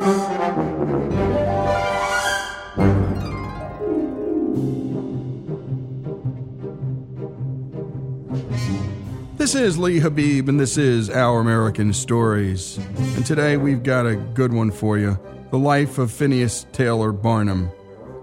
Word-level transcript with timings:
This 0.00 0.14
is 9.54 9.78
Lee 9.78 9.98
Habib, 9.98 10.48
and 10.48 10.58
this 10.58 10.78
is 10.78 11.10
Our 11.10 11.40
American 11.40 11.92
Stories. 11.92 12.78
And 12.96 13.26
today 13.26 13.58
we've 13.58 13.82
got 13.82 14.06
a 14.06 14.16
good 14.16 14.54
one 14.54 14.70
for 14.70 14.96
you 14.96 15.18
The 15.50 15.58
Life 15.58 15.98
of 15.98 16.10
Phineas 16.10 16.64
Taylor 16.72 17.12
Barnum. 17.12 17.70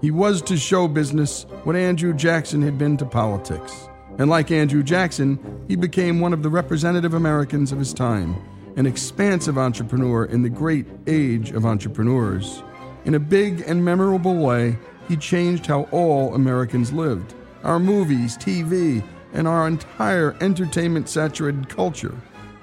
He 0.00 0.10
was 0.10 0.42
to 0.42 0.56
show 0.56 0.88
business 0.88 1.46
what 1.62 1.76
Andrew 1.76 2.12
Jackson 2.12 2.60
had 2.60 2.76
been 2.76 2.96
to 2.96 3.06
politics. 3.06 3.88
And 4.18 4.28
like 4.28 4.50
Andrew 4.50 4.82
Jackson, 4.82 5.38
he 5.68 5.76
became 5.76 6.18
one 6.18 6.32
of 6.32 6.42
the 6.42 6.50
representative 6.50 7.14
Americans 7.14 7.70
of 7.70 7.78
his 7.78 7.94
time, 7.94 8.34
an 8.78 8.86
expansive 8.86 9.58
entrepreneur 9.58 10.24
in 10.26 10.40
the 10.40 10.48
great 10.48 10.86
age 11.08 11.50
of 11.50 11.66
entrepreneurs. 11.66 12.62
In 13.04 13.16
a 13.16 13.18
big 13.18 13.64
and 13.66 13.84
memorable 13.84 14.36
way, 14.36 14.78
he 15.08 15.16
changed 15.16 15.66
how 15.66 15.88
all 15.90 16.32
Americans 16.36 16.92
lived. 16.92 17.34
Our 17.64 17.80
movies, 17.80 18.38
TV, 18.38 19.02
and 19.32 19.48
our 19.48 19.66
entire 19.66 20.36
entertainment 20.40 21.08
saturated 21.08 21.68
culture 21.68 22.14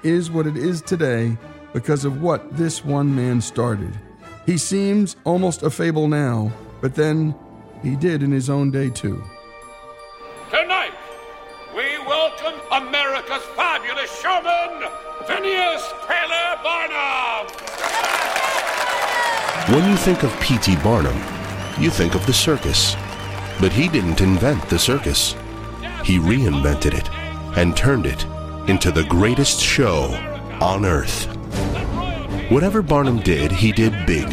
is 0.02 0.30
what 0.30 0.46
it 0.46 0.56
is 0.56 0.80
today 0.80 1.36
because 1.74 2.06
of 2.06 2.22
what 2.22 2.56
this 2.56 2.82
one 2.82 3.14
man 3.14 3.42
started. 3.42 3.92
He 4.46 4.56
seems 4.56 5.16
almost 5.24 5.64
a 5.64 5.70
fable 5.70 6.08
now, 6.08 6.50
but 6.80 6.94
then 6.94 7.34
he 7.82 7.94
did 7.94 8.22
in 8.22 8.32
his 8.32 8.48
own 8.48 8.70
day 8.70 8.88
too. 8.88 9.22
Tonight, 10.48 10.94
we 11.76 11.98
welcome 12.06 12.58
America's 12.72 13.44
fabulous 13.54 14.10
showman, 14.22 14.88
Phineas 15.26 15.92
Taylor 16.06 16.56
Barnum. 16.62 17.46
When 19.74 19.90
you 19.90 19.96
think 19.96 20.22
of 20.22 20.40
P.T. 20.40 20.76
Barnum, 20.76 21.16
you 21.80 21.90
think 21.90 22.14
of 22.14 22.24
the 22.26 22.32
circus. 22.32 22.94
But 23.60 23.72
he 23.72 23.88
didn't 23.88 24.20
invent 24.20 24.68
the 24.68 24.78
circus. 24.78 25.34
He 26.04 26.18
reinvented 26.18 26.94
it 26.94 27.10
and 27.58 27.76
turned 27.76 28.06
it 28.06 28.24
into 28.70 28.92
the 28.92 29.02
greatest 29.04 29.60
show 29.60 30.04
on 30.60 30.84
earth. 30.84 31.24
Whatever 32.48 32.80
Barnum 32.80 33.18
did, 33.18 33.50
he 33.50 33.72
did 33.72 34.06
big. 34.06 34.32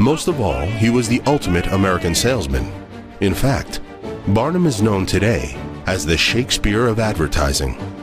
Most 0.00 0.26
of 0.26 0.40
all, 0.40 0.66
he 0.66 0.90
was 0.90 1.06
the 1.08 1.22
ultimate 1.26 1.68
American 1.68 2.16
salesman. 2.16 2.72
In 3.20 3.32
fact, 3.32 3.80
Barnum 4.28 4.66
is 4.66 4.82
known 4.82 5.06
today 5.06 5.56
as 5.86 6.04
the 6.04 6.16
Shakespeare 6.16 6.88
of 6.88 6.98
advertising. 6.98 7.95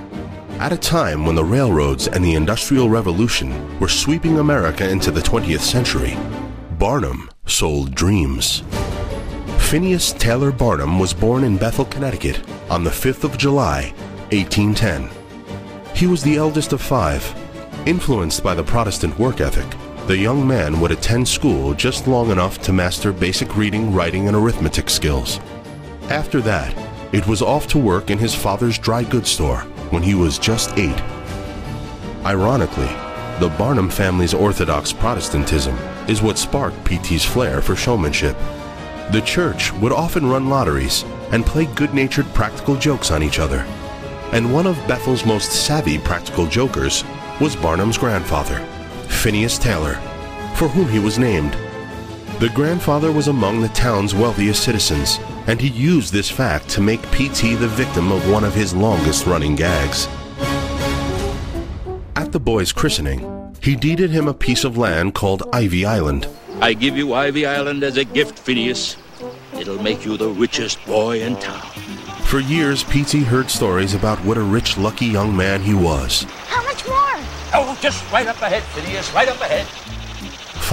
At 0.60 0.72
a 0.72 0.78
time 0.78 1.26
when 1.26 1.36
the 1.36 1.44
railroads 1.44 2.08
and 2.08 2.24
the 2.24 2.36
Industrial 2.36 2.88
Revolution 2.88 3.80
were 3.80 3.90
sweeping 3.90 4.38
America 4.38 4.88
into 4.88 5.12
the 5.12 5.20
20th 5.20 5.60
century, 5.60 6.16
Barnum 6.78 7.30
sold 7.48 7.94
dreams. 7.96 8.64
Phineas 9.58 10.14
Taylor 10.14 10.52
Barnum 10.52 11.00
was 11.00 11.14
born 11.14 11.44
in 11.44 11.58
Bethel, 11.58 11.86
Connecticut 11.86 12.40
on 12.70 12.84
the 12.84 12.92
5th 12.92 13.24
of 13.26 13.38
July, 13.38 13.94
1810. 14.32 15.10
He 15.96 16.08
was 16.08 16.24
the 16.24 16.38
eldest 16.38 16.72
of 16.72 16.82
five. 16.82 17.24
Influenced 17.86 18.44
by 18.44 18.54
the 18.56 18.64
Protestant 18.64 19.18
work 19.20 19.42
ethic, 19.42 19.68
the 20.08 20.18
young 20.18 20.48
man 20.48 20.80
would 20.80 20.92
attend 20.92 21.28
school 21.28 21.74
just 21.74 22.08
long 22.08 22.30
enough 22.30 22.62
to 22.62 22.72
master 22.72 23.12
basic 23.12 23.58
reading, 23.58 23.94
writing, 23.94 24.28
and 24.28 24.38
arithmetic 24.38 24.90
skills. 24.90 25.40
After 26.10 26.40
that, 26.42 26.74
it 27.12 27.28
was 27.28 27.42
off 27.42 27.68
to 27.68 27.78
work 27.80 28.12
in 28.12 28.18
his 28.18 28.36
father's 28.36 28.78
dry 28.78 29.04
goods 29.04 29.30
store 29.30 29.66
when 29.92 30.04
he 30.04 30.16
was 30.16 30.40
just 30.40 30.78
eight. 30.78 31.02
Ironically, 32.26 32.90
the 33.40 33.54
Barnum 33.58 33.90
family's 33.90 34.34
orthodox 34.34 34.94
Protestantism 34.94 35.76
is 36.08 36.22
what 36.22 36.38
sparked 36.38 36.84
P.T.'s 36.86 37.26
flair 37.26 37.62
for 37.62 37.76
showmanship. 37.76 38.38
The 39.12 39.24
church 39.26 39.74
would 39.74 39.92
often 39.92 40.26
run 40.26 40.50
lotteries 40.50 41.04
and 41.32 41.46
play 41.46 41.66
good 41.66 41.94
natured 41.94 42.32
practical 42.34 42.76
jokes 42.76 43.12
on 43.12 43.24
each 43.24 43.40
other. 43.40 43.66
And 44.32 44.54
one 44.54 44.68
of 44.68 44.78
Bethel's 44.88 45.26
most 45.26 45.52
savvy 45.52 45.98
practical 45.98 46.48
jokers 46.48 47.04
was 47.42 47.56
Barnum's 47.56 47.98
grandfather, 47.98 48.60
Phineas 49.08 49.58
Taylor, 49.58 49.96
for 50.56 50.68
whom 50.68 50.88
he 50.88 51.00
was 51.00 51.20
named. 51.20 51.54
The 52.40 52.50
grandfather 52.50 53.12
was 53.12 53.28
among 53.28 53.62
the 53.62 53.70
town's 53.70 54.16
wealthiest 54.16 54.64
citizens, 54.64 55.20
and 55.48 55.60
he 55.60 55.68
used 55.68 56.14
this 56.14 56.30
fact 56.30 56.70
to 56.70 56.82
make 56.82 57.02
P.T. 57.12 57.56
the 57.56 57.68
victim 57.68 58.12
of 58.12 58.30
one 58.30 58.44
of 58.44 58.54
his 58.54 58.74
longest 58.74 59.26
running 59.26 59.56
gags. 59.56 60.08
At 62.16 62.32
the 62.32 62.40
boy's 62.40 62.72
christening, 62.72 63.54
he 63.62 63.76
deeded 63.76 64.10
him 64.10 64.28
a 64.28 64.34
piece 64.34 64.64
of 64.64 64.78
land 64.78 65.14
called 65.14 65.44
Ivy 65.54 65.86
Island. 65.86 66.28
I 66.62 66.74
give 66.74 66.98
you 66.98 67.14
Ivy 67.14 67.46
Island 67.46 67.84
as 67.84 67.98
a 67.98 68.06
gift, 68.06 68.40
Phineas. 68.40 68.98
It'll 69.54 69.82
make 69.82 70.06
you 70.06 70.18
the 70.18 70.30
richest 70.30 70.84
boy 70.86 71.22
in 71.22 71.36
town. 71.38 71.62
For 72.26 72.40
years, 72.40 72.84
P.T. 72.84 73.22
heard 73.22 73.50
stories 73.50 73.94
about 73.94 74.24
what 74.26 74.38
a 74.38 74.42
rich, 74.42 74.78
lucky 74.78 75.06
young 75.06 75.36
man 75.36 75.62
he 75.62 75.74
was. 75.74 76.24
How 76.48 76.64
much 76.64 76.86
more? 76.88 76.96
Oh, 77.54 77.78
just 77.82 78.10
right 78.12 78.28
up 78.28 78.42
ahead, 78.42 78.64
Phineas, 78.64 79.14
right 79.14 79.28
up 79.28 79.40
ahead. 79.42 79.68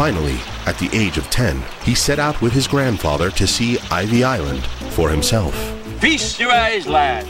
Finally, 0.00 0.38
at 0.65 0.78
the 0.78 0.88
age 0.94 1.19
of 1.19 1.28
10, 1.28 1.62
he 1.84 1.94
set 1.94 2.19
out 2.19 2.41
with 2.41 2.55
his 2.55 2.66
grandfather 2.66 3.31
to 3.31 3.47
see 3.47 3.78
Ivy 3.91 4.25
Island 4.25 4.65
for 4.94 5.11
himself. 5.11 5.55
Feast 6.00 6.41
your 6.41 6.50
eyes, 6.50 6.87
lad. 6.87 7.28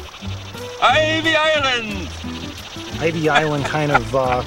Ivy 0.80 1.34
Island! 1.34 2.08
Ivy 3.00 3.28
Island 3.28 3.64
kind 3.64 3.90
of 3.90 4.14
uh, 4.14 4.44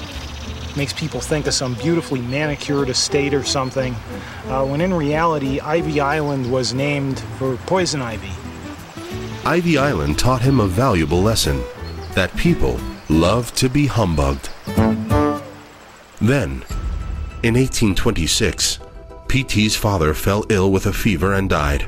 makes 0.74 0.94
people 0.94 1.20
think 1.20 1.46
of 1.46 1.52
some 1.52 1.74
beautifully 1.74 2.22
manicured 2.22 2.88
estate 2.88 3.34
or 3.34 3.44
something, 3.44 3.94
uh, 4.46 4.64
when 4.64 4.80
in 4.80 4.94
reality, 4.94 5.60
Ivy 5.60 6.00
Island 6.00 6.50
was 6.50 6.72
named 6.72 7.20
for 7.38 7.58
poison 7.66 8.00
ivy. 8.00 8.32
Ivy 9.44 9.76
Island 9.76 10.18
taught 10.18 10.40
him 10.40 10.60
a 10.60 10.66
valuable 10.66 11.20
lesson 11.20 11.62
that 12.14 12.34
people 12.38 12.80
love 13.10 13.54
to 13.56 13.68
be 13.68 13.86
humbugged. 13.86 14.48
Then, 16.22 16.64
in 17.44 17.52
1826, 17.52 18.78
P.T.'s 19.28 19.76
father 19.76 20.14
fell 20.14 20.46
ill 20.48 20.72
with 20.72 20.86
a 20.86 20.92
fever 20.94 21.34
and 21.34 21.50
died. 21.50 21.86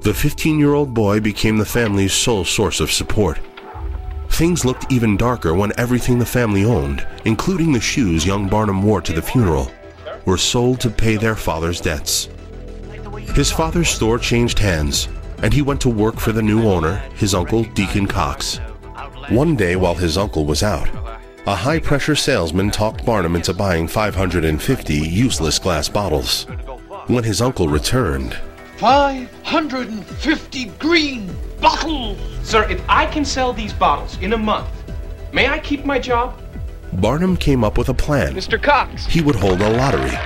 The 0.00 0.12
15 0.12 0.58
year 0.58 0.74
old 0.74 0.92
boy 0.92 1.20
became 1.20 1.56
the 1.56 1.64
family's 1.64 2.12
sole 2.12 2.44
source 2.44 2.80
of 2.80 2.90
support. 2.90 3.38
Things 4.30 4.64
looked 4.64 4.90
even 4.90 5.16
darker 5.16 5.54
when 5.54 5.70
everything 5.78 6.18
the 6.18 6.26
family 6.26 6.64
owned, 6.64 7.06
including 7.24 7.70
the 7.70 7.78
shoes 7.78 8.26
young 8.26 8.48
Barnum 8.48 8.82
wore 8.82 9.00
to 9.02 9.12
the 9.12 9.22
funeral, 9.22 9.70
were 10.24 10.36
sold 10.36 10.80
to 10.80 10.90
pay 10.90 11.14
their 11.14 11.36
father's 11.36 11.80
debts. 11.80 12.28
His 13.36 13.52
father's 13.52 13.88
store 13.88 14.18
changed 14.18 14.58
hands, 14.58 15.06
and 15.44 15.54
he 15.54 15.62
went 15.62 15.80
to 15.82 15.90
work 15.90 16.18
for 16.18 16.32
the 16.32 16.42
new 16.42 16.66
owner, 16.66 16.96
his 17.14 17.36
uncle 17.36 17.62
Deacon 17.74 18.08
Cox. 18.08 18.56
One 19.28 19.54
day 19.54 19.76
while 19.76 19.94
his 19.94 20.18
uncle 20.18 20.44
was 20.44 20.64
out, 20.64 20.88
a 21.46 21.56
high 21.56 21.78
pressure 21.78 22.14
salesman 22.14 22.70
talked 22.70 23.04
Barnum 23.04 23.34
into 23.34 23.52
buying 23.52 23.88
550 23.88 24.94
useless 24.94 25.58
glass 25.58 25.88
bottles. 25.88 26.44
When 27.08 27.24
his 27.24 27.42
uncle 27.42 27.68
returned, 27.68 28.36
550 28.76 30.64
green 30.78 31.36
bottles! 31.60 32.18
Sir, 32.44 32.68
if 32.70 32.80
I 32.88 33.06
can 33.06 33.24
sell 33.24 33.52
these 33.52 33.72
bottles 33.72 34.18
in 34.18 34.32
a 34.34 34.38
month, 34.38 34.68
may 35.32 35.48
I 35.48 35.58
keep 35.58 35.84
my 35.84 35.98
job? 35.98 36.40
Barnum 36.94 37.36
came 37.36 37.64
up 37.64 37.76
with 37.76 37.88
a 37.88 37.94
plan. 37.94 38.34
Mr. 38.34 38.62
Cox! 38.62 39.06
He 39.06 39.20
would 39.20 39.36
hold 39.36 39.60
a 39.60 39.70
lottery. 39.70 40.16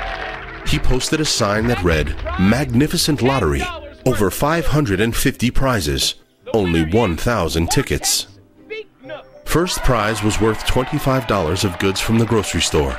He 0.67 0.79
posted 0.79 1.21
a 1.21 1.25
sign 1.25 1.67
that 1.69 1.83
read, 1.83 2.15
Magnificent 2.41 3.23
Lottery, 3.23 3.63
over 4.05 4.31
550 4.31 5.51
prizes, 5.51 6.17
only 6.53 6.85
1,000 6.85 7.71
tickets. 7.71 8.27
First 9.57 9.83
prize 9.85 10.23
was 10.23 10.39
worth 10.39 10.67
$25 10.67 11.65
of 11.65 11.79
goods 11.79 11.99
from 11.99 12.19
the 12.19 12.27
grocery 12.27 12.61
store, 12.61 12.95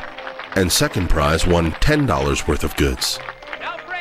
and 0.56 0.72
second 0.72 1.08
prize 1.08 1.46
won 1.46 1.72
$10 1.74 2.48
worth 2.48 2.64
of 2.64 2.76
goods. 2.78 3.20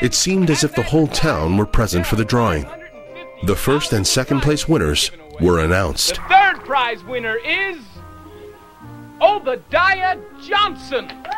It 0.01 0.15
seemed 0.15 0.49
as 0.49 0.65
if 0.65 0.75
the 0.75 0.83
whole 0.83 1.07
town 1.07 1.59
were 1.59 1.67
present 1.67 2.07
for 2.07 2.17
the 2.17 2.25
drawing. 2.25 2.67
The 3.45 3.55
first 3.55 3.93
and 3.93 4.07
second 4.07 4.41
place 4.41 4.67
winners 4.67 5.11
were 5.39 5.59
announced. 5.63 6.15
The 6.15 6.23
third 6.31 6.65
prize 6.65 7.05
winner 7.05 7.37
is. 7.37 7.77
Obadiah 9.21 10.17
Johnson! 10.43 11.11
And 11.11 11.29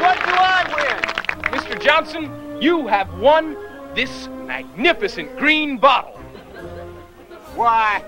what 0.00 0.16
do 0.24 0.32
I 0.32 0.64
win? 0.74 0.96
Mr. 1.52 1.78
Johnson, 1.78 2.58
you 2.58 2.86
have 2.86 3.12
won 3.18 3.54
this 3.94 4.28
magnificent 4.46 5.36
green 5.36 5.76
bottle. 5.76 6.14
Why, 7.54 8.02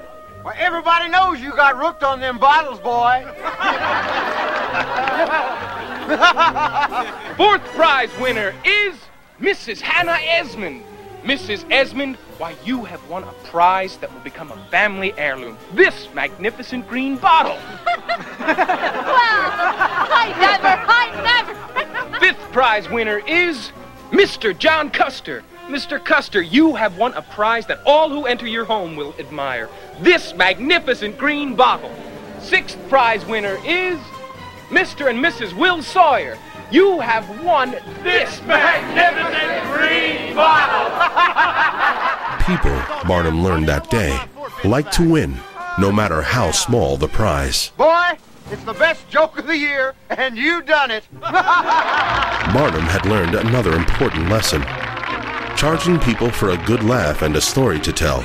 well, 0.44 0.54
everybody 0.56 1.08
knows 1.08 1.40
you 1.40 1.50
got 1.50 1.76
rooked 1.76 2.02
on 2.02 2.20
them 2.20 2.38
bottles, 2.38 2.80
boy. 2.80 3.24
Fourth 7.36 7.62
prize 7.74 8.10
winner 8.18 8.54
is 8.64 8.96
Mrs. 9.40 9.80
Hannah 9.80 10.18
Esmond. 10.22 10.82
Mrs. 11.22 11.70
Esmond, 11.70 12.16
why, 12.38 12.54
you 12.64 12.84
have 12.84 13.06
won 13.10 13.24
a 13.24 13.32
prize 13.44 13.98
that 13.98 14.10
will 14.12 14.20
become 14.20 14.50
a 14.50 14.56
family 14.70 15.12
heirloom. 15.18 15.58
This 15.74 16.08
magnificent 16.14 16.88
green 16.88 17.16
bottle. 17.16 17.56
well, 17.86 17.98
I 20.08 20.34
never, 20.40 20.82
I 20.88 21.10
never. 21.22 21.54
Fifth 22.18 22.40
prize 22.52 22.88
winner 22.88 23.18
is 23.26 23.72
Mr. 24.10 24.56
John 24.56 24.90
Custer. 24.90 25.44
Mr. 25.70 26.04
Custer, 26.04 26.42
you 26.42 26.74
have 26.74 26.98
won 26.98 27.14
a 27.14 27.22
prize 27.22 27.64
that 27.66 27.80
all 27.86 28.10
who 28.10 28.26
enter 28.26 28.44
your 28.44 28.64
home 28.64 28.96
will 28.96 29.14
admire. 29.20 29.68
This 30.00 30.34
magnificent 30.34 31.16
green 31.16 31.54
bottle. 31.54 31.92
Sixth 32.40 32.76
prize 32.88 33.24
winner 33.24 33.56
is 33.64 33.96
Mr. 34.68 35.08
and 35.08 35.24
Mrs. 35.24 35.56
Will 35.56 35.80
Sawyer. 35.80 36.36
You 36.72 36.98
have 36.98 37.44
won 37.44 37.70
this 38.02 38.42
magnificent 38.42 39.72
green 39.72 40.34
bottle. 40.34 40.90
People, 42.46 43.08
Barnum 43.08 43.44
learned 43.44 43.68
that 43.68 43.88
day, 43.90 44.18
like 44.64 44.90
to 44.92 45.08
win, 45.08 45.36
no 45.78 45.92
matter 45.92 46.20
how 46.20 46.50
small 46.50 46.96
the 46.96 47.06
prize. 47.06 47.70
Boy, 47.76 48.18
it's 48.50 48.64
the 48.64 48.72
best 48.72 49.08
joke 49.08 49.38
of 49.38 49.46
the 49.46 49.56
year, 49.56 49.94
and 50.08 50.36
you 50.36 50.62
done 50.62 50.90
it. 50.90 51.04
Barnum 51.20 52.86
had 52.86 53.06
learned 53.06 53.36
another 53.36 53.74
important 53.74 54.28
lesson. 54.28 54.64
Charging 55.60 55.98
people 56.00 56.30
for 56.30 56.52
a 56.52 56.64
good 56.64 56.82
laugh 56.82 57.20
and 57.20 57.36
a 57.36 57.40
story 57.42 57.78
to 57.80 57.92
tell 57.92 58.24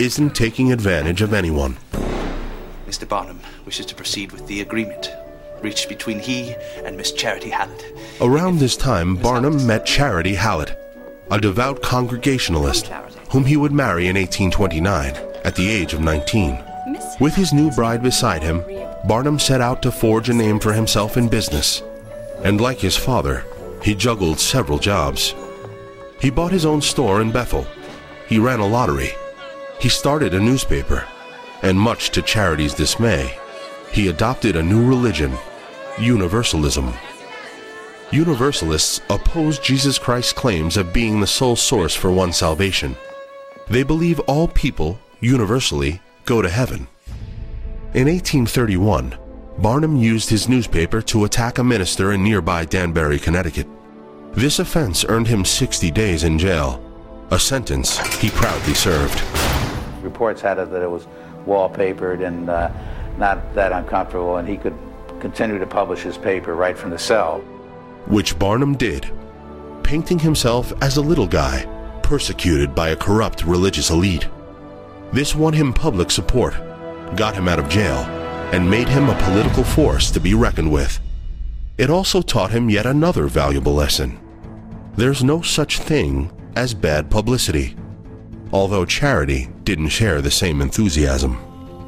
isn't 0.00 0.34
taking 0.34 0.72
advantage 0.72 1.20
of 1.20 1.34
anyone. 1.34 1.76
Mr. 2.86 3.06
Barnum 3.06 3.40
wishes 3.66 3.84
to 3.84 3.94
proceed 3.94 4.32
with 4.32 4.46
the 4.46 4.62
agreement 4.62 5.12
reached 5.60 5.90
between 5.90 6.18
he 6.18 6.54
and 6.82 6.96
Miss 6.96 7.12
Charity 7.12 7.50
Hallett. 7.50 7.84
Around 8.22 8.58
this 8.58 8.74
time, 8.74 9.16
Barnum 9.16 9.66
met 9.66 9.84
Charity 9.84 10.34
Hallett, 10.34 10.74
a 11.30 11.38
devout 11.38 11.82
Congregationalist 11.82 12.86
whom 13.30 13.44
he 13.44 13.58
would 13.58 13.72
marry 13.72 14.08
in 14.08 14.16
1829 14.16 15.14
at 15.44 15.54
the 15.54 15.68
age 15.68 15.92
of 15.92 16.00
19. 16.00 16.58
With 17.20 17.34
his 17.34 17.52
new 17.52 17.70
bride 17.72 18.02
beside 18.02 18.42
him, 18.42 18.64
Barnum 19.06 19.38
set 19.38 19.60
out 19.60 19.82
to 19.82 19.92
forge 19.92 20.30
a 20.30 20.32
name 20.32 20.58
for 20.58 20.72
himself 20.72 21.18
in 21.18 21.28
business. 21.28 21.82
And 22.42 22.62
like 22.62 22.78
his 22.78 22.96
father, 22.96 23.44
he 23.82 23.94
juggled 23.94 24.40
several 24.40 24.78
jobs. 24.78 25.34
He 26.22 26.30
bought 26.30 26.52
his 26.52 26.64
own 26.64 26.80
store 26.80 27.20
in 27.20 27.32
Bethel. 27.32 27.66
He 28.28 28.38
ran 28.38 28.60
a 28.60 28.66
lottery. 28.66 29.10
He 29.80 29.88
started 29.88 30.34
a 30.34 30.40
newspaper. 30.40 31.04
And 31.62 31.76
much 31.76 32.10
to 32.10 32.22
Charity's 32.22 32.74
dismay, 32.74 33.36
he 33.90 34.06
adopted 34.06 34.54
a 34.54 34.62
new 34.62 34.86
religion, 34.86 35.32
Universalism. 35.98 36.92
Universalists 38.12 39.00
oppose 39.10 39.58
Jesus 39.58 39.98
Christ's 39.98 40.32
claims 40.32 40.76
of 40.76 40.92
being 40.92 41.18
the 41.18 41.26
sole 41.26 41.56
source 41.56 41.94
for 41.94 42.12
one's 42.12 42.36
salvation. 42.36 42.94
They 43.68 43.82
believe 43.82 44.20
all 44.20 44.46
people, 44.46 45.00
universally, 45.18 46.00
go 46.24 46.40
to 46.40 46.48
heaven. 46.48 46.86
In 47.94 48.06
1831, 48.06 49.18
Barnum 49.58 49.96
used 49.96 50.30
his 50.30 50.48
newspaper 50.48 51.02
to 51.02 51.24
attack 51.24 51.58
a 51.58 51.64
minister 51.64 52.12
in 52.12 52.22
nearby 52.22 52.64
Danbury, 52.64 53.18
Connecticut. 53.18 53.66
This 54.34 54.58
offense 54.58 55.04
earned 55.08 55.28
him 55.28 55.44
60 55.44 55.90
days 55.90 56.24
in 56.24 56.38
jail, 56.38 56.82
a 57.30 57.38
sentence 57.38 57.98
he 58.16 58.30
proudly 58.30 58.72
served. 58.72 59.22
Reports 60.02 60.40
had 60.40 60.58
it 60.58 60.70
that 60.70 60.82
it 60.82 60.90
was 60.90 61.06
wallpapered 61.46 62.26
and 62.26 62.48
uh, 62.48 62.70
not 63.18 63.54
that 63.54 63.72
uncomfortable, 63.72 64.38
and 64.38 64.48
he 64.48 64.56
could 64.56 64.76
continue 65.20 65.58
to 65.58 65.66
publish 65.66 66.00
his 66.00 66.16
paper 66.16 66.54
right 66.54 66.78
from 66.78 66.90
the 66.90 66.98
cell. 66.98 67.40
Which 68.06 68.38
Barnum 68.38 68.74
did, 68.74 69.12
painting 69.82 70.18
himself 70.18 70.72
as 70.80 70.96
a 70.96 71.02
little 71.02 71.26
guy 71.26 71.66
persecuted 72.02 72.74
by 72.74 72.88
a 72.88 72.96
corrupt 72.96 73.44
religious 73.44 73.90
elite. 73.90 74.28
This 75.12 75.34
won 75.34 75.52
him 75.52 75.74
public 75.74 76.10
support, 76.10 76.54
got 77.16 77.34
him 77.34 77.48
out 77.48 77.58
of 77.58 77.68
jail, 77.68 77.98
and 78.52 78.68
made 78.68 78.88
him 78.88 79.08
a 79.08 79.22
political 79.24 79.62
force 79.62 80.10
to 80.10 80.20
be 80.20 80.32
reckoned 80.32 80.72
with. 80.72 81.00
It 81.78 81.90
also 81.90 82.22
taught 82.22 82.50
him 82.50 82.70
yet 82.70 82.86
another 82.86 83.26
valuable 83.26 83.74
lesson. 83.74 84.21
There's 84.94 85.24
no 85.24 85.40
such 85.40 85.78
thing 85.78 86.30
as 86.54 86.74
bad 86.74 87.10
publicity, 87.10 87.74
although 88.52 88.84
Charity 88.84 89.48
didn't 89.64 89.88
share 89.88 90.20
the 90.20 90.30
same 90.30 90.60
enthusiasm. 90.60 91.38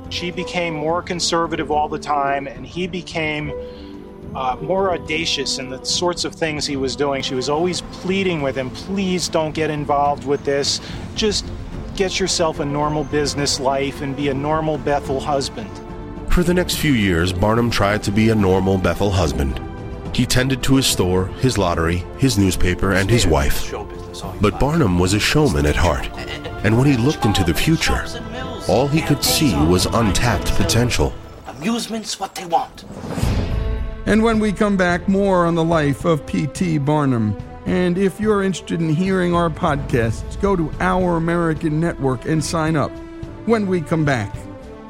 She 0.08 0.30
became 0.30 0.72
more 0.72 1.02
conservative 1.02 1.70
all 1.70 1.86
the 1.86 1.98
time, 1.98 2.46
and 2.46 2.64
he 2.66 2.86
became 2.86 3.52
uh, 4.34 4.56
more 4.62 4.94
audacious 4.94 5.58
in 5.58 5.68
the 5.68 5.84
sorts 5.84 6.24
of 6.24 6.34
things 6.34 6.64
he 6.64 6.76
was 6.76 6.96
doing. 6.96 7.20
She 7.20 7.34
was 7.34 7.50
always 7.50 7.82
pleading 7.82 8.40
with 8.40 8.56
him, 8.56 8.70
please 8.70 9.28
don't 9.28 9.54
get 9.54 9.68
involved 9.68 10.26
with 10.26 10.42
this. 10.46 10.80
Just 11.14 11.44
get 11.96 12.18
yourself 12.18 12.58
a 12.60 12.64
normal 12.64 13.04
business 13.04 13.60
life 13.60 14.00
and 14.00 14.16
be 14.16 14.30
a 14.30 14.34
normal 14.34 14.78
Bethel 14.78 15.20
husband. 15.20 15.70
For 16.32 16.42
the 16.42 16.54
next 16.54 16.76
few 16.76 16.94
years, 16.94 17.34
Barnum 17.34 17.70
tried 17.70 18.02
to 18.04 18.10
be 18.10 18.30
a 18.30 18.34
normal 18.34 18.78
Bethel 18.78 19.10
husband. 19.10 19.60
He 20.14 20.26
tended 20.26 20.62
to 20.62 20.76
his 20.76 20.86
store, 20.86 21.26
his 21.26 21.58
lottery, 21.58 22.04
his 22.18 22.38
newspaper, 22.38 22.92
and 22.92 23.10
his 23.10 23.26
wife. 23.26 23.72
But 24.40 24.60
Barnum 24.60 24.98
was 24.98 25.12
a 25.12 25.18
showman 25.18 25.66
at 25.66 25.74
heart, 25.74 26.08
and 26.64 26.78
when 26.78 26.86
he 26.86 26.96
looked 26.96 27.24
into 27.24 27.42
the 27.42 27.52
future, 27.52 28.06
all 28.68 28.86
he 28.86 29.02
could 29.02 29.24
see 29.24 29.54
was 29.66 29.86
untapped 29.86 30.54
potential. 30.54 31.12
Amusement's 31.48 32.20
what 32.20 32.34
they 32.34 32.46
want. 32.46 32.84
And 34.06 34.22
when 34.22 34.38
we 34.38 34.52
come 34.52 34.76
back, 34.76 35.08
more 35.08 35.46
on 35.46 35.54
the 35.54 35.64
life 35.64 36.04
of 36.04 36.24
P.T. 36.26 36.78
Barnum. 36.78 37.36
And 37.66 37.96
if 37.96 38.20
you're 38.20 38.42
interested 38.42 38.80
in 38.80 38.90
hearing 38.90 39.34
our 39.34 39.50
podcasts, 39.50 40.40
go 40.40 40.54
to 40.54 40.70
Our 40.78 41.16
American 41.16 41.80
Network 41.80 42.26
and 42.26 42.44
sign 42.44 42.76
up. 42.76 42.90
When 43.46 43.66
we 43.66 43.80
come 43.80 44.04
back, 44.04 44.34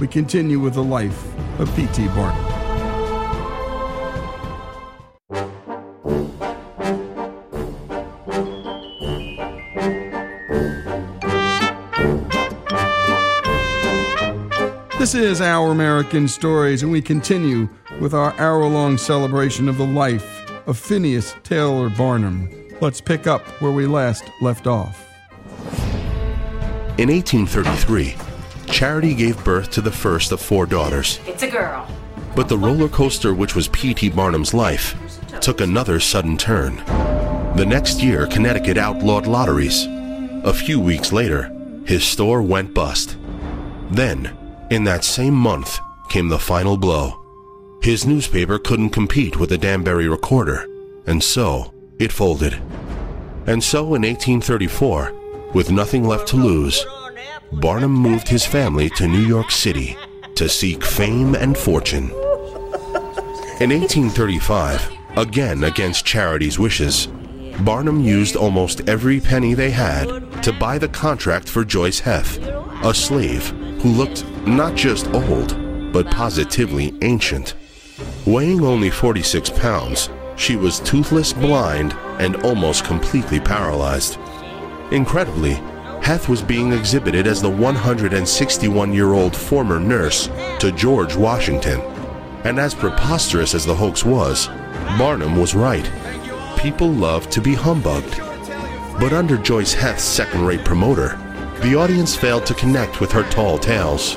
we 0.00 0.08
continue 0.08 0.58
with 0.58 0.74
the 0.74 0.84
life 0.84 1.24
of 1.60 1.74
P.T. 1.76 2.08
Barnum. 2.08 2.53
This 15.14 15.38
is 15.38 15.40
Our 15.40 15.70
American 15.70 16.26
Stories, 16.26 16.82
and 16.82 16.90
we 16.90 17.00
continue 17.00 17.68
with 18.00 18.14
our 18.14 18.32
hour 18.32 18.66
long 18.66 18.98
celebration 18.98 19.68
of 19.68 19.78
the 19.78 19.86
life 19.86 20.50
of 20.66 20.76
Phineas 20.76 21.36
Taylor 21.44 21.88
Barnum. 21.88 22.50
Let's 22.80 23.00
pick 23.00 23.28
up 23.28 23.42
where 23.62 23.70
we 23.70 23.86
last 23.86 24.24
left 24.40 24.66
off. 24.66 25.06
In 26.98 27.10
1833, 27.10 28.16
Charity 28.66 29.14
gave 29.14 29.44
birth 29.44 29.70
to 29.70 29.80
the 29.80 29.92
first 29.92 30.32
of 30.32 30.40
four 30.40 30.66
daughters. 30.66 31.20
It's 31.28 31.44
a 31.44 31.48
girl. 31.48 31.86
But 32.34 32.48
the 32.48 32.58
roller 32.58 32.88
coaster, 32.88 33.34
which 33.34 33.54
was 33.54 33.68
P.T. 33.68 34.08
Barnum's 34.08 34.52
life, 34.52 34.96
took 35.40 35.60
another 35.60 36.00
sudden 36.00 36.36
turn. 36.36 36.78
The 37.54 37.64
next 37.64 38.02
year, 38.02 38.26
Connecticut 38.26 38.78
outlawed 38.78 39.28
lotteries. 39.28 39.86
A 40.42 40.52
few 40.52 40.80
weeks 40.80 41.12
later, 41.12 41.56
his 41.86 42.02
store 42.02 42.42
went 42.42 42.74
bust. 42.74 43.16
Then, 43.92 44.36
in 44.74 44.82
that 44.82 45.04
same 45.04 45.34
month, 45.34 45.78
came 46.08 46.28
the 46.28 46.38
final 46.38 46.76
blow. 46.76 47.24
His 47.80 48.06
newspaper 48.06 48.58
couldn't 48.58 48.90
compete 48.90 49.38
with 49.38 49.50
the 49.50 49.56
Danbury 49.56 50.08
Recorder, 50.08 50.66
and 51.06 51.22
so 51.22 51.72
it 52.00 52.10
folded. 52.10 52.54
And 53.46 53.62
so 53.62 53.94
in 53.94 54.02
1834, 54.02 55.12
with 55.54 55.70
nothing 55.70 56.02
left 56.02 56.26
to 56.28 56.36
lose, 56.36 56.84
Barnum 57.52 57.92
moved 57.92 58.26
his 58.26 58.44
family 58.44 58.90
to 58.90 59.06
New 59.06 59.20
York 59.20 59.52
City 59.52 59.96
to 60.34 60.48
seek 60.48 60.82
fame 60.82 61.36
and 61.36 61.56
fortune. 61.56 62.10
In 63.60 63.70
1835, 63.70 64.90
again 65.16 65.62
against 65.62 66.04
Charity's 66.04 66.58
wishes, 66.58 67.06
Barnum 67.60 68.00
used 68.00 68.34
almost 68.36 68.88
every 68.88 69.20
penny 69.20 69.54
they 69.54 69.70
had 69.70 70.42
to 70.42 70.52
buy 70.52 70.76
the 70.76 70.88
contract 70.88 71.48
for 71.48 71.64
Joyce 71.64 72.00
Heth, 72.00 72.38
a 72.84 72.92
slave 72.92 73.48
who 73.80 73.90
looked 73.90 74.26
not 74.46 74.74
just 74.74 75.06
old, 75.14 75.92
but 75.92 76.10
positively 76.10 76.92
ancient. 77.02 77.54
Weighing 78.26 78.64
only 78.64 78.90
46 78.90 79.50
pounds, 79.50 80.10
she 80.36 80.56
was 80.56 80.80
toothless, 80.80 81.32
blind, 81.32 81.92
and 82.18 82.36
almost 82.42 82.84
completely 82.84 83.38
paralyzed. 83.38 84.18
Incredibly, 84.90 85.54
Heth 86.02 86.28
was 86.28 86.42
being 86.42 86.72
exhibited 86.72 87.26
as 87.26 87.40
the 87.40 87.48
161 87.48 88.92
year 88.92 89.12
old 89.12 89.34
former 89.34 89.78
nurse 89.78 90.28
to 90.58 90.72
George 90.72 91.14
Washington. 91.14 91.80
And 92.44 92.58
as 92.58 92.74
preposterous 92.74 93.54
as 93.54 93.64
the 93.64 93.74
hoax 93.74 94.04
was, 94.04 94.48
Barnum 94.98 95.40
was 95.40 95.54
right. 95.54 95.88
People 96.64 96.90
love 96.90 97.28
to 97.28 97.42
be 97.42 97.52
humbugged. 97.52 98.16
But 98.98 99.12
under 99.12 99.36
Joyce 99.36 99.74
Heth's 99.74 100.02
second 100.02 100.46
rate 100.46 100.64
promoter, 100.64 101.08
the 101.60 101.74
audience 101.74 102.16
failed 102.16 102.46
to 102.46 102.54
connect 102.54 103.02
with 103.02 103.12
her 103.12 103.22
tall 103.28 103.58
tales. 103.58 104.14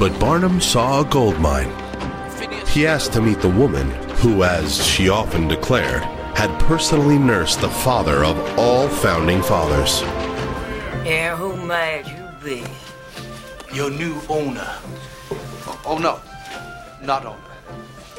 But 0.00 0.18
Barnum 0.18 0.60
saw 0.60 1.02
a 1.02 1.04
gold 1.04 1.38
mine. 1.38 1.70
He 2.66 2.88
asked 2.88 3.12
to 3.12 3.20
meet 3.20 3.40
the 3.40 3.50
woman 3.50 3.88
who, 4.16 4.42
as 4.42 4.84
she 4.84 5.08
often 5.08 5.46
declared, 5.46 6.02
had 6.34 6.50
personally 6.62 7.18
nursed 7.18 7.60
the 7.60 7.70
father 7.70 8.24
of 8.24 8.36
all 8.58 8.88
founding 8.88 9.42
fathers. 9.42 10.02
Yeah, 11.06 11.36
who 11.36 11.54
might 11.54 12.02
you 12.08 12.44
be? 12.44 12.64
Your 13.72 13.90
new 13.90 14.20
owner. 14.28 14.74
Oh, 15.68 15.80
oh, 15.86 15.98
no, 15.98 16.20
not 17.00 17.24
owner. 17.24 17.38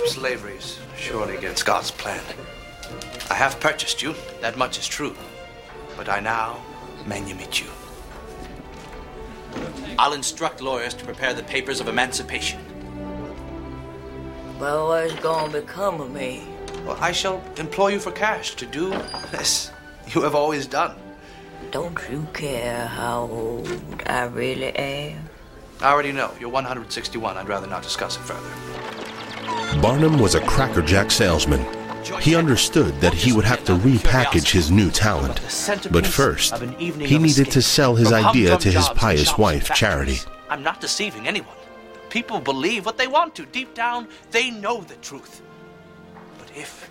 Slavery 0.05 0.55
is 0.55 0.79
surely 0.95 1.35
against 1.35 1.65
God's 1.65 1.91
plan. 1.91 2.24
I 3.29 3.34
have 3.34 3.60
purchased 3.60 4.01
you, 4.01 4.15
that 4.41 4.58
much 4.58 4.77
is 4.77 4.88
true. 4.88 5.15
But 5.98 6.10
I 6.10 6.20
now 6.20 6.62
manumit 7.05 7.62
you. 7.62 7.70
I'll 9.98 10.13
instruct 10.13 10.62
lawyers 10.62 10.94
to 10.96 11.05
prepare 11.05 11.34
the 11.34 11.44
papers 11.44 11.79
of 11.79 11.88
emancipation. 11.88 12.60
Well, 14.60 14.88
what's 14.89 15.15
gonna 15.15 15.51
become 15.51 16.01
of 16.01 16.12
me? 16.12 16.48
Well, 16.86 16.98
I 17.00 17.12
shall 17.12 17.41
employ 17.58 17.89
you 17.89 18.00
for 18.00 18.12
cash 18.12 18.55
to 18.55 18.65
do 18.65 18.94
as 19.34 19.72
you 20.13 20.22
have 20.22 20.36
always 20.36 20.67
done. 20.67 20.96
Don't 21.72 21.98
you 22.12 22.27
care 22.34 22.86
how 22.86 23.22
old 23.22 24.03
I 24.05 24.25
really 24.25 24.75
am? 24.75 25.29
I 25.82 25.91
already 25.91 26.12
know. 26.12 26.32
You're 26.39 26.50
161. 26.50 27.38
I'd 27.38 27.48
rather 27.48 27.67
not 27.67 27.84
discuss 27.84 28.17
it 28.17 28.22
further. 28.22 29.82
Barnum 29.82 30.20
was 30.20 30.36
a 30.36 30.41
crackerjack 30.41 31.12
salesman. 31.12 31.65
He 32.21 32.35
understood 32.35 33.00
that 33.01 33.13
he 33.13 33.33
would 33.33 33.45
have 33.45 33.63
to 33.65 33.74
repackage 33.74 34.51
his 34.51 34.69
new 34.71 34.91
talent. 34.91 35.41
But 35.91 36.05
first, 36.05 36.57
he 36.57 37.17
needed 37.17 37.51
to 37.51 37.62
sell 37.62 37.95
his 37.95 38.12
idea 38.12 38.57
to 38.57 38.71
his 38.71 38.89
pious 38.89 39.38
wife, 39.38 39.71
Charity. 39.74 40.19
I'm 40.50 40.63
not 40.63 40.81
deceiving 40.81 41.27
anyone. 41.27 41.55
People 42.09 42.39
believe 42.39 42.85
what 42.85 42.97
they 42.97 43.07
want 43.07 43.35
to. 43.35 43.45
Deep 43.47 43.74
down, 43.74 44.07
they 44.31 44.50
know 44.50 44.81
the 44.81 44.95
truth. 44.97 45.41
But 46.38 46.51
if, 46.55 46.89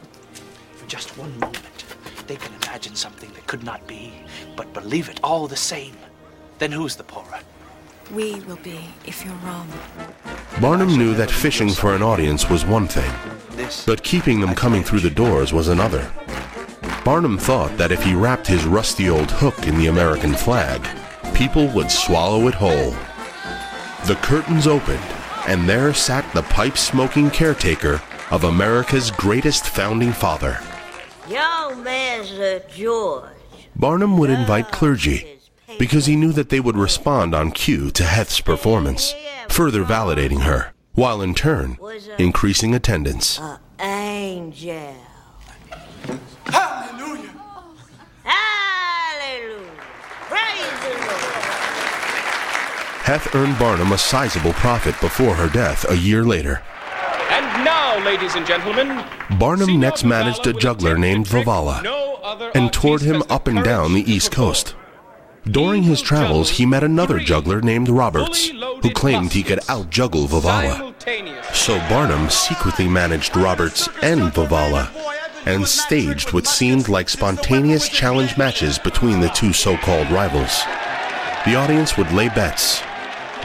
for 0.72 0.86
just 0.86 1.16
one 1.16 1.38
moment, 1.38 1.84
they 2.26 2.36
can 2.36 2.52
imagine 2.62 2.94
something 2.94 3.30
that 3.32 3.46
could 3.46 3.62
not 3.62 3.86
be, 3.86 4.12
but 4.56 4.72
believe 4.72 5.08
it 5.08 5.20
all 5.22 5.46
the 5.46 5.56
same, 5.56 5.96
then 6.58 6.72
who's 6.72 6.96
the 6.96 7.04
poorer? 7.04 7.38
We 8.12 8.40
will 8.40 8.56
be 8.56 8.80
if 9.06 9.24
you're 9.24 9.34
wrong. 9.36 9.68
Barnum 10.60 10.96
knew 10.96 11.14
that 11.14 11.30
fishing 11.30 11.70
for 11.70 11.94
an 11.94 12.02
audience 12.02 12.50
was 12.50 12.64
one 12.64 12.86
thing, 12.86 13.10
but 13.86 14.02
keeping 14.02 14.40
them 14.40 14.54
coming 14.54 14.84
through 14.84 15.00
the 15.00 15.10
doors 15.10 15.52
was 15.52 15.68
another. 15.68 16.12
Barnum 17.04 17.38
thought 17.38 17.76
that 17.76 17.92
if 17.92 18.02
he 18.02 18.14
wrapped 18.14 18.46
his 18.46 18.64
rusty 18.64 19.08
old 19.08 19.30
hook 19.30 19.66
in 19.66 19.78
the 19.78 19.86
American 19.86 20.34
flag, 20.34 20.86
people 21.34 21.66
would 21.68 21.90
swallow 21.90 22.46
it 22.46 22.54
whole. 22.54 22.90
The 24.06 24.18
curtains 24.22 24.66
opened, 24.66 25.02
and 25.46 25.68
there 25.68 25.94
sat 25.94 26.30
the 26.34 26.42
pipe 26.42 26.76
smoking 26.76 27.30
caretaker 27.30 28.02
of 28.30 28.44
America's 28.44 29.10
greatest 29.10 29.66
founding 29.66 30.12
father. 30.12 30.58
Young 31.28 31.82
Master 31.82 32.62
George. 32.68 33.30
Barnum 33.76 34.18
would 34.18 34.30
invite 34.30 34.70
clergy 34.70 35.33
because 35.78 36.06
he 36.06 36.16
knew 36.16 36.32
that 36.32 36.48
they 36.48 36.60
would 36.60 36.76
respond 36.76 37.34
on 37.34 37.50
cue 37.50 37.90
to 37.92 38.04
Heth's 38.04 38.40
performance, 38.40 39.14
further 39.48 39.84
validating 39.84 40.42
her, 40.42 40.72
while 40.92 41.22
in 41.22 41.34
turn 41.34 41.78
increasing 42.18 42.74
attendance. 42.74 43.40
Angel. 43.80 44.94
Hallelujah! 46.46 47.30
Hallelujah. 48.22 49.70
Praise 50.28 50.80
the 50.82 50.88
Lord. 50.88 51.44
Heth 53.04 53.34
earned 53.34 53.58
Barnum 53.58 53.92
a 53.92 53.98
sizable 53.98 54.52
profit 54.54 54.98
before 55.00 55.34
her 55.34 55.48
death 55.48 55.84
a 55.90 55.96
year 55.96 56.24
later. 56.24 56.62
And 57.30 57.64
now, 57.64 58.02
ladies 58.04 58.34
and 58.34 58.46
gentlemen, 58.46 59.04
Barnum 59.38 59.80
next 59.80 60.04
managed 60.04 60.46
a 60.46 60.52
juggler 60.52 60.96
named 60.96 61.26
Vivalla 61.26 61.82
no 61.82 62.20
other 62.22 62.50
and 62.54 62.72
toured 62.72 63.02
him 63.02 63.22
up 63.28 63.48
and 63.48 63.64
down 63.64 63.92
the 63.94 64.10
East 64.10 64.30
Coast. 64.30 64.74
During 65.50 65.82
his 65.82 66.00
travels, 66.00 66.48
he 66.48 66.64
met 66.64 66.82
another 66.82 67.18
juggler 67.18 67.60
named 67.60 67.90
Roberts, 67.90 68.48
who 68.48 68.90
claimed 68.90 69.32
he 69.32 69.42
could 69.42 69.60
outjuggle 69.60 70.26
Vivalla. 70.26 70.94
So 71.54 71.78
Barnum 71.88 72.30
secretly 72.30 72.88
managed 72.88 73.36
Roberts 73.36 73.88
and 74.02 74.32
Vivalla 74.32 74.90
and 75.46 75.66
staged 75.66 76.32
what 76.32 76.46
seemed 76.46 76.88
like 76.88 77.10
spontaneous 77.10 77.90
challenge 77.90 78.38
matches 78.38 78.78
between 78.78 79.20
the 79.20 79.28
two 79.28 79.52
so-called 79.52 80.10
rivals. 80.10 80.62
The 81.44 81.56
audience 81.56 81.98
would 81.98 82.10
lay 82.12 82.28
bets. 82.30 82.80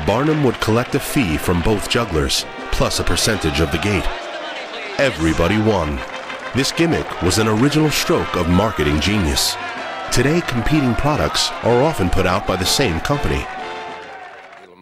Barnum 0.08 0.44
would 0.46 0.62
collect 0.62 0.96
a 0.96 1.00
fee 1.00 1.38
from 1.38 1.62
both 1.62 1.90
jugglers, 1.90 2.46
plus 2.72 3.02
a 3.02 3.04
percentage 3.04 3.60
of 3.60 3.74
the 3.74 3.78
gate. 3.80 4.08
Everybody 4.98 5.60
won. 5.60 6.00
This 6.56 6.72
gimmick 6.72 7.22
was 7.22 7.38
an 7.38 7.50
original 7.50 7.90
stroke 7.90 8.38
of 8.38 8.50
marketing 8.50 9.02
genius. 9.02 9.56
Today, 10.12 10.42
competing 10.42 10.96
products 10.96 11.52
are 11.64 11.84
often 11.84 12.10
put 12.10 12.26
out 12.26 12.48
by 12.48 12.56
the 12.56 12.66
same 12.66 13.00
company. 13.00 13.46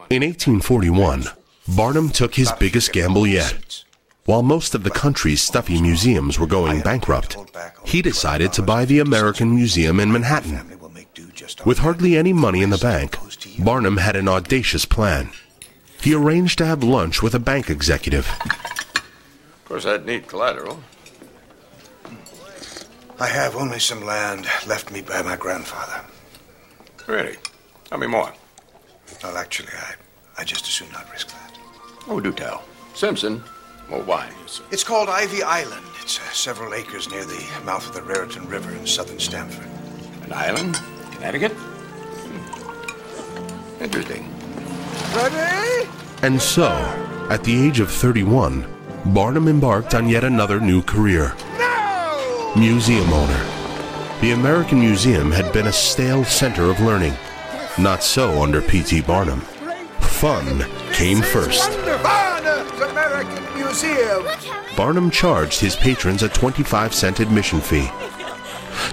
In 0.09 0.23
1841, 0.23 1.25
Barnum 1.75 2.09
took 2.09 2.33
his 2.33 2.51
biggest 2.53 2.93
gamble 2.93 3.27
yet. 3.27 3.83
While 4.23 4.41
most 4.41 4.73
of 4.73 4.83
the 4.83 4.89
country's 4.89 5.41
stuffy 5.41 5.81
museums 5.81 6.39
were 6.39 6.47
going 6.47 6.81
bankrupt, 6.81 7.37
he 7.83 8.01
decided 8.01 8.53
to 8.53 8.61
buy 8.61 8.85
the 8.85 8.99
American 8.99 9.53
Museum 9.53 9.99
in 9.99 10.11
Manhattan. 10.11 10.79
With 11.65 11.79
hardly 11.79 12.15
any 12.17 12.33
money 12.33 12.61
in 12.61 12.69
the 12.69 12.77
bank, 12.77 13.17
Barnum 13.59 13.97
had 13.97 14.15
an 14.15 14.29
audacious 14.29 14.85
plan. 14.85 15.29
He 16.01 16.15
arranged 16.15 16.57
to 16.59 16.65
have 16.65 16.83
lunch 16.83 17.21
with 17.21 17.35
a 17.35 17.39
bank 17.39 17.69
executive. 17.69 18.29
Of 18.45 19.65
course, 19.65 19.85
I'd 19.85 20.05
need 20.05 20.27
collateral. 20.27 20.79
I 23.19 23.27
have 23.27 23.55
only 23.55 23.79
some 23.79 24.05
land 24.05 24.45
left 24.67 24.91
me 24.91 25.01
by 25.01 25.23
my 25.23 25.35
grandfather. 25.35 26.05
Really? 27.07 27.37
Tell 27.85 27.97
me 27.97 28.05
more. 28.05 28.31
Well, 29.23 29.37
actually, 29.37 29.69
I, 29.73 29.95
I 30.41 30.43
just 30.43 30.65
as 30.67 30.73
soon 30.73 30.91
not 30.91 31.11
risk 31.11 31.29
that. 31.29 31.57
Oh, 32.07 32.19
do 32.19 32.31
tell. 32.31 32.63
Simpson? 32.93 33.43
Well, 33.89 34.03
why? 34.03 34.29
It's 34.69 34.83
called 34.83 35.09
Ivy 35.09 35.41
Island. 35.41 35.85
It's 36.01 36.19
uh, 36.19 36.23
several 36.31 36.75
acres 36.75 37.09
near 37.09 37.25
the 37.25 37.43
mouth 37.65 37.87
of 37.87 37.95
the 37.95 38.03
Raritan 38.03 38.47
River 38.47 38.69
in 38.71 38.85
southern 38.85 39.19
Stamford. 39.19 39.67
An 40.25 40.33
island? 40.33 40.79
Connecticut? 41.13 41.53
Hmm. 42.21 43.83
Interesting. 43.83 44.31
Ready? 45.15 45.89
And 46.21 46.39
so, 46.39 46.67
at 47.31 47.43
the 47.43 47.67
age 47.67 47.79
of 47.79 47.89
31, 47.89 48.65
Barnum 49.07 49.47
embarked 49.47 49.95
on 49.95 50.07
yet 50.07 50.23
another 50.23 50.59
new 50.59 50.83
career. 50.83 51.35
Museum 52.55 53.11
owner. 53.13 53.45
The 54.21 54.31
American 54.31 54.79
Museum 54.79 55.31
had 55.31 55.53
been 55.53 55.67
a 55.67 55.71
stale 55.71 56.23
center 56.23 56.71
of 56.71 56.79
learning. 56.79 57.13
Not 57.77 58.01
so 58.01 58.41
under 58.41 58.61
P.T. 58.61 59.01
Barnum. 59.01 59.41
Fun 59.99 60.65
came 60.91 61.21
first. 61.21 61.69
Barnum 64.75 65.11
charged 65.11 65.59
his 65.59 65.75
patrons 65.75 66.23
a 66.23 66.29
25 66.29 66.95
cent 66.95 67.19
admission 67.19 67.61
fee. 67.61 67.91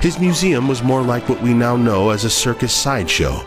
His 0.03 0.19
museum 0.19 0.69
was 0.69 0.83
more 0.83 1.03
like 1.03 1.29
what 1.29 1.41
we 1.41 1.55
now 1.55 1.77
know 1.77 2.11
as 2.11 2.25
a 2.25 2.31
circus 2.31 2.75
sideshow. 2.75 3.41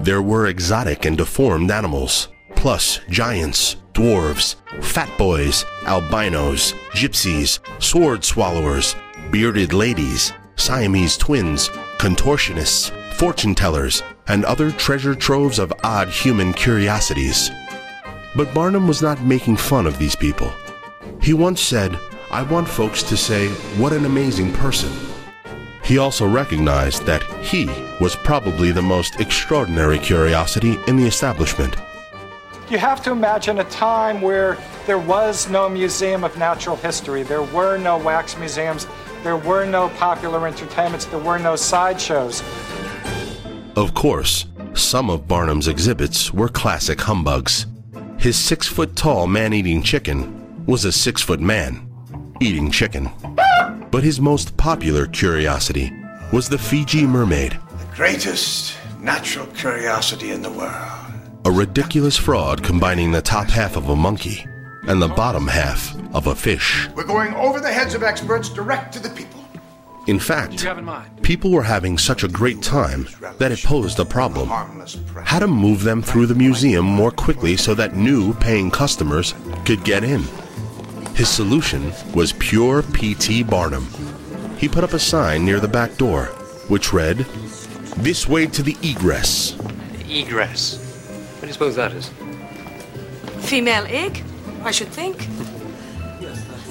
There 0.00 0.22
were 0.22 0.48
exotic 0.48 1.04
and 1.04 1.16
deformed 1.16 1.70
animals, 1.70 2.28
plus 2.56 2.98
giants, 3.10 3.76
dwarves, 3.98 4.54
fat 4.80 5.10
boys, 5.18 5.64
albinos, 5.84 6.72
gypsies, 6.92 7.58
sword 7.82 8.24
swallowers, 8.24 8.94
bearded 9.32 9.72
ladies, 9.72 10.32
Siamese 10.54 11.16
twins, 11.16 11.68
contortionists, 11.98 12.92
fortune 13.14 13.56
tellers, 13.56 14.04
and 14.28 14.44
other 14.44 14.70
treasure 14.70 15.16
troves 15.16 15.58
of 15.58 15.72
odd 15.82 16.08
human 16.08 16.52
curiosities. 16.52 17.50
But 18.36 18.54
Barnum 18.54 18.86
was 18.86 19.02
not 19.02 19.20
making 19.22 19.56
fun 19.56 19.84
of 19.84 19.98
these 19.98 20.14
people. 20.14 20.52
He 21.20 21.34
once 21.34 21.60
said, 21.60 21.98
I 22.30 22.42
want 22.42 22.68
folks 22.68 23.02
to 23.02 23.16
say, 23.16 23.48
what 23.78 23.92
an 23.92 24.04
amazing 24.04 24.52
person. 24.52 24.92
He 25.82 25.98
also 25.98 26.24
recognized 26.28 27.04
that 27.06 27.24
he 27.42 27.66
was 28.00 28.14
probably 28.14 28.70
the 28.70 28.80
most 28.80 29.18
extraordinary 29.18 29.98
curiosity 29.98 30.78
in 30.86 30.96
the 30.96 31.06
establishment. 31.06 31.74
You 32.70 32.76
have 32.76 33.02
to 33.04 33.12
imagine 33.12 33.60
a 33.60 33.64
time 33.64 34.20
where 34.20 34.58
there 34.86 34.98
was 34.98 35.48
no 35.48 35.70
museum 35.70 36.22
of 36.22 36.36
natural 36.36 36.76
history, 36.76 37.22
there 37.22 37.42
were 37.42 37.78
no 37.78 37.96
wax 37.96 38.36
museums, 38.36 38.86
there 39.22 39.38
were 39.38 39.64
no 39.64 39.88
popular 39.90 40.46
entertainments, 40.46 41.06
there 41.06 41.18
were 41.18 41.38
no 41.38 41.56
sideshows. 41.56 42.42
Of 43.74 43.94
course, 43.94 44.44
some 44.74 45.08
of 45.08 45.26
Barnum's 45.26 45.66
exhibits 45.66 46.34
were 46.34 46.48
classic 46.48 47.00
humbugs. 47.00 47.66
His 48.18 48.36
six 48.36 48.66
foot 48.66 48.96
tall 48.96 49.26
man 49.26 49.54
eating 49.54 49.82
chicken 49.82 50.66
was 50.66 50.84
a 50.84 50.92
six 50.92 51.22
foot 51.22 51.40
man 51.40 51.88
eating 52.38 52.70
chicken. 52.70 53.08
But 53.90 54.04
his 54.04 54.20
most 54.20 54.58
popular 54.58 55.06
curiosity 55.06 55.90
was 56.34 56.50
the 56.50 56.58
Fiji 56.58 57.06
mermaid, 57.06 57.58
The 57.78 57.96
greatest 57.96 58.76
natural 59.00 59.46
curiosity 59.46 60.32
in 60.32 60.42
the 60.42 60.50
world. 60.50 60.97
A 61.44 61.50
ridiculous 61.50 62.16
fraud 62.16 62.62
combining 62.62 63.12
the 63.12 63.22
top 63.22 63.48
half 63.48 63.76
of 63.76 63.88
a 63.88 63.96
monkey 63.96 64.46
and 64.86 65.00
the 65.00 65.08
bottom 65.08 65.46
half 65.46 65.94
of 66.14 66.26
a 66.26 66.34
fish. 66.34 66.88
We're 66.94 67.04
going 67.04 67.34
over 67.34 67.60
the 67.60 67.72
heads 67.72 67.94
of 67.94 68.02
experts 68.02 68.48
direct 68.48 68.92
to 68.94 69.00
the 69.00 69.10
people. 69.10 69.38
In 70.06 70.18
fact, 70.18 70.66
people 71.22 71.50
were 71.50 71.62
having 71.62 71.98
such 71.98 72.24
a 72.24 72.28
great 72.28 72.62
time 72.62 73.06
that 73.36 73.52
it 73.52 73.62
posed 73.62 74.00
a 74.00 74.06
problem. 74.06 74.48
How 75.24 75.38
to 75.38 75.46
move 75.46 75.82
them 75.82 76.00
through 76.00 76.26
the 76.26 76.34
museum 76.34 76.86
more 76.86 77.10
quickly 77.10 77.58
so 77.58 77.74
that 77.74 77.94
new 77.94 78.32
paying 78.34 78.70
customers 78.70 79.34
could 79.66 79.84
get 79.84 80.04
in. 80.04 80.22
His 81.14 81.28
solution 81.28 81.92
was 82.14 82.32
pure 82.32 82.82
P.T. 82.82 83.42
Barnum. 83.42 83.86
He 84.56 84.66
put 84.66 84.82
up 84.82 84.94
a 84.94 84.98
sign 84.98 85.44
near 85.44 85.60
the 85.60 85.68
back 85.68 85.98
door, 85.98 86.26
which 86.68 86.94
read, 86.94 87.18
This 87.98 88.26
way 88.26 88.46
to 88.46 88.62
the 88.62 88.76
egress. 88.82 89.58
Egress. 90.08 90.87
What 91.38 91.42
do 91.42 91.46
you 91.46 91.52
suppose 91.52 91.76
that 91.76 91.92
is? 91.92 92.10
Female 93.46 93.84
egg, 93.86 94.24
I 94.64 94.72
should 94.72 94.88
think. 94.88 95.28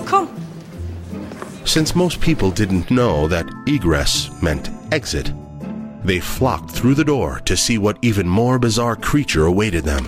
Come. 0.06 0.30
Since 1.64 1.96
most 1.96 2.20
people 2.20 2.52
didn't 2.52 2.92
know 2.92 3.30
that 3.30 3.46
egress 3.66 4.30
meant 4.42 4.70
exit, 4.92 5.32
they 6.04 6.20
flocked 6.20 6.72
through 6.72 6.96
the 6.96 7.06
door 7.06 7.40
to 7.46 7.56
see 7.56 7.78
what 7.78 7.98
even 8.02 8.28
more 8.28 8.60
bizarre 8.60 8.98
creature 8.98 9.46
awaited 9.46 9.86
them, 9.86 10.06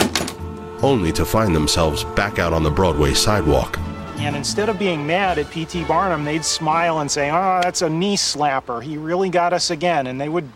only 0.83 1.13
to 1.13 1.23
find 1.23 1.55
themselves 1.55 2.03
back 2.15 2.37
out 2.37 2.51
on 2.51 2.63
the 2.63 2.69
Broadway 2.69 3.13
sidewalk. 3.13 3.77
And 4.17 4.35
instead 4.35 4.67
of 4.67 4.77
being 4.77 5.07
mad 5.07 5.39
at 5.39 5.49
P.T. 5.49 5.85
Barnum, 5.85 6.25
they'd 6.25 6.43
smile 6.43 6.99
and 6.99 7.09
say, 7.09 7.29
Oh, 7.31 7.61
that's 7.63 7.81
a 7.81 7.89
knee 7.89 8.17
slapper. 8.17 8.83
He 8.83 8.97
really 8.97 9.29
got 9.29 9.53
us 9.53 9.71
again. 9.71 10.07
And 10.07 10.19
they 10.19 10.27
would 10.27 10.49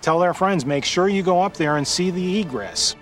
tell 0.00 0.20
their 0.20 0.32
friends, 0.32 0.64
Make 0.64 0.84
sure 0.84 1.08
you 1.08 1.24
go 1.24 1.42
up 1.42 1.54
there 1.54 1.76
and 1.76 1.86
see 1.86 2.12
the 2.12 2.40
egress. 2.40 2.94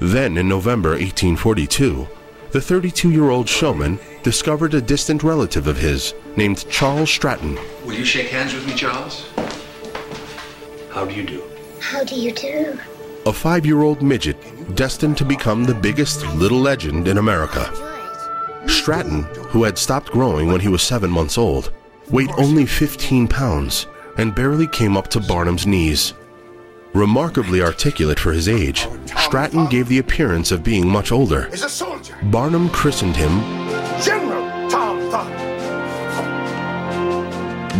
Then, 0.00 0.36
in 0.36 0.48
November 0.48 0.90
1842, 0.90 2.08
the 2.50 2.60
32 2.60 3.10
year 3.10 3.30
old 3.30 3.48
showman 3.48 3.98
discovered 4.22 4.74
a 4.74 4.80
distant 4.80 5.22
relative 5.22 5.66
of 5.66 5.76
his 5.76 6.14
named 6.36 6.68
Charles 6.70 7.10
Stratton. 7.10 7.58
Will 7.84 7.94
you 7.94 8.04
shake 8.04 8.28
hands 8.28 8.54
with 8.54 8.66
me, 8.66 8.74
Charles? 8.74 9.28
How 10.90 11.04
do 11.04 11.14
you 11.14 11.24
do? 11.24 11.42
How 11.80 12.04
do 12.04 12.14
you 12.14 12.32
do? 12.32 12.78
a 13.26 13.32
five 13.32 13.64
year 13.64 13.82
old 13.82 14.02
midget 14.02 14.36
destined 14.74 15.16
to 15.16 15.24
become 15.24 15.64
the 15.64 15.74
biggest 15.74 16.26
little 16.34 16.58
legend 16.58 17.08
in 17.08 17.18
America. 17.18 17.72
Stratton, 18.66 19.22
who 19.48 19.64
had 19.64 19.78
stopped 19.78 20.10
growing 20.10 20.48
when 20.48 20.60
he 20.60 20.68
was 20.68 20.82
seven 20.82 21.10
months 21.10 21.38
old, 21.38 21.72
weighed 22.10 22.30
only 22.36 22.66
15 22.66 23.28
pounds 23.28 23.86
and 24.18 24.34
barely 24.34 24.66
came 24.66 24.96
up 24.96 25.08
to 25.08 25.20
Barnum's 25.20 25.66
knees. 25.66 26.12
Remarkably 26.94 27.60
articulate 27.60 28.20
for 28.20 28.32
his 28.32 28.48
age, 28.48 28.86
Stratton 29.18 29.66
gave 29.66 29.88
the 29.88 29.98
appearance 29.98 30.52
of 30.52 30.62
being 30.62 30.88
much 30.88 31.10
older. 31.10 31.46
Is 31.46 31.64
a 31.64 31.68
soldier. 31.68 32.16
Barnum 32.30 32.68
christened 32.70 33.16
him 33.16 33.40
General 34.00 34.70
Tom 34.70 35.00
Thumb. 35.10 35.28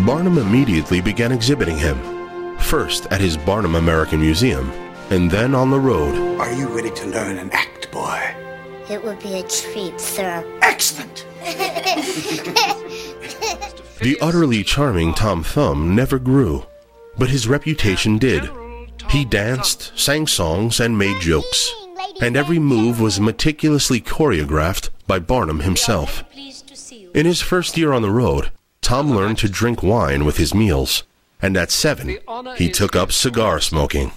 Barnum 0.04 0.38
immediately 0.38 1.00
began 1.00 1.30
exhibiting 1.30 1.78
him, 1.78 1.96
first 2.58 3.06
at 3.12 3.20
his 3.20 3.36
Barnum 3.36 3.76
American 3.76 4.20
Museum, 4.20 4.68
and 5.10 5.30
then 5.30 5.54
on 5.54 5.70
the 5.70 5.78
road. 5.78 6.40
Are 6.40 6.52
you 6.52 6.66
ready 6.66 6.90
to 6.90 7.06
learn 7.06 7.38
an 7.38 7.52
act, 7.52 7.92
boy? 7.92 8.20
It 8.90 9.00
would 9.04 9.20
be 9.20 9.34
a 9.34 9.44
treat, 9.44 10.00
sir. 10.00 10.44
Excellent. 10.60 11.24
The 14.00 14.18
utterly 14.20 14.64
charming 14.64 15.14
Tom 15.14 15.44
Thumb 15.44 15.94
never 15.94 16.18
grew, 16.18 16.66
but 17.16 17.30
his 17.30 17.46
reputation 17.46 18.18
did. 18.18 18.50
He 19.10 19.24
danced, 19.24 19.92
sang 19.98 20.26
songs, 20.26 20.80
and 20.80 20.98
made 20.98 21.20
jokes, 21.20 21.72
and 22.20 22.36
every 22.36 22.58
move 22.58 23.00
was 23.00 23.20
meticulously 23.20 24.00
choreographed 24.00 24.90
by 25.06 25.18
Barnum 25.18 25.60
himself. 25.60 26.24
In 27.14 27.26
his 27.26 27.40
first 27.40 27.76
year 27.76 27.92
on 27.92 28.02
the 28.02 28.10
road, 28.10 28.50
Tom 28.80 29.10
learned 29.10 29.38
to 29.38 29.48
drink 29.48 29.82
wine 29.82 30.24
with 30.24 30.36
his 30.36 30.54
meals, 30.54 31.04
and 31.40 31.56
at 31.56 31.70
seven, 31.70 32.18
he 32.56 32.68
took 32.68 32.96
up 32.96 33.12
cigar 33.12 33.60
smoking. 33.60 34.12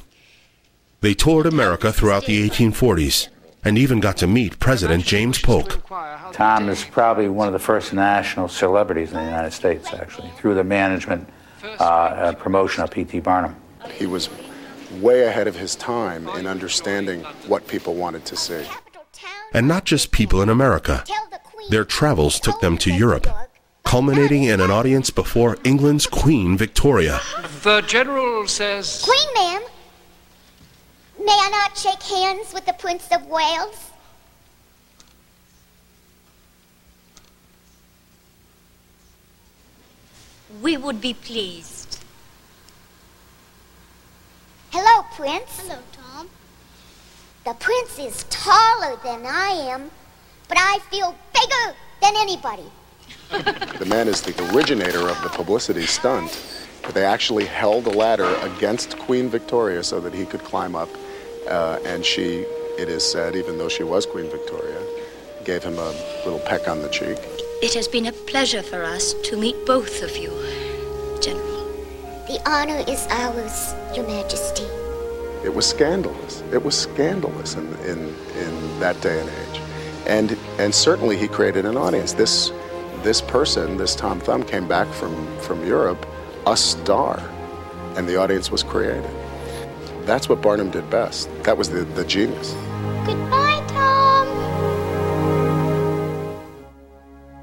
They 1.01 1.13
toured 1.13 1.46
America 1.46 1.94
throughout 1.94 2.25
the 2.25 2.50
1840s 2.50 3.29
and 3.63 3.77
even 3.77 4.00
got 4.00 4.17
to 4.17 4.27
meet 4.27 4.60
President 4.60 5.03
James 5.03 5.39
Polk. 5.39 5.84
Tom 6.32 6.70
is 6.70 6.84
probably 6.86 7.27
one 7.27 7.48
of 7.48 7.53
the 7.53 7.60
first 7.60 7.94
national 7.94 8.48
celebrities 8.48 9.12
in 9.12 9.17
the 9.17 9.24
United 9.24 9.51
States, 9.51 9.94
actually, 9.94 10.29
through 10.38 10.56
the 10.56 10.63
management 10.63 11.27
uh, 11.79 12.13
and 12.17 12.39
promotion 12.39 12.84
of 12.84 12.91
P.T. 12.91 13.19
Barnum. 13.19 13.56
He 13.91 14.06
was 14.06 14.30
way 14.91 15.23
ahead 15.23 15.47
of 15.47 15.56
his 15.56 15.76
time 15.76 16.28
in 16.30 16.47
understanding 16.47 17.23
what 17.47 17.67
people 17.67 17.95
wanted 17.95 18.26
to 18.26 18.36
see. 18.36 18.63
And 19.54 19.67
not 19.67 19.86
just 19.86 20.12
people 20.12 20.41
in 20.41 20.50
America. 20.50 21.04
Their 21.69 21.86
travels 21.86 22.39
took 22.39 22.60
them 22.62 22.78
to 22.80 22.93
Europe, 22.93 23.28
culminating 23.84 24.43
in 24.43 24.62
an 24.62 24.71
audience 24.71 25.10
before 25.10 25.58
England's 25.63 26.08
Queen 26.08 26.58
Victoria. 26.58 27.19
The 27.63 27.82
general 27.82 28.47
says. 28.47 29.04
Queen, 29.04 29.28
ma'am. 29.36 29.62
May 31.19 31.34
I 31.34 31.50
not 31.50 31.78
shake 31.78 32.02
hands 32.04 32.54
with 32.54 32.65
the 32.65 32.73
Prince 32.73 33.08
of 33.12 33.26
Wales? 33.28 33.91
We 40.62 40.78
would 40.78 41.02
be 41.02 41.13
pleased. 41.13 41.77
Hello, 44.71 45.06
Prince. 45.15 45.62
Hello, 45.62 45.80
Tom. 45.93 46.30
The 47.45 47.53
Prince 47.53 47.99
is 47.99 48.25
taller 48.30 48.97
than 49.03 49.25
I 49.25 49.49
am, 49.71 49.89
but 50.49 50.58
I 50.60 50.80
feel 50.91 51.15
bigger 51.34 51.75
than 52.01 52.13
anybody. 52.17 52.69
The 53.80 53.86
man 53.86 54.08
is 54.08 54.21
the 54.21 54.34
originator 54.53 55.08
of 55.08 55.21
the 55.23 55.30
publicity 55.30 55.86
stunt. 55.86 56.38
They 56.93 57.06
actually 57.06 57.45
held 57.45 57.88
a 57.88 57.91
ladder 57.91 58.36
against 58.41 58.97
Queen 58.99 59.30
Victoria 59.30 59.84
so 59.84 59.99
that 60.01 60.13
he 60.13 60.25
could 60.25 60.43
climb 60.43 60.75
up, 60.75 60.89
uh, 61.49 61.80
and 61.86 62.03
she, 62.03 62.45
it 62.77 62.89
is 62.89 63.10
said, 63.10 63.36
even 63.36 63.58
though 63.58 63.69
she 63.69 63.84
was 63.84 64.06
Queen 64.06 64.30
Victoria, 64.30 64.82
gave 65.45 65.63
him 65.63 65.77
a 65.77 65.91
little 66.25 66.39
peck 66.39 66.67
on 66.67 66.82
the 66.82 66.89
cheek. 66.89 67.17
It 67.62 67.73
has 67.73 67.88
been 67.88 68.06
a 68.06 68.12
pleasure 68.12 68.62
for 68.62 68.84
us 68.84 69.13
to 69.23 69.38
meet 69.38 69.56
both 69.65 70.03
of 70.03 70.15
you, 70.17 70.30
General. 70.30 70.66
The 72.28 72.42
honor 72.46 72.84
is 72.90 73.08
ours, 73.10 73.74
Your 73.96 74.06
Majesty. 74.06 74.66
It 75.46 75.56
was 75.56 75.66
scandalous. 75.66 76.44
It 76.52 76.62
was 76.62 76.78
scandalous 76.78 77.56
in, 77.56 77.74
in, 77.86 78.13
in 78.36 78.80
that 78.82 79.00
day 79.00 79.18
and 79.18 79.30
age. 79.30 79.62
And, 80.08 80.38
and 80.60 80.76
certainly 80.76 81.16
he 81.16 81.30
created 81.30 81.66
an 81.66 81.78
audience. 81.78 82.12
This, 82.12 82.52
this 83.02 83.22
person, 83.22 83.78
this 83.78 83.96
Tom 83.96 84.20
Thumb, 84.20 84.44
came 84.44 84.68
back 84.68 84.90
from, 84.90 85.16
from 85.40 85.66
Europe 85.66 86.06
a 86.46 86.58
star, 86.58 87.18
and 87.96 88.10
the 88.10 88.18
audience 88.18 88.52
was 88.52 88.62
created. 88.62 89.10
That's 90.02 90.28
what 90.28 90.42
Barnum 90.42 90.70
did 90.70 90.90
best. 90.90 91.30
That 91.44 91.58
was 91.58 91.70
the, 91.70 91.86
the 91.86 92.04
genius. 92.04 92.52
Goodbye, 93.06 93.47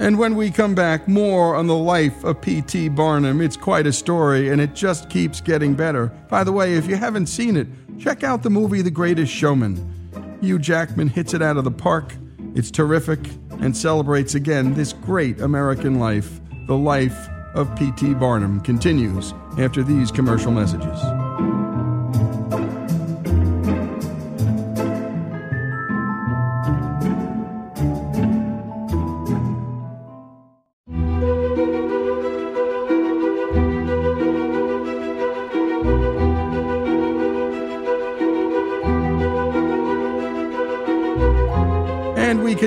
And 0.05 0.19
when 0.19 0.37
we 0.37 0.51
come 0.51 0.75
back, 0.75 1.09
more 1.09 1.57
on 1.57 1.67
the 1.67 1.75
life 1.75 2.25
of 2.25 2.43
P.T. 2.43 2.90
Barnum. 2.90 3.40
It's 3.40 3.57
quite 3.57 3.87
a 3.87 3.93
story, 3.93 4.51
and 4.51 4.61
it 4.61 4.75
just 4.75 5.09
keeps 5.09 5.40
getting 5.40 5.73
better. 5.73 6.09
By 6.29 6.45
the 6.45 6.53
way, 6.53 6.75
if 6.75 6.87
you 6.87 6.97
haven't 6.97 7.29
seen 7.29 7.57
it, 7.57 7.67
check 7.99 8.23
out 8.23 8.43
the 8.43 8.51
movie 8.51 8.83
The 8.83 8.90
Greatest 8.90 9.33
Showman. 9.33 10.38
Hugh 10.43 10.59
Jackman 10.59 11.09
hits 11.09 11.33
it 11.33 11.40
out 11.40 11.57
of 11.57 11.64
the 11.64 11.71
park. 11.71 12.17
It's 12.55 12.71
terrific 12.71 13.19
and 13.61 13.75
celebrates 13.75 14.35
again 14.35 14.75
this 14.75 14.93
great 14.93 15.40
American 15.40 15.99
life. 15.99 16.38
The 16.67 16.77
life 16.77 17.31
of 17.55 17.75
P.T. 17.75 18.12
Barnum 18.12 18.61
continues 18.61 19.33
after 19.59 19.83
these 19.83 20.11
commercial 20.11 20.53
messages. 20.53 21.01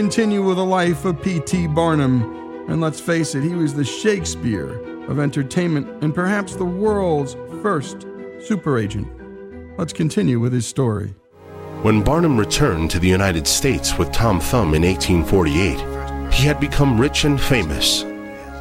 Continue 0.08 0.42
with 0.42 0.56
the 0.56 0.64
life 0.64 1.04
of 1.04 1.22
P.T. 1.22 1.68
Barnum. 1.68 2.70
And 2.70 2.80
let's 2.80 3.02
face 3.02 3.36
it, 3.36 3.44
he 3.44 3.54
was 3.54 3.74
the 3.74 3.84
Shakespeare 3.84 4.70
of 5.10 5.20
entertainment 5.20 6.02
and 6.02 6.16
perhaps 6.16 6.56
the 6.56 6.64
world's 6.64 7.36
first 7.62 8.08
super 8.40 8.80
agent. 8.80 9.06
Let's 9.78 9.92
continue 9.92 10.40
with 10.40 10.54
his 10.54 10.66
story. 10.66 11.14
When 11.82 12.06
Barnum 12.06 12.38
returned 12.38 12.90
to 12.92 13.00
the 13.00 13.08
United 13.10 13.46
States 13.46 13.98
with 13.98 14.14
Tom 14.14 14.40
Thumb 14.40 14.74
in 14.76 14.84
1848, 14.84 16.34
he 16.34 16.48
had 16.48 16.62
become 16.62 16.98
rich 16.98 17.26
and 17.26 17.40
famous. 17.40 18.06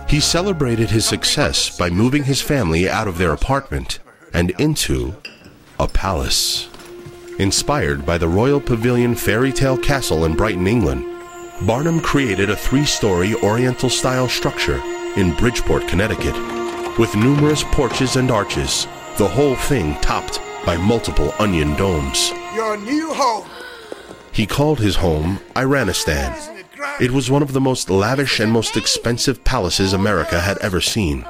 He 0.08 0.18
celebrated 0.18 0.90
his 0.90 1.06
success 1.06 1.78
by 1.78 1.90
moving 1.90 2.24
his 2.24 2.42
family 2.42 2.90
out 2.90 3.06
of 3.06 3.18
their 3.18 3.32
apartment 3.32 4.00
and 4.34 4.50
into 4.58 5.14
a 5.78 5.86
palace. 5.86 6.68
Inspired 7.38 8.04
by 8.04 8.18
the 8.18 8.26
Royal 8.26 8.60
Pavilion 8.60 9.14
fairy 9.14 9.52
tale 9.52 9.78
castle 9.78 10.24
in 10.24 10.34
Brighton, 10.34 10.66
England, 10.66 11.12
Barnum 11.62 12.00
created 12.00 12.50
a 12.50 12.56
three 12.56 12.84
story 12.84 13.34
Oriental 13.36 13.88
style 13.88 14.28
structure 14.28 14.78
in 15.16 15.34
Bridgeport, 15.36 15.88
Connecticut, 15.88 16.34
with 16.98 17.16
numerous 17.16 17.62
porches 17.64 18.16
and 18.16 18.30
arches, 18.30 18.86
the 19.16 19.26
whole 19.26 19.56
thing 19.56 19.94
topped 20.02 20.38
by 20.66 20.76
multiple 20.76 21.32
onion 21.38 21.74
domes. 21.76 22.30
Your 22.54 22.76
new 22.76 23.10
home. 23.14 23.48
He 24.32 24.44
called 24.44 24.80
his 24.80 24.96
home 24.96 25.40
Iranistan, 25.54 26.36
It 27.00 27.12
was 27.12 27.30
one 27.30 27.42
of 27.42 27.54
the 27.54 27.60
most 27.60 27.88
lavish 27.88 28.38
and 28.38 28.52
most 28.52 28.76
expensive 28.76 29.42
palaces 29.42 29.94
America 29.94 30.40
had 30.40 30.58
ever 30.58 30.82
seen. 30.82 31.24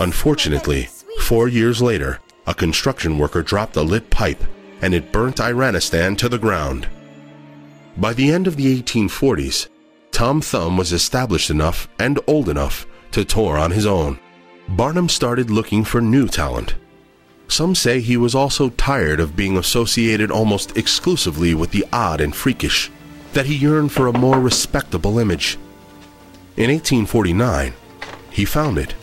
Unfortunately, 0.00 0.88
four 1.20 1.46
years 1.46 1.80
later, 1.80 2.18
a 2.44 2.54
construction 2.54 3.18
worker 3.18 3.42
dropped 3.42 3.76
a 3.76 3.82
lit 3.82 4.10
pipe 4.10 4.42
and 4.82 4.94
it 4.94 5.12
burnt 5.12 5.36
Iranistan 5.36 6.18
to 6.18 6.28
the 6.28 6.38
ground. 6.38 6.88
By 8.00 8.14
the 8.14 8.32
end 8.32 8.46
of 8.46 8.56
the 8.56 8.82
1840s, 8.82 9.68
Tom 10.10 10.40
Thumb 10.40 10.78
was 10.78 10.90
established 10.90 11.50
enough 11.50 11.86
and 11.98 12.18
old 12.26 12.48
enough 12.48 12.86
to 13.10 13.26
tour 13.26 13.58
on 13.58 13.72
his 13.72 13.84
own. 13.84 14.18
Barnum 14.68 15.06
started 15.06 15.50
looking 15.50 15.84
for 15.84 16.00
new 16.00 16.26
talent. 16.26 16.76
Some 17.48 17.74
say 17.74 18.00
he 18.00 18.16
was 18.16 18.34
also 18.34 18.70
tired 18.70 19.20
of 19.20 19.36
being 19.36 19.58
associated 19.58 20.30
almost 20.30 20.78
exclusively 20.78 21.54
with 21.54 21.72
the 21.72 21.84
odd 21.92 22.22
and 22.22 22.34
freakish, 22.34 22.90
that 23.34 23.44
he 23.44 23.56
yearned 23.56 23.92
for 23.92 24.06
a 24.06 24.18
more 24.18 24.40
respectable 24.40 25.18
image. 25.18 25.58
In 26.56 26.70
1849, 26.70 27.74
he 28.30 28.46
found 28.46 28.78
it. 28.78 28.94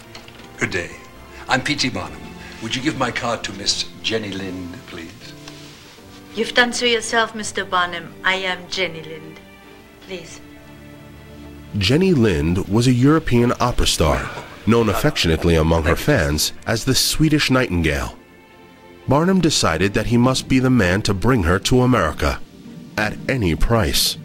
Good 0.57 0.71
day. 0.71 0.95
I'm 1.47 1.61
P.T. 1.61 1.89
Barnum. 1.89 2.21
Would 2.63 2.75
you 2.75 2.81
give 2.81 2.97
my 2.97 3.11
card 3.11 3.43
to 3.43 3.53
Miss 3.53 3.83
Jenny 4.01 4.31
Lind, 4.31 4.73
please? 4.87 5.26
You've 6.37 6.53
done 6.53 6.71
so 6.71 6.85
yourself, 6.85 7.33
Mr. 7.33 7.67
Barnum. 7.67 8.13
I 8.23 8.35
am 8.35 8.67
Jenny 8.69 9.01
Lind. 9.01 9.39
Please. 10.01 10.39
Jenny 11.79 12.13
Lind 12.13 12.67
was 12.67 12.85
a 12.85 12.91
European 12.91 13.53
opera 13.59 13.87
star, 13.87 14.29
known 14.67 14.87
affectionately 14.87 15.55
among 15.55 15.85
her 15.85 15.95
fans 15.95 16.53
as 16.67 16.85
the 16.85 16.93
Swedish 16.93 17.49
Nightingale. 17.49 18.19
Barnum 19.07 19.41
decided 19.41 19.95
that 19.95 20.05
he 20.05 20.17
must 20.17 20.47
be 20.47 20.59
the 20.59 20.69
man 20.69 21.01
to 21.01 21.13
bring 21.15 21.41
her 21.41 21.57
to 21.57 21.81
America 21.81 22.39
at 22.95 23.17
any 23.27 23.55
price. 23.55 24.19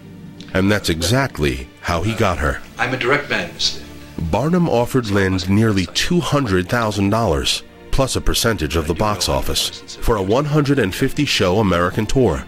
And 0.52 0.70
that's 0.70 0.90
exactly 0.90 1.70
how 1.80 2.02
he 2.02 2.12
got 2.14 2.36
her. 2.40 2.60
I'm 2.76 2.92
a 2.92 2.98
direct 2.98 3.30
man, 3.30 3.54
Miss 3.54 3.80
Lind. 3.80 4.30
Barnum 4.30 4.68
offered 4.68 5.08
Lind 5.08 5.48
nearly 5.48 5.86
$200,000 5.86 7.62
plus 7.92 8.16
a 8.16 8.20
percentage 8.20 8.74
of 8.74 8.88
the 8.88 8.94
box 8.94 9.28
office 9.28 9.96
for 10.00 10.16
a 10.16 10.22
150 10.22 11.24
show 11.24 11.58
American 11.58 12.06
tour. 12.06 12.44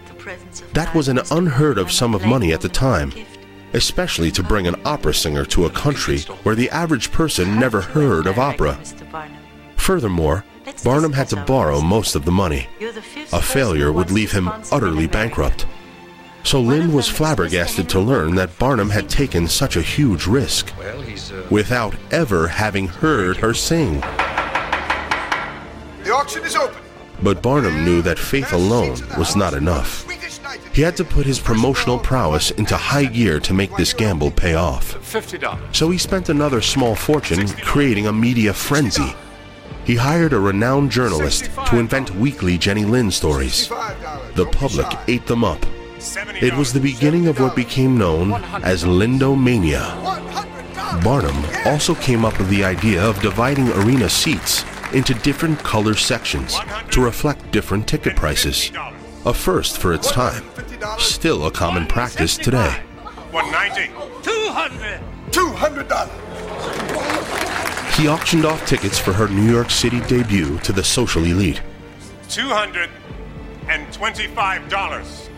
That 0.73 0.93
was 0.93 1.07
an 1.07 1.21
unheard 1.31 1.77
of 1.77 1.91
sum 1.91 2.13
of 2.13 2.25
money 2.25 2.51
at 2.51 2.61
the 2.61 2.69
time, 2.69 3.13
especially 3.73 4.31
to 4.31 4.43
bring 4.43 4.67
an 4.67 4.75
opera 4.83 5.13
singer 5.13 5.45
to 5.45 5.65
a 5.65 5.69
country 5.69 6.19
where 6.43 6.55
the 6.55 6.69
average 6.71 7.11
person 7.11 7.59
never 7.59 7.79
heard 7.79 8.27
of 8.27 8.39
opera. 8.39 8.77
Furthermore, 9.77 10.43
Barnum 10.83 11.13
had 11.13 11.29
to 11.29 11.43
borrow 11.43 11.79
most 11.79 12.15
of 12.15 12.25
the 12.25 12.31
money. 12.31 12.67
A 13.31 13.41
failure 13.41 13.91
would 13.91 14.11
leave 14.11 14.31
him 14.31 14.49
utterly 14.71 15.07
bankrupt. 15.07 15.67
So 16.43 16.61
Lind 16.61 16.93
was 16.93 17.07
flabbergasted 17.07 17.89
to 17.89 17.99
learn 17.99 18.35
that 18.35 18.57
Barnum 18.59 18.91
had 18.91 19.09
taken 19.09 19.47
such 19.47 19.75
a 19.75 19.81
huge 19.81 20.27
risk 20.27 20.71
uh, 20.77 21.43
without 21.49 21.95
ever 22.11 22.47
having 22.47 22.87
heard 22.87 23.37
her 23.37 23.53
sing. 23.53 24.03
The 26.05 26.13
auction 26.13 26.43
is 26.43 26.55
open. 26.55 26.77
But 27.23 27.41
Barnum 27.41 27.83
knew 27.83 28.03
that 28.03 28.19
faith 28.19 28.53
alone 28.53 28.99
was 29.17 29.35
not 29.35 29.55
enough. 29.55 30.05
He 30.71 30.83
had 30.83 30.95
to 30.97 31.03
put 31.03 31.25
his 31.25 31.39
promotional 31.39 31.97
prowess 31.97 32.51
into 32.51 32.77
high 32.77 33.05
gear 33.05 33.39
to 33.39 33.55
make 33.55 33.75
this 33.75 33.91
gamble 33.91 34.29
pay 34.29 34.53
off. 34.53 34.93
$50. 35.11 35.75
So 35.75 35.89
he 35.89 35.97
spent 35.97 36.29
another 36.29 36.61
small 36.61 36.93
fortune 36.93 37.47
creating 37.63 38.05
a 38.05 38.13
media 38.13 38.53
frenzy. 38.53 39.15
He 39.83 39.95
hired 39.95 40.33
a 40.33 40.39
renowned 40.39 40.91
journalist 40.91 41.49
to 41.69 41.79
invent 41.79 42.13
weekly 42.13 42.59
Jenny 42.59 42.85
Lind 42.85 43.11
stories. 43.11 43.67
The 44.35 44.47
public 44.51 44.85
ate 45.07 45.25
them 45.25 45.43
up. 45.43 45.65
It 46.39 46.53
was 46.53 46.71
the 46.71 46.79
beginning 46.79 47.27
of 47.27 47.39
what 47.39 47.55
became 47.55 47.97
known 47.97 48.33
as 48.61 48.83
Lindomania. 48.83 49.83
Barnum 51.03 51.43
also 51.65 51.95
came 51.95 52.23
up 52.23 52.37
with 52.37 52.49
the 52.49 52.63
idea 52.63 53.03
of 53.03 53.19
dividing 53.21 53.71
arena 53.71 54.07
seats 54.07 54.63
into 54.95 55.13
different 55.15 55.59
color 55.59 55.93
sections 55.93 56.57
to 56.91 57.03
reflect 57.03 57.51
different 57.51 57.85
ticket 57.87 58.15
prices. 58.15 58.71
A 59.25 59.33
first 59.33 59.77
for 59.77 59.93
its 59.93 60.09
time. 60.09 60.45
Still 60.97 61.45
a 61.45 61.51
common 61.51 61.85
practice 61.85 62.37
today. 62.37 62.81
190. 63.31 63.91
200. 64.23 65.01
$200. 65.31 67.97
He 67.97 68.07
auctioned 68.07 68.45
off 68.45 68.65
tickets 68.65 68.97
for 68.97 69.11
her 69.13 69.27
New 69.27 69.51
York 69.51 69.69
City 69.69 69.99
debut 70.01 70.57
to 70.59 70.71
the 70.71 70.83
social 70.83 71.25
elite. 71.25 71.61
$225. 72.29 75.29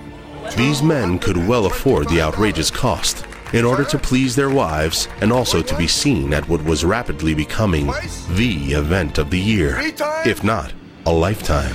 These 0.55 0.81
men 0.83 1.17
could 1.19 1.37
well 1.47 1.65
afford 1.65 2.09
the 2.09 2.21
outrageous 2.21 2.69
cost 2.69 3.25
in 3.53 3.65
order 3.65 3.83
to 3.85 3.97
please 3.97 4.35
their 4.35 4.49
wives 4.49 5.07
and 5.21 5.31
also 5.31 5.61
to 5.61 5.77
be 5.77 5.87
seen 5.87 6.33
at 6.33 6.47
what 6.49 6.63
was 6.63 6.83
rapidly 6.83 7.33
becoming 7.33 7.87
the 8.31 8.73
event 8.73 9.17
of 9.17 9.29
the 9.29 9.39
year, 9.39 9.77
if 10.25 10.43
not 10.43 10.73
a 11.05 11.11
lifetime. 11.11 11.73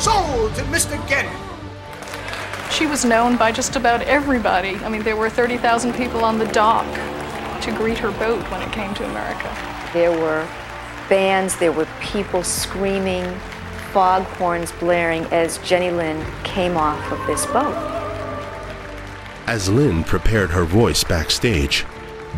Sold 0.00 0.54
to 0.54 0.62
Mr. 0.64 0.96
Getty. 1.08 1.28
She 2.70 2.86
was 2.86 3.04
known 3.04 3.36
by 3.36 3.52
just 3.52 3.76
about 3.76 4.02
everybody. 4.02 4.76
I 4.76 4.88
mean, 4.88 5.02
there 5.02 5.16
were 5.16 5.30
30,000 5.30 5.92
people 5.94 6.24
on 6.24 6.38
the 6.38 6.46
dock 6.46 6.86
to 7.62 7.72
greet 7.72 7.98
her 7.98 8.10
boat 8.12 8.42
when 8.50 8.62
it 8.62 8.72
came 8.72 8.94
to 8.94 9.04
America. 9.04 9.54
There 9.92 10.12
were 10.12 10.48
bands, 11.08 11.56
there 11.58 11.72
were 11.72 11.86
people 12.00 12.42
screaming, 12.42 13.24
foghorns 13.92 14.72
blaring 14.72 15.24
as 15.26 15.58
Jenny 15.58 15.90
Lind 15.90 16.24
came 16.42 16.76
off 16.76 17.12
of 17.12 17.24
this 17.26 17.46
boat. 17.46 18.03
As 19.46 19.68
Lind 19.68 20.06
prepared 20.06 20.48
her 20.50 20.64
voice 20.64 21.04
backstage, 21.04 21.84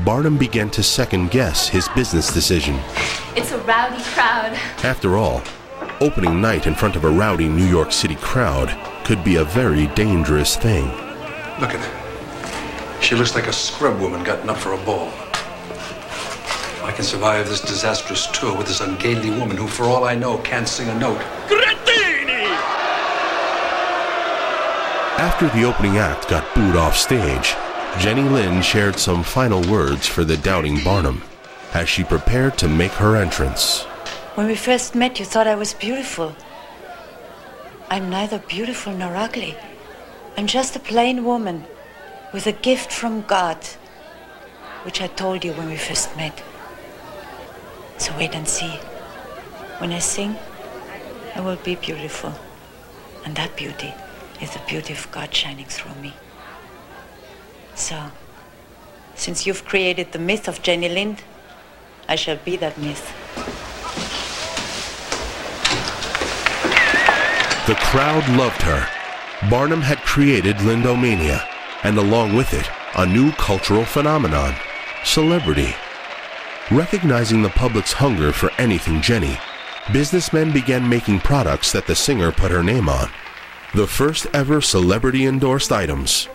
Barnum 0.05 0.37
began 0.37 0.69
to 0.71 0.83
second 0.83 1.31
guess 1.31 1.69
his 1.69 1.89
business 1.91 2.35
decision. 2.35 2.81
It's 3.37 3.53
a 3.53 3.59
rowdy 3.59 4.03
crowd. 4.03 4.55
After 4.83 5.17
all, 5.17 5.41
opening 6.01 6.41
night 6.41 6.67
in 6.67 6.75
front 6.75 6.97
of 6.97 7.05
a 7.05 7.09
rowdy 7.09 7.49
New 7.49 7.65
York 7.65 7.93
City 7.93 8.17
crowd 8.17 8.77
could 9.05 9.23
be 9.23 9.37
a 9.37 9.45
very 9.45 9.87
dangerous 9.89 10.57
thing. 10.57 10.87
Look 11.61 11.75
at 11.75 11.81
her. 11.81 13.01
She 13.01 13.15
looks 13.15 13.37
like 13.37 13.47
a 13.47 13.53
scrub 13.53 14.01
woman 14.01 14.25
gotten 14.25 14.51
up 14.51 14.57
for 14.57 14.73
a 14.73 14.79
ball. 14.79 15.07
If 15.07 16.83
I 16.83 16.91
can 16.91 17.05
survive 17.05 17.49
this 17.49 17.61
disastrous 17.61 18.27
tour 18.33 18.57
with 18.57 18.67
this 18.67 18.81
ungainly 18.81 19.31
woman 19.31 19.57
who, 19.57 19.69
for 19.69 19.85
all 19.85 20.05
I 20.05 20.17
know, 20.17 20.39
can't 20.39 20.67
sing 20.67 20.89
a 20.89 20.99
note. 20.99 21.23
After 25.19 25.49
the 25.49 25.65
opening 25.65 25.97
act 25.97 26.29
got 26.29 26.55
booed 26.55 26.77
off 26.77 26.95
stage, 26.95 27.55
Jenny 27.99 28.29
Lind 28.29 28.63
shared 28.63 28.99
some 28.99 29.23
final 29.23 29.63
words 29.63 30.07
for 30.07 30.25
the 30.25 30.37
doubting 30.37 30.85
Barnum 30.85 31.23
as 31.73 31.89
she 31.89 32.05
prepared 32.05 32.59
to 32.59 32.69
make 32.69 32.93
her 32.93 33.17
entrance. 33.17 33.85
When 34.35 34.47
we 34.47 34.55
first 34.55 34.95
met, 34.95 35.19
you 35.19 35.25
thought 35.25 35.47
I 35.47 35.55
was 35.55 35.73
beautiful. 35.73 36.37
I'm 37.89 38.11
neither 38.11 38.39
beautiful 38.41 38.93
nor 38.93 39.17
ugly. 39.17 39.57
I'm 40.37 40.47
just 40.47 40.77
a 40.77 40.81
plain 40.81 41.25
woman 41.25 41.65
with 42.35 42.47
a 42.47 42.53
gift 42.53 42.93
from 42.93 43.23
God, 43.23 43.65
which 44.83 45.01
I 45.01 45.07
told 45.07 45.47
you 45.47 45.55
when 45.55 45.69
we 45.71 45.79
first 45.79 46.15
met. 46.19 46.43
So 47.97 48.15
wait 48.19 48.35
and 48.35 48.47
see. 48.47 48.79
When 49.79 49.93
I 49.93 49.99
sing, 49.99 50.37
I 51.35 51.41
will 51.41 51.57
be 51.57 51.77
beautiful. 51.77 52.35
And 53.25 53.35
that 53.37 53.57
beauty 53.57 53.95
is 54.41 54.53
the 54.53 54.61
beauty 54.67 54.93
of 54.93 55.11
God 55.11 55.35
shining 55.35 55.67
through 55.67 55.95
me. 56.01 56.15
So, 57.75 58.11
since 59.15 59.47
you've 59.47 59.65
created 59.65 60.13
the 60.13 60.19
myth 60.19 60.49
of 60.49 60.63
Jenny 60.63 60.89
Lind, 60.89 61.23
I 62.09 62.17
shall 62.17 62.37
be 62.37 62.57
that 62.57 62.79
myth. 62.79 63.13
The 67.67 67.75
crowd 67.75 68.29
loved 68.37 68.63
her. 68.63 68.87
Barnum 69.51 69.83
had 69.83 69.99
created 69.99 70.57
Lindomania, 70.57 71.47
and 71.83 71.99
along 71.99 72.35
with 72.35 72.55
it, 72.55 72.69
a 72.97 73.05
new 73.05 73.33
cultural 73.33 73.85
phenomenon 73.85 74.55
celebrity. 75.05 75.75
Recognizing 76.71 77.43
the 77.43 77.51
public's 77.51 77.93
hunger 77.93 78.33
for 78.33 78.51
anything 78.59 79.01
Jenny, 79.01 79.39
businessmen 79.93 80.53
began 80.53 80.89
making 80.89 81.21
products 81.21 81.73
that 81.73 81.87
the 81.87 81.95
singer 81.95 82.33
put 82.33 82.51
her 82.51 82.63
name 82.63 82.89
on. 82.89 83.11
The 83.75 83.87
first 83.87 84.27
ever 84.33 84.61
celebrity 84.61 85.27
endorsed 85.27 85.73
items. 85.73 86.29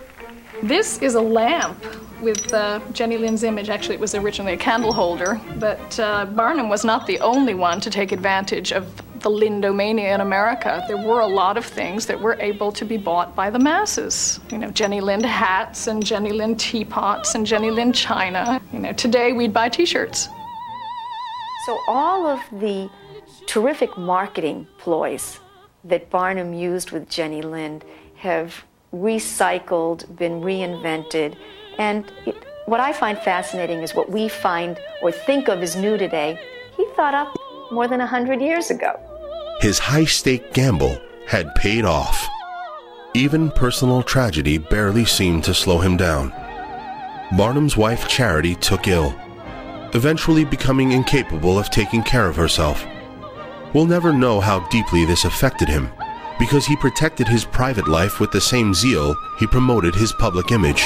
This 0.62 0.98
is 0.98 1.14
a 1.14 1.20
lamp 1.20 1.84
with 2.20 2.52
uh, 2.52 2.80
Jenny 2.92 3.16
Lind's 3.18 3.42
image. 3.42 3.68
Actually, 3.68 3.96
it 3.96 4.00
was 4.00 4.14
originally 4.14 4.52
a 4.52 4.56
candle 4.56 4.92
holder, 4.92 5.40
but 5.58 5.98
uh, 5.98 6.26
Barnum 6.26 6.68
was 6.68 6.84
not 6.84 7.06
the 7.06 7.18
only 7.20 7.54
one 7.54 7.80
to 7.80 7.90
take 7.90 8.12
advantage 8.12 8.70
of 8.72 8.94
the 9.22 9.30
Lindomania 9.30 10.14
in 10.14 10.20
America. 10.20 10.84
There 10.86 10.96
were 10.96 11.20
a 11.20 11.26
lot 11.26 11.56
of 11.56 11.64
things 11.64 12.06
that 12.06 12.20
were 12.20 12.36
able 12.40 12.70
to 12.72 12.84
be 12.84 12.96
bought 12.96 13.34
by 13.34 13.50
the 13.50 13.58
masses. 13.58 14.38
You 14.50 14.58
know, 14.58 14.70
Jenny 14.70 15.00
Lind 15.00 15.24
hats 15.24 15.86
and 15.88 16.04
Jenny 16.04 16.32
Lind 16.32 16.60
teapots 16.60 17.34
and 17.34 17.46
Jenny 17.46 17.70
Lind 17.70 17.94
china. 17.94 18.60
You 18.72 18.80
know, 18.80 18.92
today 18.92 19.32
we'd 19.32 19.52
buy 19.52 19.68
T-shirts. 19.68 20.28
So 21.66 21.78
all 21.88 22.26
of 22.26 22.40
the 22.60 22.90
terrific 23.46 23.96
marketing 23.96 24.66
ploys 24.78 25.40
that 25.84 26.10
Barnum 26.10 26.52
used 26.52 26.90
with 26.90 27.08
Jenny 27.08 27.42
Lind 27.42 27.84
have 28.16 28.64
recycled, 28.94 30.16
been 30.16 30.40
reinvented, 30.40 31.36
and 31.78 32.10
it 32.26 32.36
what 32.66 32.80
I 32.80 32.92
find 32.92 33.18
fascinating 33.18 33.80
is 33.80 33.94
what 33.94 34.10
we 34.10 34.28
find 34.28 34.78
or 35.02 35.10
think 35.10 35.48
of 35.48 35.62
as 35.62 35.74
new 35.74 35.98
today, 35.98 36.38
he 36.76 36.86
thought 36.94 37.14
up 37.14 37.36
more 37.72 37.88
than 37.88 37.98
100 37.98 38.40
years 38.40 38.70
ago. 38.70 38.98
His 39.60 39.78
high 39.78 40.04
stake 40.04 40.52
gamble 40.52 41.00
had 41.26 41.54
paid 41.56 41.84
off. 41.84 42.26
Even 43.14 43.50
personal 43.50 44.02
tragedy 44.02 44.58
barely 44.58 45.04
seemed 45.04 45.44
to 45.44 45.54
slow 45.54 45.78
him 45.78 45.96
down. 45.96 46.30
Barnum's 47.36 47.76
wife 47.76 48.08
Charity 48.08 48.54
took 48.54 48.86
ill, 48.86 49.14
eventually 49.94 50.44
becoming 50.44 50.92
incapable 50.92 51.58
of 51.58 51.70
taking 51.70 52.02
care 52.02 52.28
of 52.28 52.36
herself. 52.36 52.86
We'll 53.74 53.86
never 53.86 54.12
know 54.12 54.38
how 54.40 54.60
deeply 54.68 55.06
this 55.06 55.24
affected 55.24 55.66
him, 55.66 55.90
because 56.38 56.66
he 56.66 56.76
protected 56.76 57.26
his 57.26 57.46
private 57.46 57.88
life 57.88 58.20
with 58.20 58.30
the 58.30 58.40
same 58.40 58.74
zeal 58.74 59.16
he 59.38 59.46
promoted 59.46 59.94
his 59.94 60.12
public 60.12 60.50
image. 60.52 60.82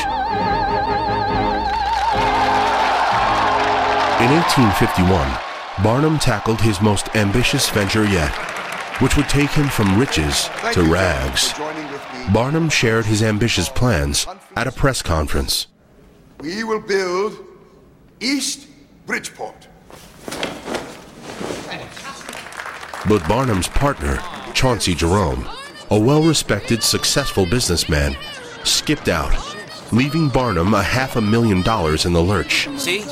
In 4.18 4.30
1851, 4.32 5.38
Barnum 5.82 6.18
tackled 6.18 6.60
his 6.60 6.80
most 6.80 7.14
ambitious 7.16 7.68
venture 7.70 8.04
yet, 8.04 8.32
which 9.00 9.16
would 9.16 9.28
take 9.28 9.50
him 9.50 9.68
from 9.68 9.98
riches 9.98 10.48
to 10.72 10.82
rags. 10.84 11.52
Barnum 12.32 12.70
shared 12.70 13.04
his 13.04 13.22
ambitious 13.22 13.68
plans 13.68 14.26
at 14.54 14.68
a 14.68 14.72
press 14.72 15.02
conference. 15.02 15.66
We 16.40 16.62
will 16.62 16.80
build 16.80 17.36
East 18.20 18.68
Bridgeport. 19.06 19.65
But 23.08 23.28
Barnum's 23.28 23.68
partner, 23.68 24.18
Chauncey 24.52 24.94
Jerome, 24.94 25.46
a 25.90 25.98
well 25.98 26.22
respected, 26.22 26.82
successful 26.82 27.46
businessman, 27.46 28.16
skipped 28.64 29.08
out, 29.08 29.32
leaving 29.92 30.28
Barnum 30.28 30.74
a 30.74 30.82
half 30.82 31.14
a 31.14 31.20
million 31.20 31.62
dollars 31.62 32.04
in 32.04 32.12
the 32.12 32.22
lurch. 32.22 32.68
See? 32.76 33.04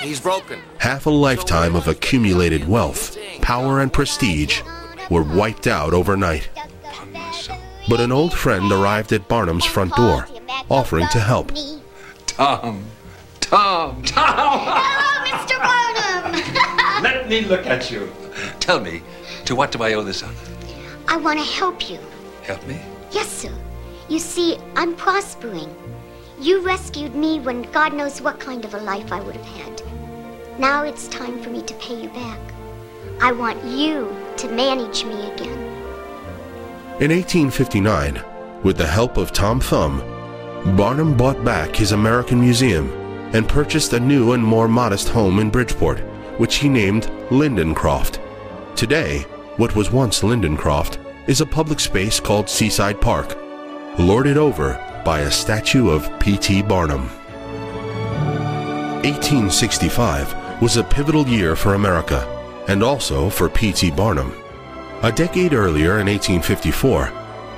He's 0.00 0.20
broken. 0.20 0.60
Half 0.78 1.04
a 1.04 1.10
lifetime 1.10 1.76
of 1.76 1.86
accumulated 1.86 2.66
wealth, 2.66 3.18
power, 3.42 3.80
and 3.80 3.92
prestige 3.92 4.62
were 5.10 5.22
wiped 5.22 5.66
out 5.66 5.92
overnight. 5.92 6.48
But 7.88 8.00
an 8.00 8.10
old 8.10 8.32
friend 8.32 8.72
arrived 8.72 9.12
at 9.12 9.28
Barnum's 9.28 9.66
front 9.66 9.94
door, 9.96 10.28
offering 10.70 11.08
to 11.08 11.20
help. 11.20 11.52
Tom. 12.26 12.84
Tom. 13.40 14.02
Tom. 14.02 14.32
Hello, 14.74 15.36
Mr. 15.36 15.58
Barnum. 15.58 17.02
Let 17.02 17.28
me 17.28 17.42
look 17.42 17.66
at 17.66 17.90
you. 17.90 18.10
Tell 18.60 18.80
me, 18.80 19.02
to 19.52 19.56
what 19.56 19.70
do 19.70 19.82
I 19.82 19.92
owe 19.92 20.02
this 20.02 20.22
honor? 20.22 20.34
I 21.08 21.18
want 21.18 21.38
to 21.38 21.44
help 21.44 21.90
you. 21.90 21.98
Help 22.42 22.66
me? 22.66 22.80
Yes, 23.10 23.28
sir. 23.28 23.52
You 24.08 24.18
see, 24.18 24.56
I'm 24.76 24.96
prospering. 24.96 25.68
You 26.40 26.62
rescued 26.62 27.14
me 27.14 27.38
when 27.38 27.62
God 27.70 27.92
knows 27.92 28.22
what 28.22 28.40
kind 28.40 28.64
of 28.64 28.72
a 28.72 28.78
life 28.78 29.12
I 29.12 29.20
would 29.20 29.36
have 29.36 29.56
had. 29.60 29.82
Now 30.58 30.84
it's 30.84 31.06
time 31.08 31.42
for 31.42 31.50
me 31.50 31.60
to 31.62 31.74
pay 31.74 32.02
you 32.02 32.08
back. 32.08 32.40
I 33.20 33.32
want 33.32 33.62
you 33.64 34.16
to 34.38 34.48
manage 34.48 35.04
me 35.04 35.30
again. 35.32 35.58
In 36.98 37.10
1859, 37.10 38.22
with 38.62 38.78
the 38.78 38.86
help 38.86 39.18
of 39.18 39.32
Tom 39.32 39.60
Thumb, 39.60 39.98
Barnum 40.76 41.14
bought 41.14 41.44
back 41.44 41.76
his 41.76 41.92
American 41.92 42.40
Museum 42.40 42.90
and 43.34 43.46
purchased 43.46 43.92
a 43.92 44.00
new 44.00 44.32
and 44.32 44.42
more 44.42 44.66
modest 44.66 45.10
home 45.10 45.38
in 45.40 45.50
Bridgeport, 45.50 45.98
which 46.38 46.56
he 46.56 46.70
named 46.70 47.04
Lindencroft. 47.28 48.18
Today, 48.76 49.26
what 49.56 49.76
was 49.76 49.90
once 49.90 50.20
Lindencroft 50.20 50.98
is 51.28 51.40
a 51.40 51.46
public 51.46 51.78
space 51.78 52.18
called 52.18 52.48
Seaside 52.48 53.00
Park, 53.00 53.36
lorded 53.98 54.36
over 54.36 54.74
by 55.04 55.20
a 55.20 55.30
statue 55.30 55.90
of 55.90 56.08
P.T. 56.18 56.62
Barnum. 56.62 57.08
1865 59.02 60.62
was 60.62 60.76
a 60.76 60.84
pivotal 60.84 61.26
year 61.26 61.54
for 61.54 61.74
America 61.74 62.26
and 62.68 62.82
also 62.82 63.28
for 63.28 63.48
P.T. 63.48 63.90
Barnum. 63.90 64.32
A 65.02 65.12
decade 65.12 65.52
earlier, 65.52 65.98
in 65.98 66.06
1854, 66.06 67.12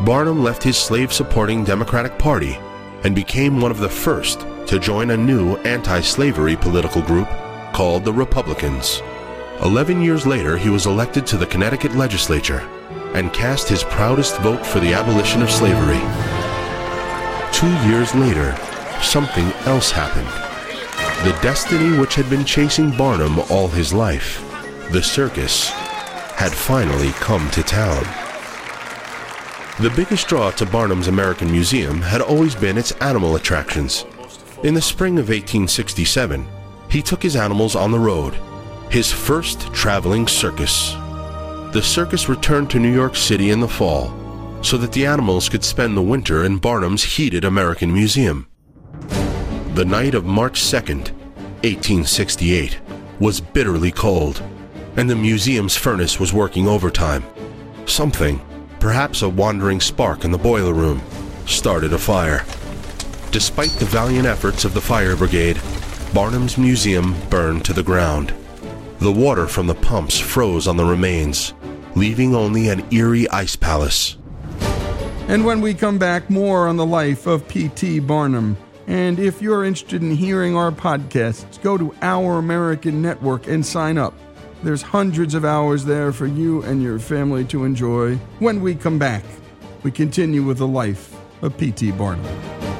Barnum 0.04 0.42
left 0.42 0.62
his 0.62 0.76
slave 0.76 1.12
supporting 1.12 1.62
Democratic 1.62 2.18
Party 2.18 2.58
and 3.04 3.14
became 3.14 3.60
one 3.60 3.70
of 3.70 3.78
the 3.78 3.88
first 3.88 4.40
to 4.66 4.78
join 4.78 5.10
a 5.10 5.16
new 5.16 5.56
anti 5.58 6.00
slavery 6.00 6.56
political 6.56 7.02
group 7.02 7.28
called 7.72 8.04
the 8.04 8.12
Republicans. 8.12 9.02
Eleven 9.64 10.02
years 10.02 10.26
later, 10.26 10.58
he 10.58 10.68
was 10.68 10.84
elected 10.84 11.26
to 11.26 11.38
the 11.38 11.46
Connecticut 11.46 11.94
legislature 11.94 12.60
and 13.14 13.32
cast 13.32 13.66
his 13.66 13.82
proudest 13.82 14.36
vote 14.40 14.64
for 14.64 14.78
the 14.78 14.92
abolition 14.92 15.40
of 15.40 15.50
slavery. 15.50 16.00
Two 17.50 17.72
years 17.88 18.14
later, 18.14 18.54
something 19.00 19.46
else 19.64 19.90
happened. 19.90 20.28
The 21.26 21.38
destiny 21.40 21.96
which 21.96 22.14
had 22.14 22.28
been 22.28 22.44
chasing 22.44 22.94
Barnum 22.94 23.38
all 23.48 23.68
his 23.68 23.90
life, 23.90 24.44
the 24.92 25.02
circus, 25.02 25.70
had 26.36 26.52
finally 26.52 27.12
come 27.12 27.50
to 27.52 27.62
town. 27.62 28.04
The 29.80 29.94
biggest 29.96 30.28
draw 30.28 30.50
to 30.50 30.66
Barnum's 30.66 31.08
American 31.08 31.50
Museum 31.50 32.02
had 32.02 32.20
always 32.20 32.54
been 32.54 32.76
its 32.76 32.92
animal 32.92 33.34
attractions. 33.34 34.04
In 34.62 34.74
the 34.74 34.82
spring 34.82 35.14
of 35.14 35.30
1867, 35.30 36.46
he 36.90 37.00
took 37.00 37.22
his 37.22 37.34
animals 37.34 37.74
on 37.74 37.92
the 37.92 37.98
road, 37.98 38.36
his 38.94 39.10
first 39.10 39.74
traveling 39.74 40.28
circus. 40.28 40.92
The 41.72 41.82
circus 41.82 42.28
returned 42.28 42.70
to 42.70 42.78
New 42.78 42.94
York 42.94 43.16
City 43.16 43.50
in 43.50 43.58
the 43.58 43.66
fall 43.66 44.14
so 44.62 44.76
that 44.76 44.92
the 44.92 45.04
animals 45.04 45.48
could 45.48 45.64
spend 45.64 45.96
the 45.96 46.00
winter 46.00 46.44
in 46.44 46.58
Barnum's 46.58 47.02
heated 47.02 47.44
American 47.44 47.92
Museum. 47.92 48.46
The 49.74 49.84
night 49.84 50.14
of 50.14 50.24
March 50.24 50.60
2nd, 50.60 51.10
1868, 51.64 52.78
was 53.18 53.40
bitterly 53.40 53.90
cold, 53.90 54.40
and 54.96 55.10
the 55.10 55.16
museum's 55.16 55.76
furnace 55.76 56.20
was 56.20 56.32
working 56.32 56.68
overtime. 56.68 57.24
Something, 57.86 58.40
perhaps 58.78 59.22
a 59.22 59.28
wandering 59.28 59.80
spark 59.80 60.24
in 60.24 60.30
the 60.30 60.38
boiler 60.38 60.72
room, 60.72 61.02
started 61.46 61.92
a 61.92 61.98
fire. 61.98 62.46
Despite 63.32 63.72
the 63.72 63.86
valiant 63.86 64.26
efforts 64.26 64.64
of 64.64 64.72
the 64.72 64.80
fire 64.80 65.16
brigade, 65.16 65.60
Barnum's 66.14 66.56
museum 66.56 67.16
burned 67.28 67.64
to 67.64 67.72
the 67.72 67.82
ground. 67.82 68.32
The 69.00 69.12
water 69.12 69.46
from 69.46 69.66
the 69.66 69.74
pumps 69.74 70.18
froze 70.18 70.66
on 70.66 70.76
the 70.76 70.84
remains, 70.84 71.52
leaving 71.94 72.34
only 72.34 72.68
an 72.68 72.84
eerie 72.92 73.28
ice 73.28 73.56
palace. 73.56 74.16
And 75.28 75.44
when 75.44 75.60
we 75.60 75.74
come 75.74 75.98
back, 75.98 76.30
more 76.30 76.68
on 76.68 76.76
the 76.76 76.86
life 76.86 77.26
of 77.26 77.46
P.T. 77.48 78.00
Barnum. 78.00 78.56
And 78.86 79.18
if 79.18 79.40
you're 79.42 79.64
interested 79.64 80.02
in 80.02 80.10
hearing 80.10 80.56
our 80.56 80.70
podcasts, 80.70 81.60
go 81.62 81.78
to 81.78 81.94
Our 82.02 82.38
American 82.38 83.00
Network 83.02 83.48
and 83.48 83.64
sign 83.64 83.98
up. 83.98 84.14
There's 84.62 84.82
hundreds 84.82 85.34
of 85.34 85.44
hours 85.44 85.84
there 85.84 86.12
for 86.12 86.26
you 86.26 86.62
and 86.62 86.82
your 86.82 86.98
family 86.98 87.44
to 87.46 87.64
enjoy. 87.64 88.16
When 88.38 88.60
we 88.60 88.74
come 88.74 88.98
back, 88.98 89.24
we 89.82 89.90
continue 89.90 90.42
with 90.42 90.58
the 90.58 90.68
life 90.68 91.14
of 91.42 91.56
P.T. 91.58 91.92
Barnum. 91.92 92.73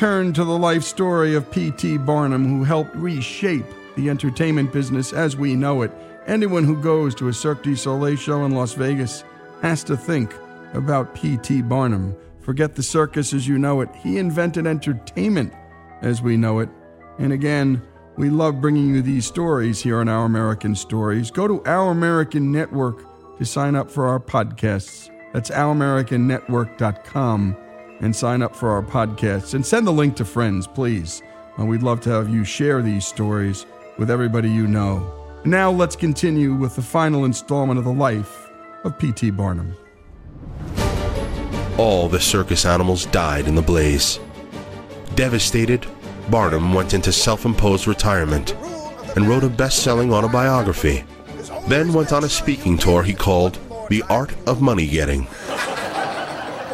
Return 0.00 0.32
to 0.32 0.46
the 0.46 0.56
life 0.56 0.82
story 0.82 1.34
of 1.34 1.50
P.T. 1.50 1.98
Barnum, 1.98 2.48
who 2.48 2.64
helped 2.64 2.96
reshape 2.96 3.66
the 3.96 4.08
entertainment 4.08 4.72
business 4.72 5.12
as 5.12 5.36
we 5.36 5.54
know 5.54 5.82
it. 5.82 5.92
Anyone 6.26 6.64
who 6.64 6.80
goes 6.80 7.14
to 7.16 7.28
a 7.28 7.34
Cirque 7.34 7.62
du 7.62 7.76
Soleil 7.76 8.16
show 8.16 8.46
in 8.46 8.52
Las 8.52 8.72
Vegas 8.72 9.24
has 9.60 9.84
to 9.84 9.98
think 9.98 10.34
about 10.72 11.14
P.T. 11.14 11.60
Barnum. 11.60 12.16
Forget 12.40 12.76
the 12.76 12.82
circus 12.82 13.34
as 13.34 13.46
you 13.46 13.58
know 13.58 13.82
it. 13.82 13.90
He 13.96 14.16
invented 14.16 14.66
entertainment 14.66 15.52
as 16.00 16.22
we 16.22 16.38
know 16.38 16.60
it. 16.60 16.70
And 17.18 17.34
again, 17.34 17.82
we 18.16 18.30
love 18.30 18.58
bringing 18.58 18.94
you 18.94 19.02
these 19.02 19.26
stories 19.26 19.82
here 19.82 20.00
on 20.00 20.08
Our 20.08 20.24
American 20.24 20.74
Stories. 20.76 21.30
Go 21.30 21.46
to 21.46 21.62
Our 21.66 21.90
American 21.90 22.50
Network 22.50 23.04
to 23.36 23.44
sign 23.44 23.74
up 23.74 23.90
for 23.90 24.06
our 24.06 24.18
podcasts. 24.18 25.10
That's 25.34 25.50
ouramericannetwork.com 25.50 27.56
and 28.00 28.14
sign 28.14 28.42
up 28.42 28.56
for 28.56 28.70
our 28.70 28.82
podcasts 28.82 29.54
and 29.54 29.64
send 29.64 29.86
the 29.86 29.92
link 29.92 30.16
to 30.16 30.24
friends, 30.24 30.66
please. 30.66 31.22
Uh, 31.58 31.64
we'd 31.64 31.82
love 31.82 32.00
to 32.00 32.10
have 32.10 32.28
you 32.28 32.44
share 32.44 32.82
these 32.82 33.06
stories 33.06 33.66
with 33.98 34.10
everybody 34.10 34.50
you 34.50 34.66
know. 34.66 35.16
Now 35.44 35.70
let's 35.70 35.96
continue 35.96 36.54
with 36.54 36.76
the 36.76 36.82
final 36.82 37.24
installment 37.24 37.78
of 37.78 37.84
the 37.84 37.92
life 37.92 38.50
of 38.84 38.98
P.T. 38.98 39.30
Barnum. 39.30 39.74
All 41.78 42.08
the 42.08 42.20
circus 42.20 42.64
animals 42.64 43.06
died 43.06 43.46
in 43.46 43.54
the 43.54 43.62
blaze. 43.62 44.20
Devastated, 45.14 45.86
Barnum 46.30 46.72
went 46.72 46.94
into 46.94 47.12
self 47.12 47.44
imposed 47.44 47.86
retirement 47.86 48.54
and 49.16 49.28
wrote 49.28 49.44
a 49.44 49.48
best 49.48 49.82
selling 49.82 50.12
autobiography. 50.12 51.04
Then 51.68 51.92
went 51.92 52.12
on 52.12 52.24
a 52.24 52.28
speaking 52.28 52.78
tour 52.78 53.02
he 53.02 53.14
called 53.14 53.58
The 53.88 54.02
Art 54.08 54.34
of 54.46 54.62
Money 54.62 54.86
Getting. 54.86 55.26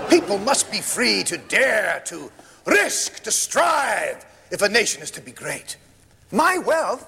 People 0.09 0.39
must 0.39 0.71
be 0.71 0.81
free 0.81 1.23
to 1.25 1.37
dare, 1.37 2.03
to 2.07 2.31
risk, 2.65 3.23
to 3.25 3.31
strive 3.31 4.25
if 4.51 4.63
a 4.63 4.69
nation 4.69 5.03
is 5.03 5.11
to 5.13 5.21
be 5.21 5.33
great. 5.33 5.77
My 6.33 6.59
wealth 6.59 7.07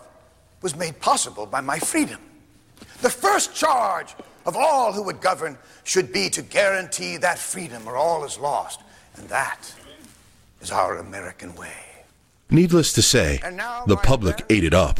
was 0.62 0.76
made 0.76 1.00
possible 1.00 1.46
by 1.46 1.60
my 1.60 1.78
freedom. 1.78 2.20
The 3.02 3.10
first 3.10 3.54
charge 3.54 4.14
of 4.46 4.56
all 4.56 4.92
who 4.92 5.02
would 5.04 5.20
govern 5.20 5.58
should 5.84 6.12
be 6.12 6.28
to 6.30 6.42
guarantee 6.42 7.16
that 7.18 7.38
freedom 7.38 7.86
or 7.86 7.96
all 7.96 8.24
is 8.24 8.38
lost. 8.38 8.80
And 9.16 9.28
that 9.28 9.72
is 10.60 10.70
our 10.70 10.98
American 10.98 11.54
way. 11.54 11.72
Needless 12.50 12.92
to 12.94 13.02
say, 13.02 13.40
the 13.86 13.96
public 13.96 14.44
ate 14.48 14.64
it 14.64 14.74
up, 14.74 14.98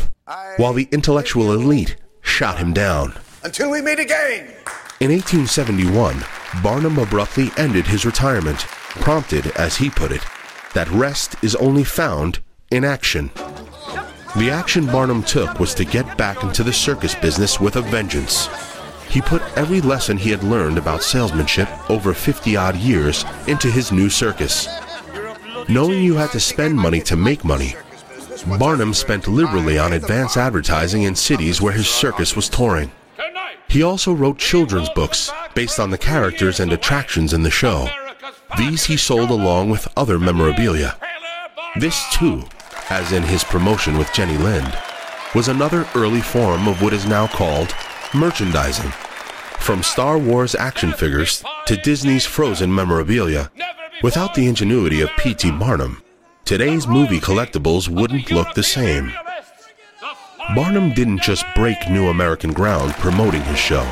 while 0.58 0.74
the 0.74 0.88
intellectual 0.92 1.52
elite 1.52 1.96
shot 2.20 2.58
him 2.58 2.72
down. 2.72 3.14
Until 3.42 3.70
we 3.70 3.80
meet 3.80 3.98
again. 3.98 4.52
In 5.00 5.12
1871, 5.12 6.24
Barnum 6.60 6.98
abruptly 6.98 7.52
ended 7.56 7.86
his 7.86 8.04
retirement, 8.04 8.58
prompted, 8.58 9.46
as 9.52 9.76
he 9.76 9.90
put 9.90 10.10
it, 10.10 10.22
that 10.74 10.90
rest 10.90 11.36
is 11.40 11.54
only 11.54 11.84
found 11.84 12.40
in 12.72 12.84
action. 12.84 13.30
The 14.36 14.50
action 14.50 14.86
Barnum 14.86 15.22
took 15.22 15.60
was 15.60 15.72
to 15.74 15.84
get 15.84 16.18
back 16.18 16.42
into 16.42 16.64
the 16.64 16.72
circus 16.72 17.14
business 17.14 17.60
with 17.60 17.76
a 17.76 17.80
vengeance. 17.80 18.48
He 19.08 19.20
put 19.20 19.40
every 19.56 19.80
lesson 19.80 20.16
he 20.16 20.30
had 20.30 20.42
learned 20.42 20.78
about 20.78 21.04
salesmanship 21.04 21.68
over 21.88 22.12
50 22.12 22.56
odd 22.56 22.74
years 22.74 23.24
into 23.46 23.70
his 23.70 23.92
new 23.92 24.10
circus. 24.10 24.66
Knowing 25.68 26.02
you 26.02 26.16
had 26.16 26.32
to 26.32 26.40
spend 26.40 26.74
money 26.76 27.00
to 27.02 27.14
make 27.14 27.44
money, 27.44 27.76
Barnum 28.58 28.92
spent 28.92 29.28
liberally 29.28 29.78
on 29.78 29.92
advance 29.92 30.36
advertising 30.36 31.04
in 31.04 31.14
cities 31.14 31.60
where 31.60 31.72
his 31.72 31.88
circus 31.88 32.34
was 32.34 32.48
touring. 32.48 32.90
He 33.68 33.82
also 33.82 34.12
wrote 34.12 34.38
children's 34.38 34.88
books 34.90 35.30
based 35.54 35.78
on 35.78 35.90
the 35.90 35.98
characters 35.98 36.60
and 36.60 36.72
attractions 36.72 37.32
in 37.32 37.42
the 37.42 37.50
show. 37.50 37.88
These 38.56 38.84
he 38.84 38.96
sold 38.96 39.30
along 39.30 39.68
with 39.68 39.88
other 39.96 40.18
memorabilia. 40.18 40.96
This, 41.76 42.02
too, 42.12 42.44
as 42.88 43.12
in 43.12 43.22
his 43.22 43.44
promotion 43.44 43.98
with 43.98 44.12
Jenny 44.14 44.38
Lind, 44.38 44.76
was 45.34 45.48
another 45.48 45.86
early 45.94 46.22
form 46.22 46.66
of 46.66 46.80
what 46.82 46.94
is 46.94 47.06
now 47.06 47.26
called 47.26 47.74
merchandising. 48.14 48.90
From 49.58 49.82
Star 49.82 50.16
Wars 50.16 50.54
action 50.54 50.92
figures 50.92 51.44
to 51.66 51.76
Disney's 51.76 52.24
Frozen 52.24 52.74
memorabilia, 52.74 53.50
without 54.02 54.34
the 54.34 54.46
ingenuity 54.46 55.02
of 55.02 55.10
P.T. 55.18 55.50
Barnum, 55.52 56.02
today's 56.46 56.86
movie 56.86 57.20
collectibles 57.20 57.88
wouldn't 57.88 58.30
look 58.30 58.54
the 58.54 58.62
same. 58.62 59.12
Barnum 60.54 60.94
didn't 60.94 61.20
just 61.20 61.44
break 61.54 61.90
new 61.90 62.08
American 62.08 62.54
ground 62.54 62.94
promoting 62.94 63.42
his 63.42 63.58
show. 63.58 63.84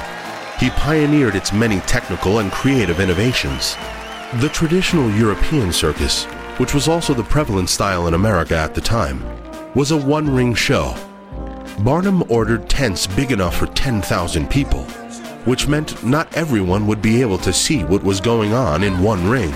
He 0.59 0.71
pioneered 0.71 1.35
its 1.35 1.53
many 1.53 1.81
technical 1.81 2.39
and 2.39 2.51
creative 2.51 2.99
innovations. 2.99 3.77
The 4.37 4.49
traditional 4.49 5.11
European 5.11 5.71
circus, 5.71 6.25
which 6.57 6.73
was 6.73 6.89
also 6.89 7.13
the 7.13 7.23
prevalent 7.25 7.69
style 7.69 8.07
in 8.07 8.15
America 8.15 8.57
at 8.57 8.75
the 8.75 8.81
time, 8.81 9.23
was 9.75 9.91
a 9.91 9.99
one 9.99 10.35
ring 10.35 10.55
show. 10.55 10.97
Barnum 11.81 12.25
ordered 12.31 12.71
tents 12.71 13.07
big 13.07 13.33
enough 13.33 13.59
for 13.59 13.67
10,000 13.67 14.49
people, 14.49 14.85
which 15.45 15.69
meant 15.69 16.03
not 16.03 16.35
everyone 16.35 16.87
would 16.87 17.03
be 17.03 17.21
able 17.21 17.37
to 17.37 17.53
see 17.53 17.85
what 17.85 18.03
was 18.03 18.19
going 18.19 18.55
on 18.55 18.83
in 18.83 19.03
one 19.03 19.29
ring. 19.29 19.53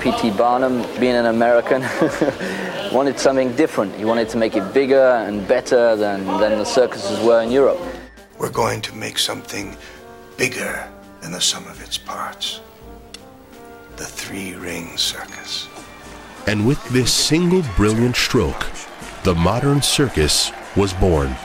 P.T. 0.00 0.32
Barnum, 0.32 0.82
being 1.00 1.16
an 1.16 1.26
American, 1.26 1.80
wanted 2.96 3.20
something 3.20 3.54
different. 3.56 3.94
He 3.94 4.06
wanted 4.06 4.26
to 4.30 4.38
make 4.38 4.56
it 4.56 4.72
bigger 4.72 5.08
and 5.26 5.46
better 5.46 5.96
than, 5.96 6.24
than 6.40 6.56
the 6.56 6.64
circuses 6.64 7.20
were 7.20 7.42
in 7.42 7.50
Europe. 7.50 7.78
We're 8.38 8.50
going 8.50 8.80
to 8.80 8.96
make 8.96 9.18
something 9.18 9.76
bigger 10.38 10.88
than 11.20 11.30
the 11.30 11.40
sum 11.40 11.66
of 11.66 11.82
its 11.82 11.98
parts. 11.98 12.62
The 13.96 14.06
three 14.06 14.54
ring 14.54 14.96
circus. 14.96 15.68
And 16.46 16.66
with 16.66 16.82
this 16.88 17.12
single 17.12 17.62
brilliant 17.76 18.16
stroke, 18.16 18.64
the 19.24 19.34
modern 19.34 19.82
circus 19.82 20.50
was 20.74 20.94
born. 20.94 21.36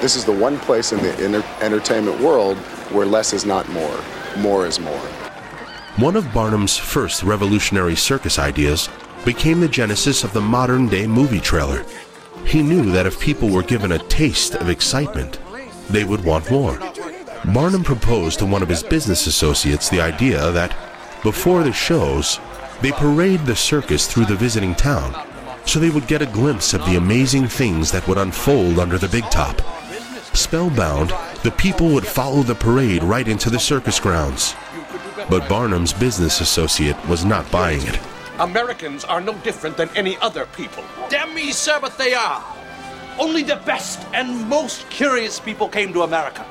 This 0.00 0.16
is 0.16 0.24
the 0.24 0.32
one 0.32 0.58
place 0.58 0.90
in 0.90 0.98
the 0.98 1.24
inter- 1.24 1.44
entertainment 1.60 2.20
world 2.20 2.56
where 2.90 3.06
less 3.06 3.32
is 3.32 3.46
not 3.46 3.68
more, 3.68 4.00
more 4.38 4.66
is 4.66 4.80
more. 4.80 5.06
One 5.96 6.16
of 6.16 6.32
Barnum's 6.32 6.76
first 6.76 7.22
revolutionary 7.22 7.94
circus 7.94 8.36
ideas 8.36 8.88
became 9.24 9.60
the 9.60 9.68
genesis 9.68 10.24
of 10.24 10.32
the 10.32 10.40
modern 10.40 10.88
day 10.88 11.06
movie 11.06 11.40
trailer. 11.40 11.84
He 12.44 12.62
knew 12.62 12.90
that 12.92 13.06
if 13.06 13.20
people 13.20 13.48
were 13.48 13.62
given 13.62 13.92
a 13.92 13.98
taste 14.08 14.54
of 14.54 14.68
excitement, 14.68 15.38
they 15.88 16.04
would 16.04 16.24
want 16.24 16.50
more. 16.50 16.78
Barnum 17.52 17.84
proposed 17.84 18.38
to 18.38 18.46
one 18.46 18.62
of 18.62 18.68
his 18.68 18.82
business 18.82 19.26
associates 19.26 19.88
the 19.88 20.00
idea 20.00 20.50
that 20.52 20.76
before 21.22 21.62
the 21.62 21.72
shows, 21.72 22.40
they 22.80 22.92
parade 22.92 23.40
the 23.46 23.56
circus 23.56 24.06
through 24.06 24.26
the 24.26 24.36
visiting 24.36 24.74
town 24.74 25.14
so 25.64 25.78
they 25.78 25.90
would 25.90 26.06
get 26.06 26.22
a 26.22 26.26
glimpse 26.26 26.74
of 26.74 26.84
the 26.86 26.96
amazing 26.96 27.46
things 27.46 27.92
that 27.92 28.06
would 28.08 28.18
unfold 28.18 28.78
under 28.78 28.98
the 28.98 29.08
big 29.08 29.24
top. 29.30 29.60
Spellbound, 30.34 31.12
the 31.42 31.50
people 31.52 31.88
would 31.90 32.06
follow 32.06 32.42
the 32.42 32.54
parade 32.54 33.02
right 33.02 33.28
into 33.28 33.50
the 33.50 33.58
circus 33.58 34.00
grounds. 34.00 34.54
But 35.28 35.48
Barnum's 35.48 35.92
business 35.92 36.40
associate 36.40 36.96
was 37.06 37.24
not 37.24 37.50
buying 37.50 37.82
it. 37.82 38.00
Americans 38.42 39.04
are 39.04 39.20
no 39.20 39.34
different 39.44 39.76
than 39.76 39.88
any 39.94 40.18
other 40.18 40.46
people. 40.56 40.82
Damn 41.08 41.32
me, 41.32 41.52
sir, 41.52 41.78
but 41.80 41.96
they 41.96 42.12
are. 42.12 42.44
Only 43.16 43.44
the 43.44 43.62
best 43.64 44.04
and 44.12 44.48
most 44.48 44.90
curious 44.90 45.38
people 45.38 45.68
came 45.68 45.92
to 45.92 46.02
America. 46.02 46.44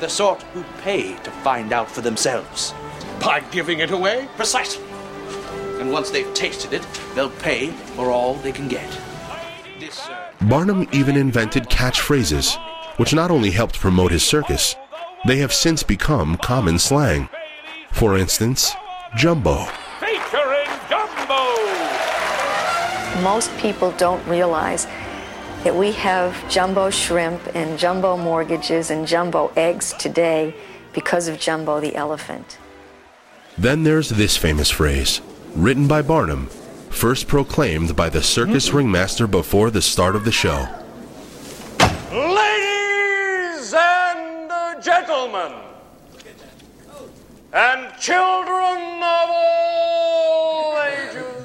The 0.00 0.08
sort 0.10 0.42
who 0.52 0.62
pay 0.82 1.14
to 1.16 1.30
find 1.30 1.72
out 1.72 1.90
for 1.90 2.02
themselves. 2.02 2.74
By 3.20 3.40
giving 3.52 3.78
it 3.78 3.90
away? 3.90 4.28
Precisely. 4.36 4.84
And 5.78 5.90
once 5.90 6.10
they've 6.10 6.32
tasted 6.34 6.74
it, 6.74 6.86
they'll 7.14 7.30
pay 7.30 7.68
for 7.96 8.10
all 8.10 8.34
they 8.34 8.52
can 8.52 8.68
get. 8.68 8.90
This, 9.78 9.98
uh, 10.10 10.32
Barnum 10.42 10.86
even 10.92 11.16
invented 11.16 11.70
catchphrases, 11.70 12.58
which 12.98 13.14
not 13.14 13.30
only 13.30 13.50
helped 13.50 13.80
promote 13.80 14.12
his 14.12 14.22
circus, 14.22 14.76
they 15.26 15.38
have 15.38 15.54
since 15.54 15.82
become 15.82 16.36
common 16.36 16.78
slang. 16.78 17.30
For 17.92 18.18
instance, 18.18 18.72
Jumbo. 19.16 19.66
Most 23.22 23.54
people 23.58 23.92
don't 23.92 24.26
realize 24.26 24.86
that 25.64 25.76
we 25.76 25.92
have 25.92 26.48
jumbo 26.48 26.88
shrimp 26.88 27.40
and 27.54 27.78
jumbo 27.78 28.16
mortgages 28.16 28.90
and 28.90 29.06
jumbo 29.06 29.52
eggs 29.56 29.92
today 29.94 30.54
because 30.92 31.28
of 31.28 31.38
Jumbo 31.38 31.80
the 31.80 31.94
elephant. 31.94 32.58
Then 33.58 33.82
there's 33.82 34.08
this 34.08 34.36
famous 34.36 34.70
phrase, 34.70 35.20
written 35.54 35.86
by 35.86 36.02
Barnum, 36.02 36.46
first 36.88 37.28
proclaimed 37.28 37.94
by 37.94 38.08
the 38.08 38.22
circus 38.22 38.68
mm-hmm. 38.68 38.78
ringmaster 38.78 39.26
before 39.26 39.70
the 39.70 39.82
start 39.82 40.16
of 40.16 40.24
the 40.24 40.32
show. 40.32 40.66
Ladies 42.10 43.74
and 43.74 44.82
gentlemen, 44.82 45.52
and 47.52 47.98
children 47.98 49.02
of 49.02 49.28
all 49.30 50.78
ages. 50.82 51.39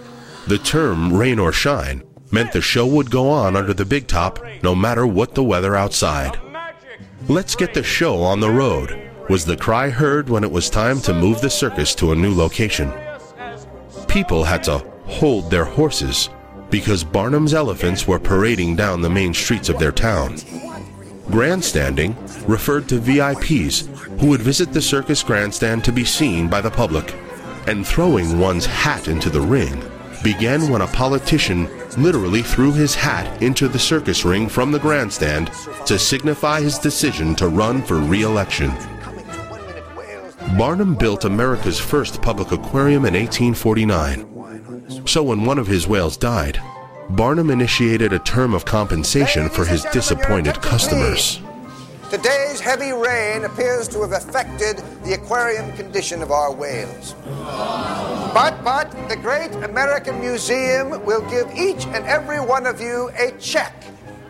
The 0.48 0.60
term 0.60 1.12
rain 1.12 1.40
or 1.40 1.52
shine 1.52 2.04
meant 2.30 2.54
the 2.54 2.62
show 2.62 2.86
would 2.86 3.10
go 3.10 3.30
on 3.30 3.56
under 3.56 3.74
the 3.74 3.84
big 3.84 4.08
top 4.08 4.40
no 4.62 4.76
matter 4.76 5.08
what 5.08 5.34
the 5.34 5.44
weather 5.44 5.76
outside. 5.76 6.40
Let's 7.28 7.56
get 7.56 7.74
the 7.74 7.82
show 7.82 8.22
on 8.22 8.40
the 8.40 8.52
road 8.52 9.10
was 9.28 9.44
the 9.44 9.58
cry 9.58 9.90
heard 9.90 10.30
when 10.30 10.44
it 10.44 10.52
was 10.52 10.70
time 10.70 11.02
to 11.02 11.16
move 11.16 11.42
the 11.42 11.50
circus 11.50 11.96
to 11.96 12.12
a 12.12 12.16
new 12.16 12.32
location. 12.32 12.94
People 14.08 14.44
had 14.44 14.64
to 14.66 14.78
hold 15.08 15.50
their 15.50 15.66
horses 15.66 16.30
because 16.70 17.04
Barnum's 17.04 17.56
elephants 17.56 18.08
were 18.08 18.20
parading 18.20 18.76
down 18.76 19.02
the 19.02 19.10
main 19.10 19.34
streets 19.34 19.70
of 19.70 19.80
their 19.80 19.92
town. 19.92 20.38
Grandstanding 21.32 22.16
referred 22.46 22.88
to 22.90 23.00
VIPs 23.00 23.88
who 24.20 24.28
would 24.28 24.42
visit 24.42 24.72
the 24.72 24.82
circus 24.82 25.24
grandstand 25.24 25.84
to 25.84 25.92
be 25.92 26.06
seen 26.06 26.48
by 26.48 26.62
the 26.62 26.70
public, 26.70 27.16
and 27.66 27.86
throwing 27.86 28.38
one's 28.38 28.68
hat 28.68 29.08
into 29.08 29.32
the 29.32 29.42
ring 29.42 29.84
began 30.26 30.68
when 30.70 30.82
a 30.82 30.88
politician 30.88 31.70
literally 32.00 32.42
threw 32.42 32.74
his 32.74 32.96
hat 32.96 33.44
into 33.44 33.68
the 33.68 33.78
circus 33.78 34.26
ring 34.26 34.50
from 34.50 34.72
the 34.72 34.80
grandstand 34.80 35.52
to 35.86 36.00
signify 36.00 36.60
his 36.60 36.80
decision 36.80 37.36
to 37.36 37.48
run 37.48 37.80
for 37.84 37.98
re-election. 37.98 38.72
Barnum 40.58 40.96
built 40.96 41.26
America's 41.26 41.80
first 41.80 42.24
public 42.24 42.52
aquarium 42.52 43.06
in 43.06 43.14
1849. 43.14 45.06
So 45.06 45.22
when 45.22 45.46
one 45.46 45.60
of 45.60 45.68
his 45.68 45.88
whales 45.88 46.18
died, 46.18 46.60
Barnum 47.12 47.52
initiated 47.52 48.12
a 48.12 48.20
term 48.20 48.56
of 48.56 48.66
compensation 48.66 49.48
for 49.48 49.64
his 49.64 49.84
disappointed 49.94 50.60
customers. 50.60 51.40
Today's 52.12 52.60
heavy 52.60 52.92
rain 52.92 53.46
appears 53.46 53.88
to 53.88 54.02
have 54.02 54.12
affected 54.12 54.78
the 55.04 55.14
aquarium 55.14 55.72
condition 55.74 56.22
of 56.22 56.30
our 56.30 56.54
whales. 56.54 57.16
But, 58.32 58.64
but, 58.64 58.92
the 59.10 59.16
Great 59.16 59.52
American 59.64 60.20
Museum 60.20 61.04
will 61.04 61.28
give 61.32 61.50
each 61.58 61.88
and 61.88 62.06
every 62.06 62.40
one 62.40 62.68
of 62.68 62.80
you 62.80 63.10
a 63.18 63.32
check, 63.40 63.86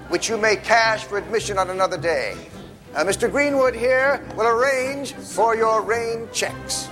which 0.07 0.29
you 0.29 0.37
may 0.37 0.55
cash 0.55 1.03
for 1.03 1.17
admission 1.17 1.57
on 1.57 1.69
another 1.69 1.97
day. 1.97 2.37
Uh, 2.95 3.03
Mr. 3.03 3.29
Greenwood 3.29 3.75
here 3.75 4.25
will 4.37 4.47
arrange 4.47 5.11
for 5.11 5.57
your 5.57 5.81
rain 5.81 6.29
checks. 6.31 6.87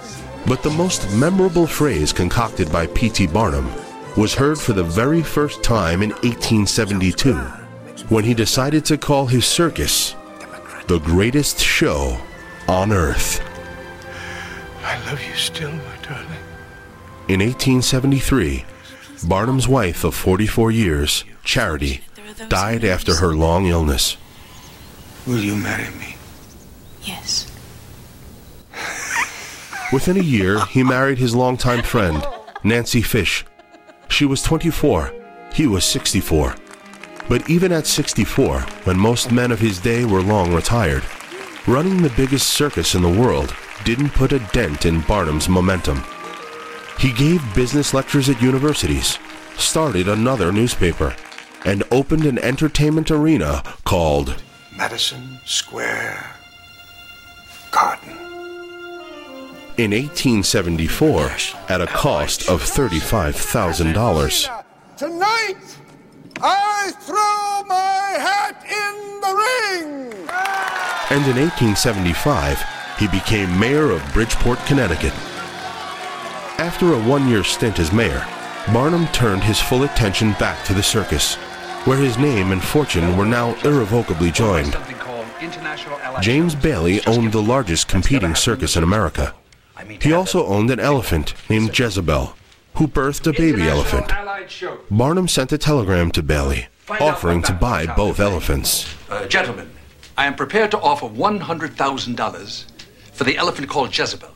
But 0.45 0.63
the 0.63 0.71
most 0.71 1.09
memorable 1.15 1.65
phrase 1.65 2.11
concocted 2.11 2.69
by 2.73 2.87
P.T. 2.87 3.27
Barnum 3.27 3.71
was 4.17 4.35
heard 4.35 4.59
for 4.59 4.73
the 4.73 4.83
very 4.83 5.23
first 5.23 5.63
time 5.63 6.03
in 6.03 6.09
1872 6.09 7.35
when 8.09 8.25
he 8.25 8.33
decided 8.33 8.83
to 8.83 8.97
call 8.97 9.27
his 9.27 9.45
circus 9.45 10.13
the 10.87 10.99
greatest 10.99 11.59
show 11.59 12.19
on 12.67 12.91
earth. 12.91 13.41
I 14.83 14.97
love 15.05 15.23
you 15.23 15.33
still, 15.35 15.71
my 15.71 15.97
darling. 16.01 16.27
In 17.29 17.39
1873, 17.39 18.65
Barnum's 19.25 19.67
wife 19.67 20.03
of 20.03 20.13
44 20.13 20.71
years, 20.71 21.23
Charity, 21.43 22.01
died 22.49 22.83
after 22.83 23.15
her 23.15 23.33
long 23.33 23.65
illness. 23.67 24.17
Will 25.25 25.39
you 25.39 25.55
marry 25.55 25.89
me? 25.95 26.17
Yes. 27.03 27.49
Within 29.93 30.17
a 30.17 30.23
year, 30.23 30.65
he 30.65 30.83
married 30.83 31.17
his 31.17 31.35
longtime 31.35 31.83
friend, 31.83 32.25
Nancy 32.63 33.01
Fish. 33.01 33.45
She 34.09 34.25
was 34.25 34.41
24, 34.41 35.13
he 35.53 35.65
was 35.65 35.85
64. 35.85 36.55
But 37.29 37.49
even 37.49 37.71
at 37.71 37.87
64, 37.87 38.61
when 38.83 38.99
most 38.99 39.31
men 39.31 39.51
of 39.51 39.59
his 39.59 39.79
day 39.79 40.05
were 40.05 40.21
long 40.21 40.53
retired, 40.53 41.03
running 41.67 42.01
the 42.01 42.09
biggest 42.11 42.49
circus 42.49 42.95
in 42.95 43.01
the 43.01 43.09
world 43.09 43.55
didn't 43.85 44.09
put 44.11 44.33
a 44.33 44.39
dent 44.39 44.85
in 44.85 45.01
Barnum's 45.01 45.49
momentum. 45.49 46.03
He 46.99 47.11
gave 47.13 47.55
business 47.55 47.93
lectures 47.93 48.29
at 48.29 48.41
universities, 48.41 49.17
started 49.57 50.07
another 50.07 50.51
newspaper, 50.51 51.15
and 51.65 51.83
opened 51.91 52.25
an 52.25 52.37
entertainment 52.39 53.09
arena 53.09 53.63
called 53.85 54.35
Madison 54.75 55.39
Square 55.45 56.29
Garden. 57.71 58.17
in 59.77 59.89
1874 59.89 61.31
at 61.67 61.81
a 61.81 61.87
cost 61.87 62.47
of 62.47 62.61
$35,000. 62.61 64.63
Tonight, 64.97 65.55
I 66.45 66.91
throw 66.99 67.63
my 67.69 68.17
hat 68.19 68.61
in 68.67 69.21
the 69.21 69.33
ring! 69.33 70.27
And 71.09 71.25
in 71.25 71.41
1875, 71.41 72.61
he 72.99 73.07
became 73.07 73.57
mayor 73.57 73.91
of 73.91 74.03
Bridgeport, 74.11 74.59
Connecticut. 74.65 75.13
After 76.59 76.91
a 76.91 76.99
one 76.99 77.29
year 77.29 77.45
stint 77.45 77.79
as 77.79 77.93
mayor, 77.93 78.27
Barnum 78.73 79.07
turned 79.07 79.41
his 79.41 79.61
full 79.61 79.83
attention 79.83 80.33
back 80.33 80.65
to 80.65 80.73
the 80.73 80.83
circus, 80.83 81.35
where 81.85 81.97
his 81.97 82.17
name 82.17 82.51
and 82.51 82.61
fortune 82.61 83.15
were 83.15 83.25
now 83.25 83.55
irrevocably 83.63 84.31
joined. 84.31 84.75
James 86.21 86.55
Bailey 86.55 86.99
owned 87.07 87.31
the 87.31 87.41
largest 87.41 87.87
competing 87.87 88.35
circus 88.35 88.75
in 88.75 88.83
America. 88.83 89.33
He 90.01 90.11
also 90.11 90.45
owned 90.45 90.71
an 90.71 90.79
elephant 90.81 91.35
named 91.49 91.77
Jezebel, 91.77 92.35
who 92.75 92.87
birthed 92.87 93.27
a 93.27 93.33
baby 93.33 93.63
elephant. 93.63 94.11
Barnum 94.89 95.27
sent 95.27 95.51
a 95.51 95.57
telegram 95.57 96.11
to 96.11 96.23
Bailey, 96.23 96.67
offering 96.89 97.41
to 97.43 97.53
buy 97.53 97.85
both 97.85 98.19
elephants. 98.19 98.93
Uh, 99.09 99.25
gentlemen, 99.27 99.69
I 100.17 100.25
am 100.25 100.35
prepared 100.35 100.71
to 100.71 100.79
offer 100.79 101.07
$100,000 101.07 102.65
for 103.13 103.23
the 103.23 103.37
elephant 103.37 103.69
called 103.69 103.97
Jezebel 103.97 104.33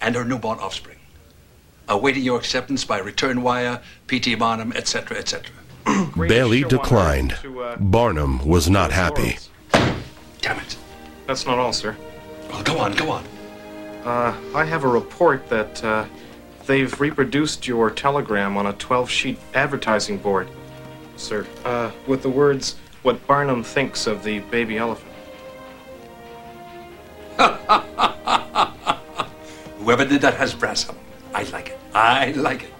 and 0.00 0.14
her 0.14 0.24
newborn 0.24 0.58
offspring. 0.58 0.98
Awaiting 1.88 2.22
your 2.22 2.38
acceptance 2.38 2.84
by 2.84 2.98
return 2.98 3.42
wire, 3.42 3.80
P.T. 4.06 4.34
Barnum, 4.34 4.72
etc., 4.72 5.16
etc. 5.16 5.50
Bailey 6.16 6.62
declined. 6.64 7.36
Barnum 7.78 8.46
was 8.46 8.68
not 8.68 8.92
happy. 8.92 9.38
Damn 10.40 10.58
it. 10.60 10.76
That's 11.26 11.46
not 11.46 11.58
all, 11.58 11.72
sir. 11.72 11.96
Well, 12.50 12.62
go 12.62 12.78
on, 12.78 12.94
go 12.94 13.10
on. 13.10 13.24
Uh, 14.04 14.34
I 14.54 14.64
have 14.64 14.84
a 14.84 14.88
report 14.88 15.48
that 15.48 15.82
uh, 15.84 16.06
they've 16.68 17.00
reproduced 17.00 17.66
your 17.66 17.90
telegram 17.90 18.56
on 18.56 18.66
a 18.66 18.72
12 18.74 19.10
sheet 19.10 19.40
advertising 19.54 20.18
board, 20.18 20.48
sir, 21.16 21.44
uh, 21.64 21.90
with 22.06 22.22
the 22.22 22.28
words, 22.28 22.76
What 23.02 23.26
Barnum 23.26 23.64
thinks 23.64 24.06
of 24.06 24.22
the 24.22 24.38
baby 24.38 24.76
elephant. 24.78 25.12
Whoever 29.78 30.04
did 30.04 30.20
that 30.20 30.34
has 30.34 30.54
brass 30.54 30.88
up. 30.88 30.96
I 31.34 31.44
like 31.44 31.70
it. 31.70 31.78
I 31.94 32.32
like 32.32 32.64
it. 32.64 32.72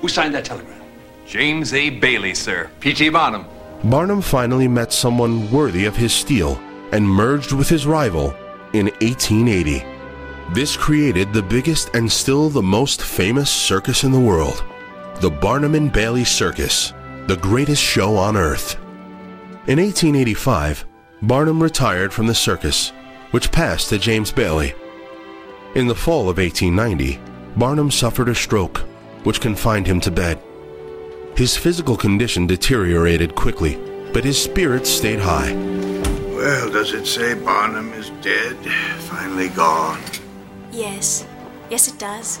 Who 0.00 0.08
signed 0.08 0.34
that 0.34 0.44
telegram? 0.44 0.82
James 1.26 1.72
A. 1.72 1.90
Bailey, 1.90 2.34
sir. 2.34 2.70
P.T. 2.80 3.10
Barnum. 3.10 3.46
Barnum 3.84 4.20
finally 4.20 4.66
met 4.66 4.92
someone 4.92 5.50
worthy 5.52 5.84
of 5.84 5.94
his 5.96 6.12
steel 6.12 6.60
and 6.92 7.08
merged 7.08 7.52
with 7.52 7.68
his 7.68 7.86
rival 7.86 8.34
in 8.72 8.86
1880. 9.00 9.99
This 10.52 10.76
created 10.76 11.32
the 11.32 11.44
biggest 11.44 11.94
and 11.94 12.10
still 12.10 12.48
the 12.48 12.60
most 12.60 13.02
famous 13.02 13.48
circus 13.48 14.02
in 14.02 14.10
the 14.10 14.18
world 14.18 14.64
the 15.20 15.30
Barnum 15.30 15.74
and 15.74 15.92
Bailey 15.92 16.24
Circus, 16.24 16.92
the 17.26 17.36
greatest 17.36 17.82
show 17.82 18.16
on 18.16 18.36
earth. 18.36 18.76
In 19.66 19.78
1885, 19.78 20.86
Barnum 21.22 21.62
retired 21.62 22.12
from 22.12 22.26
the 22.26 22.34
circus, 22.34 22.88
which 23.30 23.52
passed 23.52 23.90
to 23.90 23.98
James 23.98 24.32
Bailey. 24.32 24.74
In 25.74 25.86
the 25.86 25.94
fall 25.94 26.30
of 26.30 26.38
1890, 26.38 27.20
Barnum 27.56 27.90
suffered 27.90 28.30
a 28.30 28.34
stroke, 28.34 28.78
which 29.24 29.42
confined 29.42 29.86
him 29.86 30.00
to 30.00 30.10
bed. 30.10 30.42
His 31.36 31.56
physical 31.56 31.96
condition 31.96 32.46
deteriorated 32.46 33.36
quickly, 33.36 33.78
but 34.12 34.24
his 34.24 34.42
spirits 34.42 34.90
stayed 34.90 35.20
high. 35.20 35.52
Well, 36.34 36.70
does 36.70 36.92
it 36.92 37.06
say 37.06 37.34
Barnum 37.34 37.92
is 37.92 38.10
dead? 38.22 38.56
Finally 39.00 39.50
gone? 39.50 40.00
Yes. 40.72 41.26
Yes, 41.70 41.88
it 41.88 41.98
does. 41.98 42.40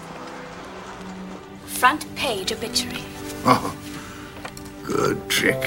Front 1.66 2.14
page 2.14 2.52
obituary. 2.52 3.02
Oh, 3.44 3.76
good 4.84 5.28
trick. 5.28 5.62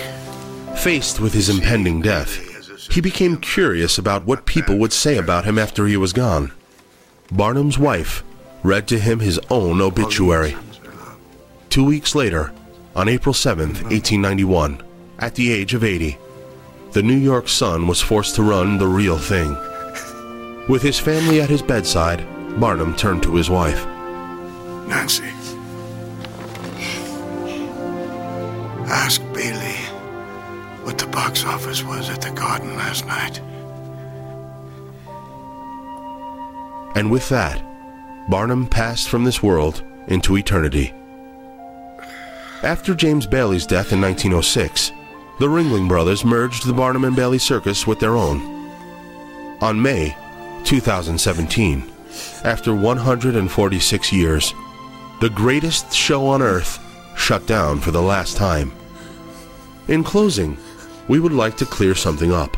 Faced 0.78 1.20
with 1.20 1.34
his 1.34 1.50
impending 1.50 2.02
death, 2.02 2.90
he 2.92 3.02
became 3.02 3.38
curious 3.38 3.98
about 3.98 4.26
what 4.26 4.46
people 4.46 4.78
would 4.78 4.94
say 4.94 5.18
about 5.18 5.46
him 5.46 5.58
after 5.58 5.88
he 5.88 5.98
was 5.98 6.14
gone. 6.14 6.52
Barnum's 7.32 7.80
wife 7.80 8.24
read 8.64 8.88
to 8.90 9.00
him 9.00 9.20
his 9.20 9.40
own 9.50 9.82
obituary. 9.82 10.56
Two 11.70 11.86
weeks 11.86 12.14
later, 12.16 12.52
on 12.96 13.10
April 13.10 13.34
7, 13.34 13.70
1891, 13.70 14.84
at 15.20 15.36
the 15.36 15.52
age 15.52 15.74
of 15.74 15.84
80, 15.84 16.18
the 16.92 17.02
New 17.02 17.18
York 17.18 17.48
Sun 17.48 17.88
was 17.88 18.02
forced 18.02 18.36
to 18.36 18.44
run 18.44 18.78
the 18.78 18.88
real 18.88 19.18
thing. 19.18 19.58
With 20.70 20.82
his 20.84 21.00
family 21.00 21.42
at 21.42 21.50
his 21.50 21.64
bedside, 21.64 22.24
Barnum 22.60 22.96
turned 22.96 23.24
to 23.24 23.36
his 23.36 23.50
wife. 23.50 23.86
Nancy. 24.88 25.32
Ask 28.88 29.22
Bailey 29.34 29.76
what 30.84 30.98
the 30.98 31.08
box 31.08 31.46
office 31.46 31.84
was 31.84 32.10
at 32.10 32.22
the 32.22 32.32
garden 32.32 32.76
last 32.76 33.06
night. 33.08 33.40
And 36.96 37.10
with 37.10 37.28
that, 37.30 37.62
Barnum 38.30 38.68
passed 38.68 39.10
from 39.10 39.24
this 39.24 39.42
world 39.42 39.84
into 40.08 40.38
eternity. 40.38 40.94
After 42.62 42.94
James 42.94 43.26
Bailey's 43.26 43.66
death 43.66 43.92
in 43.92 44.00
1906, 44.00 44.92
the 45.40 45.48
Ringling 45.48 45.88
Brothers 45.88 46.24
merged 46.24 46.68
the 46.68 46.74
Barnum 46.74 47.04
and 47.04 47.16
Bailey 47.16 47.40
Circus 47.40 47.88
with 47.88 48.00
their 48.00 48.16
own. 48.16 48.70
On 49.60 49.82
May 49.82 50.16
2017, 50.64 51.93
after 52.44 52.76
146 52.76 54.14
years, 54.14 54.54
the 55.22 55.30
greatest 55.30 55.94
show 55.94 56.28
on 56.28 56.42
earth 56.42 56.80
shut 57.18 57.46
down 57.46 57.80
for 57.80 57.92
the 57.92 58.02
last 58.02 58.38
time. 58.38 58.72
In 59.88 60.04
closing, 60.04 60.58
we 61.08 61.20
would 61.20 61.34
like 61.34 61.58
to 61.58 61.66
clear 61.66 61.96
something 61.96 62.32
up. 62.32 62.56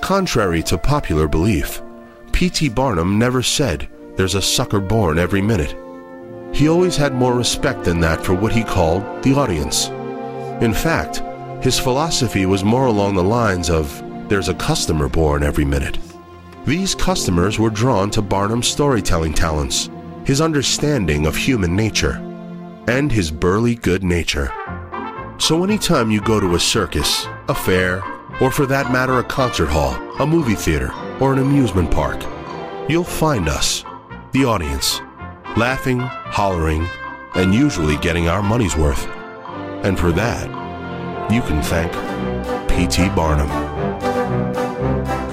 Contrary 0.00 0.62
to 0.62 0.78
popular 0.78 1.28
belief, 1.28 1.82
P.T. 2.32 2.68
Barnum 2.70 3.18
never 3.18 3.42
said 3.42 3.88
there's 4.16 4.34
a 4.34 4.42
sucker 4.42 4.80
born 4.80 5.18
every 5.18 5.42
minute. 5.42 5.76
He 6.54 6.68
always 6.68 6.96
had 6.96 7.14
more 7.14 7.34
respect 7.34 7.84
than 7.84 8.00
that 8.00 8.24
for 8.24 8.34
what 8.34 8.52
he 8.52 8.64
called 8.64 9.22
the 9.22 9.34
audience. 9.34 9.88
In 10.62 10.72
fact, 10.72 11.22
his 11.62 11.78
philosophy 11.78 12.46
was 12.46 12.64
more 12.64 12.86
along 12.86 13.14
the 13.14 13.22
lines 13.22 13.70
of 13.70 14.02
there's 14.28 14.48
a 14.48 14.54
customer 14.54 15.08
born 15.08 15.42
every 15.42 15.64
minute. 15.64 15.98
These 16.68 16.94
customers 16.94 17.58
were 17.58 17.70
drawn 17.70 18.10
to 18.10 18.20
Barnum's 18.20 18.68
storytelling 18.68 19.32
talents, 19.32 19.88
his 20.26 20.42
understanding 20.42 21.24
of 21.24 21.34
human 21.34 21.74
nature, 21.74 22.16
and 22.86 23.10
his 23.10 23.30
burly 23.30 23.74
good 23.74 24.04
nature. 24.04 24.52
So 25.38 25.64
anytime 25.64 26.10
you 26.10 26.20
go 26.20 26.38
to 26.38 26.56
a 26.56 26.60
circus, 26.60 27.26
a 27.48 27.54
fair, 27.54 28.02
or 28.42 28.50
for 28.50 28.66
that 28.66 28.92
matter 28.92 29.18
a 29.18 29.24
concert 29.24 29.70
hall, 29.70 29.94
a 30.20 30.26
movie 30.26 30.54
theater, 30.54 30.92
or 31.22 31.32
an 31.32 31.38
amusement 31.38 31.90
park, 31.90 32.22
you'll 32.86 33.02
find 33.02 33.48
us, 33.48 33.82
the 34.32 34.44
audience, 34.44 35.00
laughing, 35.56 36.00
hollering, 36.00 36.86
and 37.34 37.54
usually 37.54 37.96
getting 37.96 38.28
our 38.28 38.42
money's 38.42 38.76
worth. 38.76 39.06
And 39.86 39.98
for 39.98 40.12
that, 40.12 40.50
you 41.32 41.40
can 41.40 41.62
thank 41.62 41.90
P.T. 42.68 43.08
Barnum. 43.16 43.77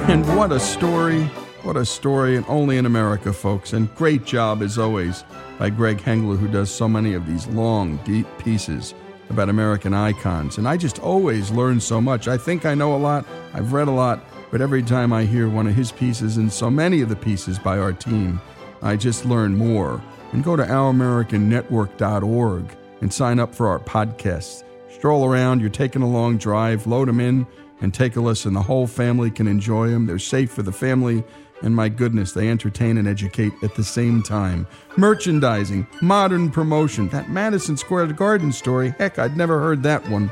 And 0.08 0.24
what 0.38 0.52
a 0.52 0.60
story! 0.60 1.24
What 1.64 1.78
a 1.78 1.86
story, 1.86 2.38
and 2.38 2.46
only 2.48 2.78
in 2.78 2.86
America, 2.86 3.34
folks. 3.34 3.74
And 3.74 3.92
great 3.96 4.24
job, 4.24 4.62
as 4.62 4.78
always, 4.78 5.24
by 5.58 5.72
Greg 5.72 5.98
Hengler, 5.98 6.38
who 6.38 6.48
does 6.48 6.70
so 6.70 6.88
many 6.88 7.16
of 7.16 7.26
these 7.26 7.48
long, 7.48 7.98
deep 8.06 8.28
pieces 8.38 8.94
about 9.32 9.50
American 9.50 9.96
icons. 9.96 10.60
And 10.60 10.68
I 10.68 10.78
just 10.78 11.00
always 11.00 11.50
learn 11.50 11.80
so 11.80 12.00
much. 12.00 12.28
I 12.28 12.38
think 12.38 12.68
I 12.68 12.76
know 12.76 12.96
a 12.96 12.98
lot, 12.98 13.26
I've 13.56 13.74
read 13.74 13.88
a 13.88 13.92
lot, 13.92 14.24
but 14.52 14.62
every 14.62 14.84
time 14.84 15.12
I 15.12 15.26
hear 15.26 15.50
one 15.50 15.66
of 15.66 15.74
his 15.74 15.92
pieces 15.92 16.38
and 16.38 16.54
so 16.54 16.70
many 16.70 17.02
of 17.02 17.10
the 17.10 17.16
pieces 17.16 17.58
by 17.58 17.80
our 17.80 17.92
team, 17.92 18.40
I 18.84 18.98
just 18.98 19.26
learn 19.26 19.58
more. 19.58 20.04
And 20.34 20.44
go 20.44 20.56
to 20.56 20.64
ouramericannetwork.org 20.64 22.78
and 23.02 23.12
sign 23.12 23.40
up 23.40 23.56
for 23.56 23.68
our 23.68 23.80
podcasts. 23.80 24.64
Stroll 24.92 25.26
around, 25.26 25.62
you're 25.62 25.72
taking 25.72 26.04
a 26.04 26.08
long 26.08 26.38
drive, 26.38 26.86
load 26.86 27.08
them 27.08 27.20
in, 27.20 27.48
and 27.82 27.94
take 27.94 28.16
a 28.16 28.22
listen. 28.22 28.54
The 28.54 28.62
whole 28.62 28.88
family 28.88 29.32
can 29.32 29.48
enjoy 29.48 29.90
them. 29.90 30.06
They're 30.06 30.20
safe 30.20 30.52
for 30.52 30.64
the 30.64 30.72
family. 30.72 31.24
And 31.62 31.76
my 31.76 31.90
goodness, 31.90 32.34
they 32.34 32.50
entertain 32.50 32.98
and 32.98 33.08
educate 33.08 33.54
at 33.64 33.76
the 33.76 33.84
same 33.84 34.22
time. 34.22 34.68
Merchandising, 34.98 35.88
modern 36.02 36.52
promotion, 36.52 37.08
that 37.10 37.30
Madison 37.30 37.78
Square 37.78 38.08
Garden 38.14 38.52
story, 38.52 38.94
heck, 38.98 39.18
I'd 39.20 39.38
never 39.38 39.60
heard 39.60 39.82
that 39.84 40.08
one. 40.10 40.32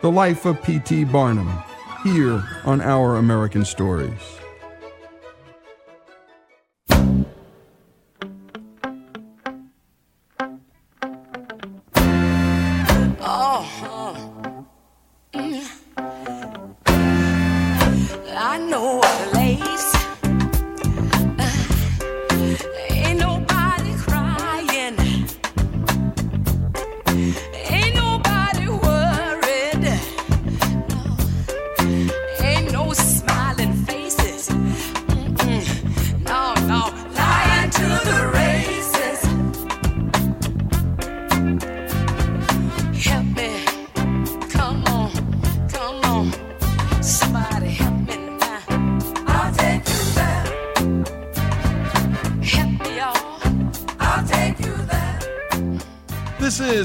The 0.00 0.10
Life 0.10 0.46
of 0.46 0.62
P.T. 0.62 1.04
Barnum, 1.04 1.50
here 2.04 2.42
on 2.64 2.80
Our 2.80 3.16
American 3.16 3.64
Stories. 3.64 4.39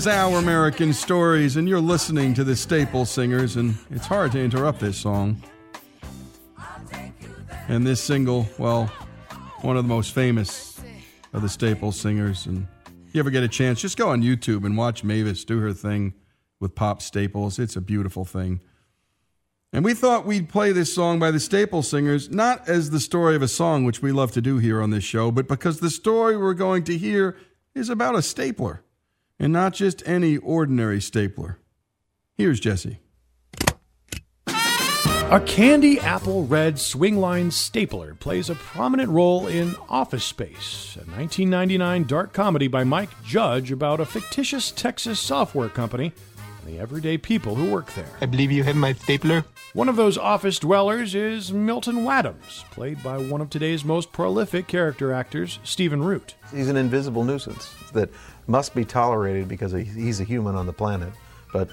Is 0.06 0.10
Our 0.10 0.38
American 0.38 0.94
Stories, 0.94 1.56
and 1.56 1.68
you're 1.68 1.80
listening 1.80 2.36
to 2.36 2.44
the 2.44 2.56
Staple 2.56 3.06
Singers, 3.06 3.56
and 3.56 3.76
it's 3.90 4.06
hard 4.06 4.32
to 4.34 4.40
interrupt 4.40 4.80
this 4.80 4.98
song. 4.98 5.42
And 7.68 7.88
this 7.88 8.04
single, 8.04 8.48
well, 8.60 8.86
one 9.62 9.78
of 9.78 9.84
the 9.84 9.88
most 9.88 10.14
famous 10.14 10.80
of 11.34 11.42
the 11.42 11.50
Staple 11.50 11.92
Singers. 11.92 12.46
And 12.46 12.68
if 13.08 13.16
you 13.16 13.20
ever 13.20 13.32
get 13.32 13.42
a 13.42 13.48
chance, 13.48 13.82
just 13.82 13.98
go 13.98 14.10
on 14.10 14.22
YouTube 14.22 14.64
and 14.64 14.78
watch 14.78 15.04
Mavis 15.04 15.44
do 15.44 15.60
her 15.60 15.74
thing 15.74 16.14
with 16.60 16.76
Pop 16.76 17.02
Staples. 17.02 17.58
It's 17.58 17.76
a 17.76 17.82
beautiful 17.82 18.26
thing. 18.26 18.60
And 19.74 19.84
we 19.84 19.96
thought 19.96 20.28
we'd 20.28 20.50
play 20.50 20.72
this 20.72 20.94
song 20.94 21.18
by 21.18 21.32
the 21.32 21.40
Staple 21.40 21.82
Singers, 21.82 22.30
not 22.30 22.70
as 22.70 22.92
the 22.92 23.00
story 23.00 23.36
of 23.36 23.42
a 23.42 23.48
song, 23.48 23.86
which 23.86 24.04
we 24.04 24.12
love 24.12 24.34
to 24.34 24.42
do 24.42 24.60
here 24.60 24.84
on 24.84 24.92
this 24.92 25.04
show, 25.04 25.32
but 25.32 25.48
because 25.48 25.80
the 25.80 25.90
story 25.90 26.38
we're 26.38 26.54
going 26.54 26.84
to 26.84 26.96
hear 26.96 27.38
is 27.74 27.90
about 27.90 28.14
a 28.14 28.22
stapler, 28.22 28.84
and 29.40 29.52
not 29.52 29.74
just 29.74 30.08
any 30.08 30.38
ordinary 30.38 31.02
stapler. 31.02 31.60
Here's 32.36 32.60
Jesse. 32.60 33.00
A 34.48 35.40
candy 35.40 36.00
apple 36.00 36.46
red 36.46 36.76
Swingline 36.76 37.52
stapler 37.52 38.14
plays 38.14 38.50
a 38.50 38.56
prominent 38.56 39.10
role 39.10 39.48
in 39.48 39.76
Office 39.90 40.24
Space, 40.24 40.96
a 40.98 41.00
1999 41.00 42.04
dark 42.04 42.32
comedy 42.32 42.68
by 42.68 42.84
Mike 42.84 43.10
Judge 43.24 43.72
about 43.72 44.00
a 44.00 44.06
fictitious 44.06 44.70
Texas 44.70 45.20
software 45.20 45.68
company 45.68 46.14
and 46.62 46.72
the 46.72 46.80
everyday 46.80 47.18
people 47.18 47.56
who 47.56 47.72
work 47.72 47.92
there. 47.96 48.10
I 48.22 48.28
believe 48.28 48.52
you 48.52 48.64
have 48.64 48.76
my 48.76 48.94
stapler. 48.94 49.46
One 49.74 49.90
of 49.90 49.96
those 49.96 50.18
office 50.18 50.60
dwellers 50.60 51.16
is 51.16 51.52
Milton 51.52 52.06
Waddams, 52.06 52.64
played 52.72 53.02
by 53.04 53.18
one 53.18 53.42
of 53.42 53.50
today's 53.50 53.84
most 53.84 54.12
prolific 54.14 54.68
character 54.68 55.12
actors, 55.12 55.60
Stephen 55.64 56.04
Root. 56.04 56.36
He's 56.54 56.70
an 56.70 56.78
invisible 56.78 57.24
nuisance 57.24 57.74
that 57.94 58.10
must 58.48 58.76
be 58.76 58.86
tolerated 58.86 59.48
because 59.48 59.72
he's 59.72 60.20
a 60.20 60.24
human 60.24 60.56
on 60.56 60.66
the 60.66 60.74
planet. 60.74 61.14
But 61.52 61.70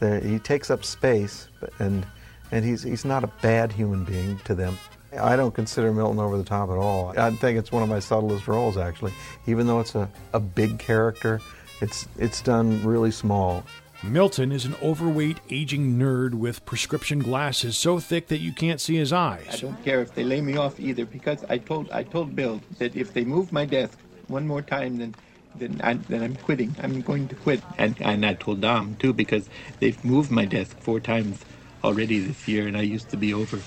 there, 0.00 0.20
he 0.20 0.38
takes 0.38 0.70
up 0.70 0.84
space, 0.84 1.48
and 1.78 2.06
and 2.50 2.64
he's 2.64 2.82
he's 2.82 3.04
not 3.04 3.24
a 3.24 3.28
bad 3.42 3.72
human 3.72 4.04
being 4.04 4.38
to 4.44 4.54
them. 4.54 4.78
I 5.18 5.36
don't 5.36 5.54
consider 5.54 5.92
Milton 5.92 6.18
over 6.18 6.36
the 6.36 6.44
top 6.44 6.68
at 6.68 6.76
all. 6.76 7.18
I 7.18 7.30
think 7.30 7.58
it's 7.58 7.72
one 7.72 7.82
of 7.82 7.88
my 7.88 8.00
subtlest 8.00 8.48
roles, 8.48 8.76
actually. 8.76 9.12
Even 9.46 9.66
though 9.66 9.80
it's 9.80 9.94
a, 9.94 10.10
a 10.32 10.40
big 10.40 10.78
character, 10.78 11.40
it's 11.80 12.08
it's 12.18 12.42
done 12.42 12.84
really 12.84 13.10
small. 13.10 13.64
Milton 14.02 14.52
is 14.52 14.66
an 14.66 14.76
overweight, 14.82 15.40
aging 15.50 15.98
nerd 15.98 16.34
with 16.34 16.64
prescription 16.66 17.18
glasses 17.18 17.78
so 17.78 17.98
thick 17.98 18.28
that 18.28 18.38
you 18.38 18.52
can't 18.52 18.80
see 18.80 18.94
his 18.94 19.12
eyes. 19.12 19.48
I 19.50 19.56
don't 19.56 19.82
care 19.84 20.02
if 20.02 20.14
they 20.14 20.22
lay 20.22 20.42
me 20.42 20.56
off 20.56 20.78
either 20.78 21.06
because 21.06 21.44
I 21.48 21.58
told 21.58 21.90
I 21.90 22.02
told 22.02 22.36
Bill 22.36 22.60
that 22.78 22.94
if 22.94 23.12
they 23.14 23.24
move 23.24 23.52
my 23.52 23.64
desk 23.64 23.98
one 24.28 24.46
more 24.46 24.62
time, 24.62 24.98
then 24.98 25.14
then, 25.58 25.80
I, 25.82 25.94
then 25.94 26.22
I'm 26.22 26.36
quitting. 26.36 26.74
I'm 26.82 27.00
going 27.02 27.28
to 27.28 27.34
quit. 27.34 27.62
And 27.78 27.96
and 28.00 28.24
I 28.24 28.34
told 28.34 28.60
Dom 28.60 28.96
too 28.96 29.12
because 29.12 29.48
they've 29.80 30.02
moved 30.04 30.30
my 30.30 30.44
desk 30.44 30.78
four 30.80 31.00
times 31.00 31.40
already 31.84 32.18
this 32.18 32.48
year, 32.48 32.66
and 32.66 32.76
I 32.76 32.82
used 32.82 33.10
to 33.10 33.16
be 33.16 33.32
over 33.34 33.60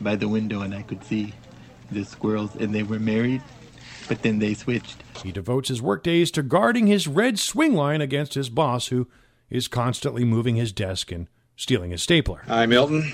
by 0.00 0.16
the 0.16 0.28
window 0.28 0.62
and 0.62 0.74
I 0.74 0.82
could 0.82 1.04
see 1.04 1.34
the 1.90 2.04
squirrels, 2.04 2.54
and 2.56 2.74
they 2.74 2.82
were 2.82 2.98
married, 2.98 3.42
but 4.08 4.22
then 4.22 4.38
they 4.38 4.54
switched. 4.54 5.02
He 5.22 5.32
devotes 5.32 5.68
his 5.68 5.82
workdays 5.82 6.30
to 6.32 6.42
guarding 6.42 6.86
his 6.86 7.06
red 7.08 7.34
Swingline 7.36 8.00
against 8.00 8.34
his 8.34 8.48
boss, 8.48 8.88
who 8.88 9.08
is 9.50 9.68
constantly 9.68 10.24
moving 10.24 10.56
his 10.56 10.72
desk 10.72 11.10
and 11.10 11.28
stealing 11.56 11.90
his 11.90 12.02
stapler. 12.02 12.42
Hi, 12.46 12.66
Milton. 12.66 13.12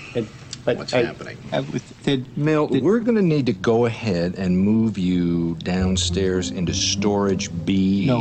What's 0.75 0.93
happening? 0.93 1.39
I 1.53 1.61
was 1.61 1.83
said, 2.03 2.27
Milt, 2.37 2.73
we're 2.73 2.99
going 2.99 3.15
to 3.17 3.23
need 3.23 3.47
to 3.47 3.53
go 3.53 3.87
ahead 3.87 4.35
and 4.37 4.59
move 4.59 4.99
you 4.99 5.55
downstairs 5.63 6.51
into 6.51 6.75
storage 6.75 7.51
B. 7.65 8.07
No, 8.07 8.19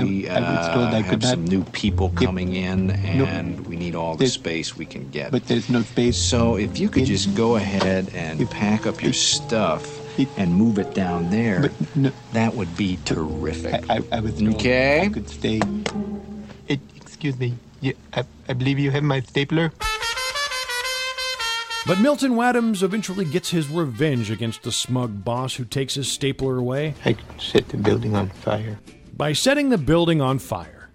we 0.00 0.28
I- 0.28 0.38
I 0.38 0.40
was 0.40 0.74
told 0.74 0.88
I 0.88 1.00
uh, 1.00 1.02
could 1.10 1.22
have 1.22 1.30
some 1.30 1.44
new 1.44 1.62
people 1.64 2.08
coming 2.10 2.54
in, 2.54 2.88
No. 2.88 3.24
and 3.26 3.64
we 3.66 3.76
need 3.76 3.94
all 3.94 4.16
the 4.16 4.26
space 4.26 4.76
we 4.76 4.86
can 4.86 5.08
get. 5.10 5.30
but 5.30 5.46
there's 5.46 5.70
no 5.70 5.82
space. 5.82 6.16
So 6.16 6.56
if 6.56 6.78
you 6.80 6.88
could 6.88 7.04
just 7.06 7.34
go 7.36 7.54
ahead 7.56 8.10
and 8.14 8.50
pack 8.50 8.86
up 8.86 9.00
your 9.02 9.12
stuff 9.12 10.00
and 10.36 10.52
move 10.52 10.78
it 10.78 10.94
down 10.94 11.30
there, 11.30 11.70
that 12.32 12.54
would 12.54 12.76
be 12.76 12.98
terrific. 13.04 13.88
I, 13.88 14.02
I 14.10 14.18
was 14.20 14.34
told 14.40 14.54
Okay. 14.56 15.02
I 15.02 15.08
could 15.08 15.28
stay. 15.30 15.60
It, 16.66 16.80
excuse 16.96 17.38
me. 17.38 17.54
You, 17.80 17.94
I, 18.14 18.24
I 18.48 18.52
believe 18.54 18.78
you 18.78 18.90
have 18.90 19.02
my 19.04 19.20
stapler. 19.20 19.70
But 21.86 22.00
Milton 22.00 22.32
Waddams 22.32 22.82
eventually 22.82 23.26
gets 23.26 23.50
his 23.50 23.68
revenge 23.68 24.30
against 24.30 24.62
the 24.62 24.72
smug 24.72 25.22
boss 25.22 25.54
who 25.54 25.66
takes 25.66 25.94
his 25.94 26.10
stapler 26.10 26.56
away. 26.56 26.94
I 27.04 27.14
set 27.38 27.68
the 27.68 27.76
building 27.76 28.16
on 28.16 28.30
fire. 28.30 28.78
By 29.14 29.34
setting 29.34 29.68
the 29.68 29.76
building 29.76 30.22
on 30.22 30.38
fire. 30.38 30.88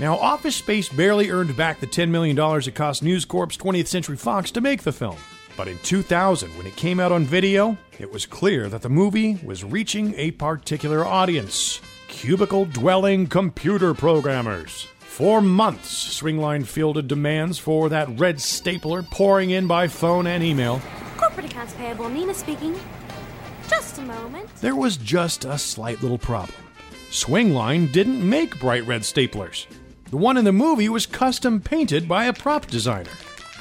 Now, 0.00 0.16
Office 0.16 0.56
Space 0.56 0.88
barely 0.88 1.30
earned 1.30 1.56
back 1.56 1.78
the 1.78 1.86
$10 1.86 2.08
million 2.08 2.36
it 2.36 2.74
cost 2.74 3.04
News 3.04 3.24
Corp's 3.24 3.56
20th 3.56 3.86
Century 3.86 4.16
Fox 4.16 4.50
to 4.50 4.60
make 4.60 4.82
the 4.82 4.90
film. 4.90 5.16
But 5.56 5.68
in 5.68 5.78
2000, 5.78 6.50
when 6.58 6.66
it 6.66 6.74
came 6.74 6.98
out 6.98 7.12
on 7.12 7.24
video, 7.24 7.78
it 8.00 8.10
was 8.10 8.26
clear 8.26 8.68
that 8.70 8.82
the 8.82 8.88
movie 8.88 9.38
was 9.44 9.62
reaching 9.62 10.14
a 10.16 10.32
particular 10.32 11.04
audience 11.04 11.80
cubicle 12.08 12.64
dwelling 12.64 13.28
computer 13.28 13.94
programmers. 13.94 14.88
For 15.14 15.40
months, 15.40 16.20
Swingline 16.20 16.66
fielded 16.66 17.06
demands 17.06 17.56
for 17.56 17.88
that 17.88 18.18
red 18.18 18.40
stapler 18.40 19.04
pouring 19.04 19.50
in 19.50 19.68
by 19.68 19.86
phone 19.86 20.26
and 20.26 20.42
email. 20.42 20.82
Corporate 21.16 21.46
accounts 21.46 21.72
payable, 21.74 22.08
Nina 22.08 22.34
speaking. 22.34 22.74
Just 23.68 23.98
a 23.98 24.02
moment. 24.02 24.52
There 24.56 24.74
was 24.74 24.96
just 24.96 25.44
a 25.44 25.56
slight 25.56 26.02
little 26.02 26.18
problem. 26.18 26.58
Swingline 27.10 27.92
didn't 27.92 28.28
make 28.28 28.58
bright 28.58 28.84
red 28.88 29.02
staplers. 29.02 29.66
The 30.10 30.16
one 30.16 30.36
in 30.36 30.44
the 30.44 30.50
movie 30.50 30.88
was 30.88 31.06
custom 31.06 31.60
painted 31.60 32.08
by 32.08 32.24
a 32.24 32.32
prop 32.32 32.66
designer. 32.66 33.12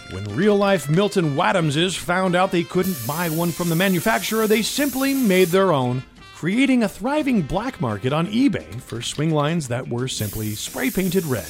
When 0.09 0.23
real 0.35 0.55
life 0.55 0.89
Milton 0.89 1.35
Waddamses 1.35 1.95
found 1.95 2.35
out 2.35 2.51
they 2.51 2.63
couldn't 2.63 2.97
buy 3.05 3.29
one 3.29 3.51
from 3.51 3.69
the 3.69 3.75
manufacturer, 3.75 4.47
they 4.47 4.63
simply 4.63 5.13
made 5.13 5.49
their 5.49 5.71
own 5.71 6.01
creating 6.43 6.83
a 6.83 6.89
thriving 6.89 7.41
black 7.41 7.79
market 7.79 8.11
on 8.11 8.27
eBay 8.27 8.81
for 8.81 8.97
Swinglines 8.97 9.69
that 9.69 9.87
were 9.87 10.09
simply 10.09 10.53
spray 10.55 10.91
painted 10.91 11.23
red. 11.23 11.47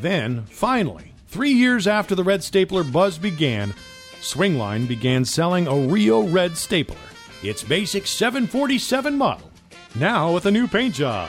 Then, 0.00 0.46
finally, 0.46 1.12
three 1.26 1.50
years 1.50 1.86
after 1.86 2.14
the 2.14 2.24
red 2.24 2.42
stapler 2.42 2.82
buzz 2.82 3.18
began, 3.18 3.74
Swingline 4.22 4.88
began 4.88 5.26
selling 5.26 5.66
a 5.66 5.76
Rio 5.76 6.22
red 6.22 6.56
stapler, 6.56 6.96
its 7.42 7.62
basic 7.62 8.06
747 8.06 9.18
model, 9.18 9.50
now 9.96 10.32
with 10.32 10.46
a 10.46 10.50
new 10.50 10.66
paint 10.66 10.94
job. 10.94 11.28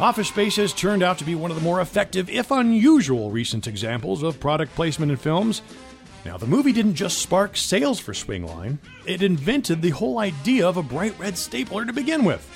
Office 0.00 0.26
Space 0.26 0.56
has 0.56 0.72
turned 0.72 1.04
out 1.04 1.18
to 1.18 1.24
be 1.24 1.36
one 1.36 1.52
of 1.52 1.56
the 1.56 1.62
more 1.62 1.80
effective, 1.80 2.28
if 2.28 2.50
unusual, 2.50 3.30
recent 3.30 3.68
examples 3.68 4.24
of 4.24 4.40
product 4.40 4.74
placement 4.74 5.12
in 5.12 5.16
films. 5.16 5.62
Now, 6.24 6.36
the 6.36 6.46
movie 6.46 6.72
didn't 6.72 6.94
just 6.94 7.18
spark 7.18 7.56
sales 7.56 7.98
for 7.98 8.12
Swingline, 8.12 8.78
it 9.06 9.22
invented 9.22 9.80
the 9.80 9.90
whole 9.90 10.18
idea 10.18 10.68
of 10.68 10.76
a 10.76 10.82
bright 10.82 11.18
red 11.18 11.38
stapler 11.38 11.86
to 11.86 11.92
begin 11.92 12.24
with. 12.24 12.46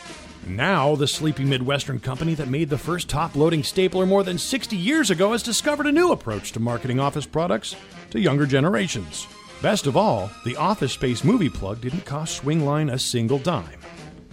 Now, 0.46 0.94
the 0.94 1.06
sleepy 1.06 1.44
Midwestern 1.44 1.98
company 1.98 2.34
that 2.34 2.48
made 2.48 2.68
the 2.68 2.76
first 2.76 3.08
top 3.08 3.34
loading 3.34 3.62
stapler 3.62 4.04
more 4.04 4.22
than 4.22 4.36
60 4.36 4.76
years 4.76 5.10
ago 5.10 5.32
has 5.32 5.42
discovered 5.42 5.86
a 5.86 5.92
new 5.92 6.12
approach 6.12 6.52
to 6.52 6.60
marketing 6.60 7.00
office 7.00 7.24
products 7.24 7.74
to 8.10 8.20
younger 8.20 8.44
generations. 8.44 9.26
Best 9.62 9.86
of 9.86 9.96
all, 9.96 10.30
the 10.44 10.56
Office 10.56 10.92
Space 10.92 11.24
movie 11.24 11.48
plug 11.48 11.80
didn't 11.80 12.04
cost 12.04 12.42
Swingline 12.42 12.92
a 12.92 12.98
single 12.98 13.38
dime. 13.38 13.80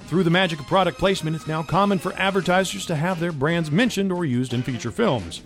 Through 0.07 0.23
the 0.23 0.29
magic 0.29 0.59
of 0.59 0.67
product 0.67 0.97
placement, 0.97 1.37
it's 1.37 1.47
now 1.47 1.63
common 1.63 1.97
for 1.97 2.11
advertisers 2.13 2.85
to 2.87 2.95
have 2.97 3.21
their 3.21 3.31
brands 3.31 3.71
mentioned 3.71 4.11
or 4.11 4.25
used 4.25 4.53
in 4.53 4.61
feature 4.61 4.91
films. 4.91 5.41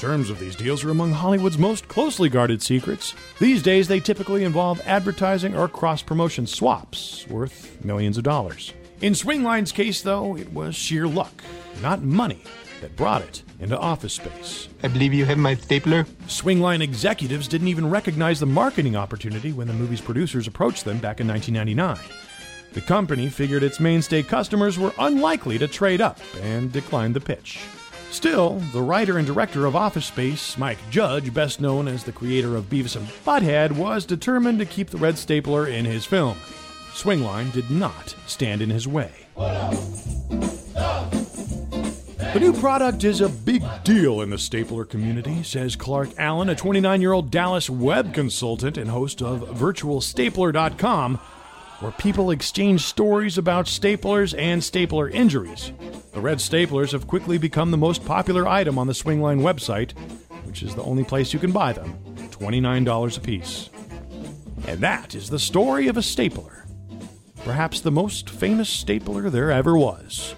Terms 0.00 0.30
of 0.30 0.38
these 0.38 0.56
deals 0.56 0.82
are 0.82 0.88
among 0.88 1.12
Hollywood's 1.12 1.58
most 1.58 1.86
closely 1.86 2.30
guarded 2.30 2.62
secrets. 2.62 3.14
These 3.38 3.62
days, 3.62 3.86
they 3.86 4.00
typically 4.00 4.44
involve 4.44 4.80
advertising 4.86 5.54
or 5.54 5.68
cross 5.68 6.00
promotion 6.00 6.46
swaps 6.46 7.28
worth 7.28 7.84
millions 7.84 8.16
of 8.16 8.24
dollars. 8.24 8.72
In 9.02 9.12
Swingline's 9.12 9.72
case, 9.72 10.00
though, 10.00 10.38
it 10.38 10.50
was 10.54 10.74
sheer 10.74 11.06
luck, 11.06 11.44
not 11.82 12.00
money, 12.00 12.42
that 12.80 12.96
brought 12.96 13.20
it 13.20 13.42
into 13.58 13.78
office 13.78 14.14
space. 14.14 14.70
I 14.82 14.88
believe 14.88 15.12
you 15.12 15.26
have 15.26 15.36
my 15.36 15.54
stapler. 15.54 16.04
Swingline 16.28 16.80
executives 16.80 17.46
didn't 17.46 17.68
even 17.68 17.90
recognize 17.90 18.40
the 18.40 18.46
marketing 18.46 18.96
opportunity 18.96 19.52
when 19.52 19.66
the 19.66 19.74
movie's 19.74 20.00
producers 20.00 20.46
approached 20.46 20.86
them 20.86 20.96
back 20.96 21.20
in 21.20 21.28
1999. 21.28 21.98
The 22.72 22.80
company 22.80 23.28
figured 23.28 23.62
its 23.62 23.80
mainstay 23.80 24.22
customers 24.22 24.78
were 24.78 24.94
unlikely 24.98 25.58
to 25.58 25.68
trade 25.68 26.00
up 26.00 26.18
and 26.40 26.72
declined 26.72 27.12
the 27.12 27.20
pitch. 27.20 27.60
Still, 28.10 28.58
the 28.72 28.82
writer 28.82 29.18
and 29.18 29.26
director 29.26 29.66
of 29.66 29.76
Office 29.76 30.06
Space, 30.06 30.58
Mike 30.58 30.78
Judge, 30.90 31.32
best 31.32 31.60
known 31.60 31.86
as 31.88 32.04
the 32.04 32.12
creator 32.12 32.56
of 32.56 32.64
Beavis 32.68 32.96
and 32.96 33.06
Butthead, 33.24 33.72
was 33.72 34.04
determined 34.04 34.58
to 34.58 34.66
keep 34.66 34.90
the 34.90 34.98
red 34.98 35.16
stapler 35.16 35.66
in 35.66 35.84
his 35.84 36.04
film. 36.04 36.36
Swingline 36.92 37.52
did 37.52 37.70
not 37.70 38.14
stand 38.26 38.62
in 38.62 38.70
his 38.70 38.86
way. 38.88 39.12
The 42.32 42.38
new 42.38 42.52
product 42.52 43.04
is 43.04 43.20
a 43.20 43.28
big 43.28 43.62
deal 43.84 44.20
in 44.20 44.30
the 44.30 44.38
stapler 44.38 44.84
community, 44.84 45.42
says 45.42 45.74
Clark 45.76 46.10
Allen, 46.18 46.48
a 46.48 46.54
29 46.54 47.00
year 47.00 47.12
old 47.12 47.30
Dallas 47.30 47.70
web 47.70 48.12
consultant 48.12 48.76
and 48.76 48.90
host 48.90 49.22
of 49.22 49.40
virtualstapler.com, 49.40 51.18
where 51.80 51.92
people 51.92 52.30
exchange 52.30 52.82
stories 52.82 53.38
about 53.38 53.66
staplers 53.66 54.38
and 54.38 54.62
stapler 54.62 55.08
injuries. 55.08 55.72
The 56.12 56.20
red 56.20 56.38
staplers 56.38 56.92
have 56.92 57.06
quickly 57.06 57.38
become 57.38 57.70
the 57.70 57.76
most 57.76 58.04
popular 58.04 58.46
item 58.46 58.78
on 58.78 58.86
the 58.86 58.92
Swingline 58.92 59.40
website, 59.40 59.92
which 60.46 60.62
is 60.62 60.74
the 60.74 60.82
only 60.82 61.04
place 61.04 61.32
you 61.32 61.38
can 61.38 61.52
buy 61.52 61.72
them 61.72 61.98
$29 62.30 63.16
a 63.16 63.20
piece. 63.20 63.70
And 64.66 64.80
that 64.80 65.14
is 65.14 65.30
the 65.30 65.38
story 65.38 65.88
of 65.88 65.96
a 65.96 66.02
stapler. 66.02 66.64
Perhaps 67.44 67.80
the 67.80 67.90
most 67.90 68.28
famous 68.28 68.68
stapler 68.68 69.30
there 69.30 69.50
ever 69.50 69.76
was. 69.76 70.34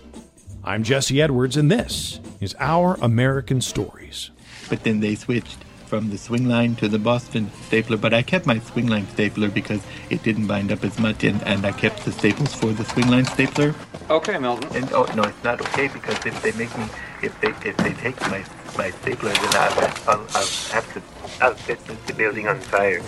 I'm 0.64 0.84
Jesse 0.84 1.20
Edwards, 1.20 1.56
and 1.56 1.70
this 1.70 2.20
is 2.40 2.54
Our 2.58 2.94
American 3.00 3.60
Stories. 3.60 4.30
But 4.68 4.84
then 4.84 5.00
they 5.00 5.16
switched 5.16 5.58
from 5.92 6.08
the 6.08 6.16
Swingline 6.16 6.74
to 6.78 6.88
the 6.88 6.98
Boston 6.98 7.50
stapler. 7.66 7.98
But 7.98 8.14
I 8.14 8.22
kept 8.22 8.46
my 8.46 8.56
Swingline 8.60 9.06
stapler 9.10 9.50
because 9.50 9.82
it 10.08 10.22
didn't 10.22 10.46
bind 10.46 10.72
up 10.72 10.84
as 10.84 10.98
much, 10.98 11.22
and, 11.22 11.42
and 11.42 11.66
I 11.66 11.72
kept 11.72 12.06
the 12.06 12.12
staples 12.12 12.54
for 12.54 12.72
the 12.72 12.84
Swingline 12.84 13.28
stapler. 13.28 13.74
Okay, 14.08 14.38
Milton. 14.38 14.74
And 14.74 14.90
oh 14.94 15.04
no, 15.14 15.24
it's 15.24 15.44
not 15.44 15.60
okay 15.60 15.88
because 15.88 16.24
if 16.24 16.40
they 16.40 16.52
make 16.52 16.74
me, 16.78 16.86
if 17.22 17.38
they 17.42 17.50
if 17.68 17.76
they 17.76 17.92
take 17.92 18.18
my 18.22 18.42
my 18.78 18.88
stapler, 18.88 19.34
then 19.34 19.50
I'll, 19.52 19.80
I'll, 20.08 20.26
I'll 20.34 20.52
have 20.72 20.94
to 20.94 21.02
I'll 21.44 21.56
set 21.56 21.78
the 21.84 22.14
building 22.14 22.48
on 22.48 22.58
fire. 22.58 23.02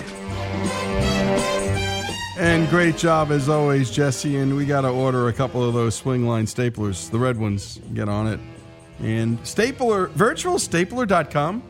And 2.39 2.69
great 2.69 2.99
job 2.99 3.31
as 3.31 3.49
always, 3.49 3.91
Jesse. 3.91 4.37
And 4.37 4.55
we 4.59 4.67
got 4.67 4.83
to 4.83 4.91
order 4.91 5.29
a 5.29 5.33
couple 5.33 5.67
of 5.67 5.73
those 5.73 6.03
Swingline 6.03 6.45
staplers, 6.45 7.11
the 7.11 7.19
red 7.19 7.39
ones. 7.39 7.81
Get 7.95 8.11
on 8.11 8.27
it. 8.27 8.41
And 9.01 9.39
stapler, 9.47 10.09
virtualstapler.com, 10.09 11.63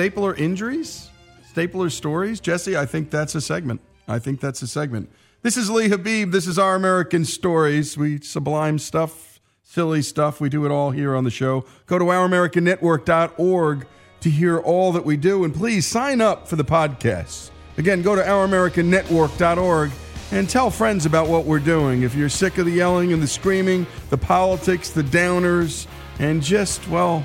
stapler 0.00 0.34
injuries, 0.36 1.10
stapler 1.50 1.90
stories. 1.90 2.40
Jesse, 2.40 2.74
I 2.74 2.86
think 2.86 3.10
that's 3.10 3.34
a 3.34 3.40
segment. 3.42 3.82
I 4.08 4.18
think 4.18 4.40
that's 4.40 4.62
a 4.62 4.66
segment. 4.66 5.10
This 5.42 5.58
is 5.58 5.68
Lee 5.68 5.90
Habib. 5.90 6.32
This 6.32 6.46
is 6.46 6.58
Our 6.58 6.74
American 6.74 7.26
Stories. 7.26 7.98
We 7.98 8.18
sublime 8.22 8.78
stuff, 8.78 9.42
silly 9.62 10.00
stuff. 10.00 10.40
We 10.40 10.48
do 10.48 10.64
it 10.64 10.70
all 10.70 10.90
here 10.90 11.14
on 11.14 11.24
the 11.24 11.30
show. 11.30 11.66
Go 11.84 11.98
to 11.98 12.06
ouramericannetwork.org 12.06 13.86
to 14.22 14.30
hear 14.30 14.58
all 14.58 14.92
that 14.92 15.04
we 15.04 15.18
do. 15.18 15.44
And 15.44 15.54
please 15.54 15.84
sign 15.84 16.22
up 16.22 16.48
for 16.48 16.56
the 16.56 16.64
podcast. 16.64 17.50
Again, 17.76 18.00
go 18.00 18.16
to 18.16 18.22
ouramericannetwork.org 18.22 19.90
and 20.32 20.48
tell 20.48 20.70
friends 20.70 21.04
about 21.04 21.28
what 21.28 21.44
we're 21.44 21.58
doing. 21.58 22.04
If 22.04 22.14
you're 22.14 22.30
sick 22.30 22.56
of 22.56 22.64
the 22.64 22.72
yelling 22.72 23.12
and 23.12 23.22
the 23.22 23.28
screaming, 23.28 23.86
the 24.08 24.16
politics, 24.16 24.88
the 24.88 25.02
downers, 25.02 25.86
and 26.18 26.42
just, 26.42 26.88
well, 26.88 27.22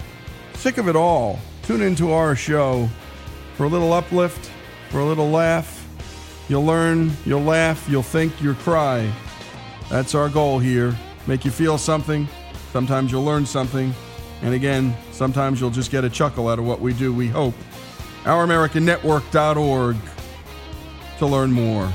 sick 0.56 0.78
of 0.78 0.90
it 0.90 0.98
all, 0.98 1.40
tune 1.66 1.82
into 1.82 2.12
our 2.12 2.36
show 2.36 2.88
for 3.56 3.64
a 3.64 3.68
little 3.68 3.92
uplift, 3.92 4.52
for 4.90 5.00
a 5.00 5.06
little 5.06 5.32
laugh. 5.32 5.88
You'll 6.48 6.64
learn, 6.64 7.12
you'll 7.26 7.42
laugh, 7.42 7.88
you'll 7.90 8.04
think, 8.04 8.40
you'll 8.40 8.54
cry. 8.56 9.12
That's 9.90 10.14
our 10.14 10.30
goal 10.30 10.60
here. 10.60 10.96
Make 11.26 11.44
you 11.44 11.50
feel 11.50 11.80
something. 11.80 12.28
Sometimes 12.72 13.12
you'll 13.12 13.24
learn 13.24 13.48
something. 13.48 13.96
And 14.44 14.54
again, 14.54 14.96
sometimes 15.12 15.60
you'll 15.60 15.72
just 15.72 15.90
get 15.90 16.04
a 16.04 16.10
chuckle 16.10 16.50
out 16.50 16.60
of 16.60 16.66
what 16.66 16.82
we 16.82 16.94
do, 16.94 17.12
we 17.12 17.28
hope. 17.28 17.56
OurAmericanNetwork.org 18.26 19.96
to 21.18 21.26
learn 21.26 21.52
more. 21.52 21.92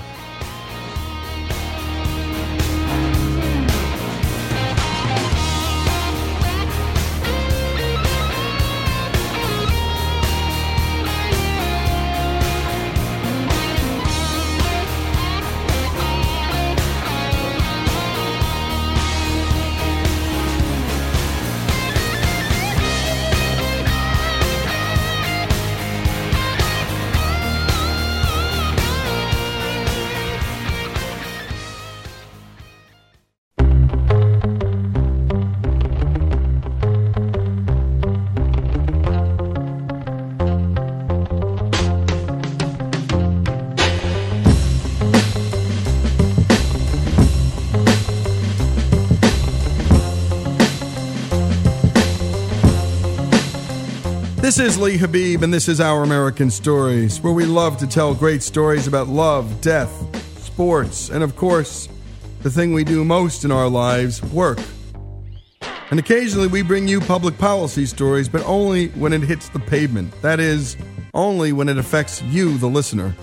Is 54.60 54.78
Lee 54.78 54.98
Habib, 54.98 55.42
and 55.42 55.54
this 55.54 55.68
is 55.68 55.80
Our 55.80 56.02
American 56.02 56.50
Stories, 56.50 57.22
where 57.22 57.32
we 57.32 57.46
love 57.46 57.78
to 57.78 57.86
tell 57.86 58.14
great 58.14 58.42
stories 58.42 58.86
about 58.86 59.08
love, 59.08 59.60
death, 59.62 59.90
sports, 60.38 61.08
and 61.08 61.24
of 61.24 61.34
course, 61.34 61.88
the 62.42 62.50
thing 62.50 62.74
we 62.74 62.84
do 62.84 63.02
most 63.02 63.44
in 63.44 63.52
our 63.52 63.68
lives 63.68 64.22
work. 64.24 64.58
And 65.90 65.98
occasionally 65.98 66.46
we 66.46 66.60
bring 66.60 66.86
you 66.86 67.00
public 67.00 67.38
policy 67.38 67.86
stories, 67.86 68.28
but 68.28 68.44
only 68.44 68.88
when 68.88 69.14
it 69.14 69.22
hits 69.22 69.48
the 69.48 69.60
pavement. 69.60 70.12
That 70.20 70.40
is, 70.40 70.76
only 71.14 71.52
when 71.52 71.70
it 71.70 71.78
affects 71.78 72.20
you, 72.24 72.58
the 72.58 72.68
listener. 72.68 73.14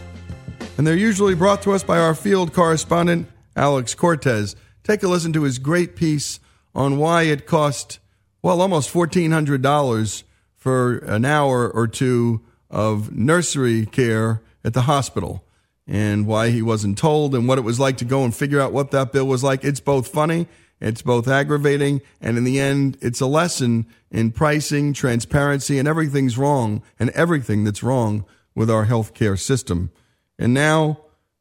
And 0.78 0.88
they're 0.88 0.96
usually 0.96 1.36
brought 1.36 1.62
to 1.64 1.74
us 1.74 1.84
by 1.84 2.00
our 2.00 2.16
field 2.16 2.52
correspondent, 2.52 3.28
Alex 3.56 3.94
Cortez. 3.94 4.56
Take 4.84 5.04
a 5.04 5.08
listen 5.08 5.34
to 5.34 5.44
his 5.44 5.60
great 5.60 5.96
piece 5.96 6.40
on 6.74 6.98
why 6.98 7.24
it 7.24 7.46
cost, 7.46 8.00
well, 8.42 8.60
almost 8.60 8.92
$1,400 8.92 10.24
for 10.68 10.98
an 10.98 11.24
hour 11.24 11.70
or 11.70 11.88
two 11.88 12.42
of 12.70 13.16
nursery 13.16 13.86
care 13.86 14.42
at 14.66 14.74
the 14.74 14.82
hospital. 14.82 15.46
and 15.88 16.28
why 16.28 16.50
he 16.50 16.62
wasn't 16.62 16.98
told 16.98 17.34
and 17.34 17.48
what 17.48 17.58
it 17.58 17.62
was 17.62 17.80
like 17.80 17.96
to 17.96 18.04
go 18.04 18.26
and 18.26 18.36
figure 18.36 18.60
out 18.60 18.74
what 18.74 18.92
that 18.92 19.14
bill 19.14 19.26
was 19.26 19.42
like. 19.42 19.64
It's 19.64 19.80
both 19.80 20.10
funny, 20.10 20.46
it's 20.82 21.02
both 21.02 21.30
aggravating, 21.30 22.02
and 22.20 22.38
in 22.38 22.44
the 22.44 22.60
end, 22.60 22.98
it's 23.02 23.22
a 23.22 23.26
lesson 23.26 23.86
in 24.12 24.32
pricing, 24.32 24.92
transparency, 24.92 25.80
and 25.80 25.88
everything's 25.88 26.38
wrong 26.38 26.84
and 27.00 27.10
everything 27.12 27.64
that's 27.64 27.82
wrong 27.82 28.26
with 28.54 28.70
our 28.70 28.86
healthcare 28.86 29.40
system. 29.40 29.92
And 30.38 30.54
now, 30.54 31.00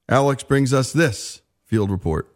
Alex 0.09 0.45
brings 0.45 0.73
us 0.73 0.93
this 0.93 1.43
field 1.65 1.91
report. 1.91 2.33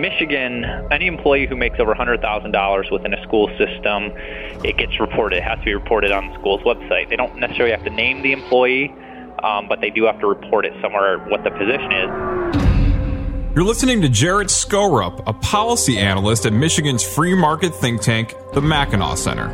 In 0.00 0.08
Michigan, 0.10 0.64
any 0.90 1.06
employee 1.06 1.46
who 1.46 1.56
makes 1.56 1.78
over 1.78 1.94
$100,000 1.94 2.90
within 2.90 3.12
a 3.12 3.22
school 3.22 3.48
system, 3.58 4.12
it 4.64 4.78
gets 4.78 4.98
reported. 4.98 5.36
It 5.36 5.42
has 5.42 5.58
to 5.58 5.64
be 5.66 5.74
reported 5.74 6.10
on 6.10 6.28
the 6.28 6.34
school's 6.38 6.62
website. 6.62 7.10
They 7.10 7.16
don't 7.16 7.36
necessarily 7.36 7.72
have 7.72 7.84
to 7.84 7.90
name 7.90 8.22
the 8.22 8.32
employee, 8.32 8.94
um, 9.42 9.68
but 9.68 9.82
they 9.82 9.90
do 9.90 10.04
have 10.04 10.18
to 10.20 10.26
report 10.26 10.64
it 10.64 10.72
somewhere 10.80 11.18
what 11.28 11.44
the 11.44 11.50
position 11.50 11.92
is. 11.92 13.54
You're 13.54 13.66
listening 13.66 14.00
to 14.00 14.08
Jarrett 14.08 14.48
Skorup, 14.48 15.22
a 15.26 15.34
policy 15.34 15.98
analyst 15.98 16.46
at 16.46 16.54
Michigan's 16.54 17.04
free 17.04 17.34
market 17.34 17.74
think 17.74 18.00
tank, 18.00 18.34
the 18.54 18.62
Mackinac 18.62 19.18
Center. 19.18 19.50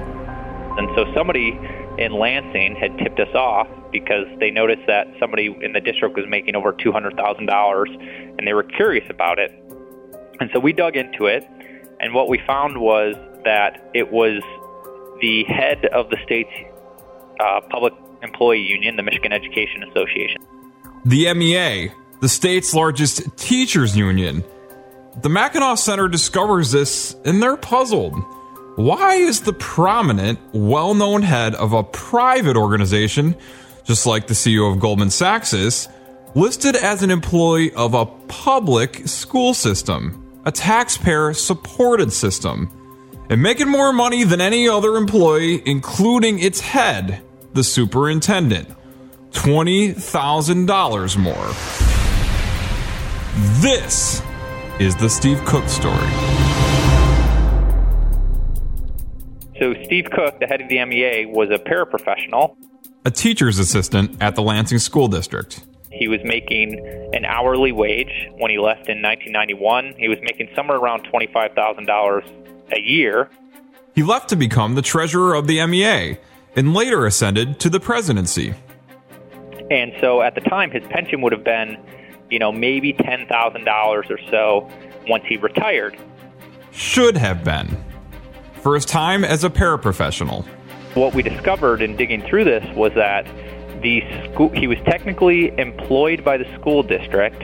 And 0.78 0.88
so 0.94 1.12
somebody 1.12 1.58
in 1.98 2.12
Lansing 2.12 2.76
had 2.76 2.96
tipped 2.98 3.18
us 3.18 3.34
off 3.34 3.66
because 3.90 4.26
they 4.38 4.52
noticed 4.52 4.86
that 4.86 5.08
somebody 5.18 5.56
in 5.60 5.72
the 5.72 5.80
district 5.80 6.16
was 6.16 6.26
making 6.28 6.54
over 6.54 6.72
$200,000 6.72 8.38
and 8.38 8.46
they 8.46 8.52
were 8.52 8.62
curious 8.62 9.10
about 9.10 9.40
it. 9.40 9.50
And 10.40 10.50
so 10.52 10.60
we 10.60 10.72
dug 10.72 10.96
into 10.96 11.26
it, 11.26 11.48
and 12.00 12.14
what 12.14 12.28
we 12.28 12.38
found 12.46 12.78
was 12.80 13.14
that 13.44 13.90
it 13.94 14.12
was 14.12 14.42
the 15.20 15.44
head 15.44 15.86
of 15.86 16.10
the 16.10 16.18
state's 16.24 16.50
uh, 17.40 17.60
public 17.70 17.94
employee 18.22 18.60
union, 18.60 18.96
the 18.96 19.02
Michigan 19.02 19.32
Education 19.32 19.82
Association. 19.84 20.42
The 21.04 21.32
MEA, 21.34 21.92
the 22.20 22.28
state's 22.28 22.74
largest 22.74 23.36
teachers 23.36 23.96
union. 23.96 24.44
The 25.22 25.28
Mackinac 25.28 25.78
Center 25.78 26.08
discovers 26.08 26.72
this 26.72 27.16
and 27.24 27.42
they're 27.42 27.56
puzzled. 27.56 28.14
Why 28.76 29.14
is 29.14 29.40
the 29.40 29.54
prominent, 29.54 30.38
well 30.52 30.94
known 30.94 31.22
head 31.22 31.54
of 31.54 31.72
a 31.72 31.82
private 31.82 32.56
organization, 32.56 33.34
just 33.84 34.04
like 34.04 34.26
the 34.26 34.34
CEO 34.34 34.70
of 34.70 34.80
Goldman 34.80 35.10
Sachs 35.10 35.54
is, 35.54 35.88
listed 36.34 36.76
as 36.76 37.02
an 37.02 37.10
employee 37.10 37.72
of 37.72 37.94
a 37.94 38.04
public 38.04 39.08
school 39.08 39.54
system, 39.54 40.25
a 40.46 40.52
taxpayer 40.52 41.34
supported 41.34 42.12
system, 42.12 42.70
and 43.28 43.42
making 43.42 43.68
more 43.68 43.92
money 43.92 44.22
than 44.22 44.40
any 44.40 44.68
other 44.68 44.96
employee, 44.96 45.60
including 45.66 46.38
its 46.38 46.60
head, 46.60 47.20
the 47.52 47.64
superintendent? 47.64 48.68
$20,000 49.32 51.16
more. 51.18 51.48
This 53.60 54.22
is 54.78 54.94
the 54.96 55.10
Steve 55.10 55.44
Cook 55.44 55.68
story. 55.68 55.96
So 59.58 59.74
Steve 59.84 60.06
Cook, 60.12 60.38
the 60.38 60.46
head 60.46 60.60
of 60.60 60.68
the 60.68 60.84
MEA, 60.84 61.26
was 61.26 61.50
a 61.50 61.58
paraprofessional. 61.58 62.56
A 63.04 63.10
teacher's 63.10 63.58
assistant 63.58 64.22
at 64.22 64.36
the 64.36 64.42
Lansing 64.42 64.78
School 64.78 65.08
District. 65.08 65.64
He 65.98 66.08
was 66.08 66.20
making 66.24 67.10
an 67.12 67.24
hourly 67.24 67.72
wage 67.72 68.28
when 68.38 68.50
he 68.50 68.58
left 68.58 68.88
in 68.88 69.02
1991. 69.02 69.94
He 69.98 70.08
was 70.08 70.18
making 70.22 70.48
somewhere 70.54 70.78
around 70.78 71.06
$25,000 71.12 72.72
a 72.72 72.80
year. 72.80 73.30
He 73.94 74.02
left 74.02 74.28
to 74.28 74.36
become 74.36 74.74
the 74.74 74.82
treasurer 74.82 75.34
of 75.34 75.46
the 75.46 75.64
MEA 75.66 76.18
and 76.54 76.74
later 76.74 77.06
ascended 77.06 77.58
to 77.60 77.70
the 77.70 77.80
presidency. 77.80 78.54
And 79.70 79.92
so 80.00 80.22
at 80.22 80.34
the 80.34 80.40
time, 80.42 80.70
his 80.70 80.84
pension 80.90 81.22
would 81.22 81.32
have 81.32 81.44
been, 81.44 81.76
you 82.30 82.38
know, 82.38 82.52
maybe 82.52 82.92
$10,000 82.92 84.10
or 84.10 84.18
so 84.30 84.70
once 85.08 85.24
he 85.26 85.36
retired. 85.36 85.96
Should 86.72 87.16
have 87.16 87.42
been. 87.42 87.84
For 88.62 88.74
his 88.74 88.84
time 88.84 89.24
as 89.24 89.44
a 89.44 89.50
paraprofessional. 89.50 90.44
What 90.94 91.14
we 91.14 91.22
discovered 91.22 91.82
in 91.82 91.96
digging 91.96 92.22
through 92.22 92.44
this 92.44 92.64
was 92.74 92.92
that 92.94 93.26
the 93.86 94.02
school, 94.32 94.48
he 94.48 94.66
was 94.66 94.78
technically 94.84 95.56
employed 95.58 96.24
by 96.24 96.36
the 96.36 96.44
school 96.58 96.82
district, 96.82 97.38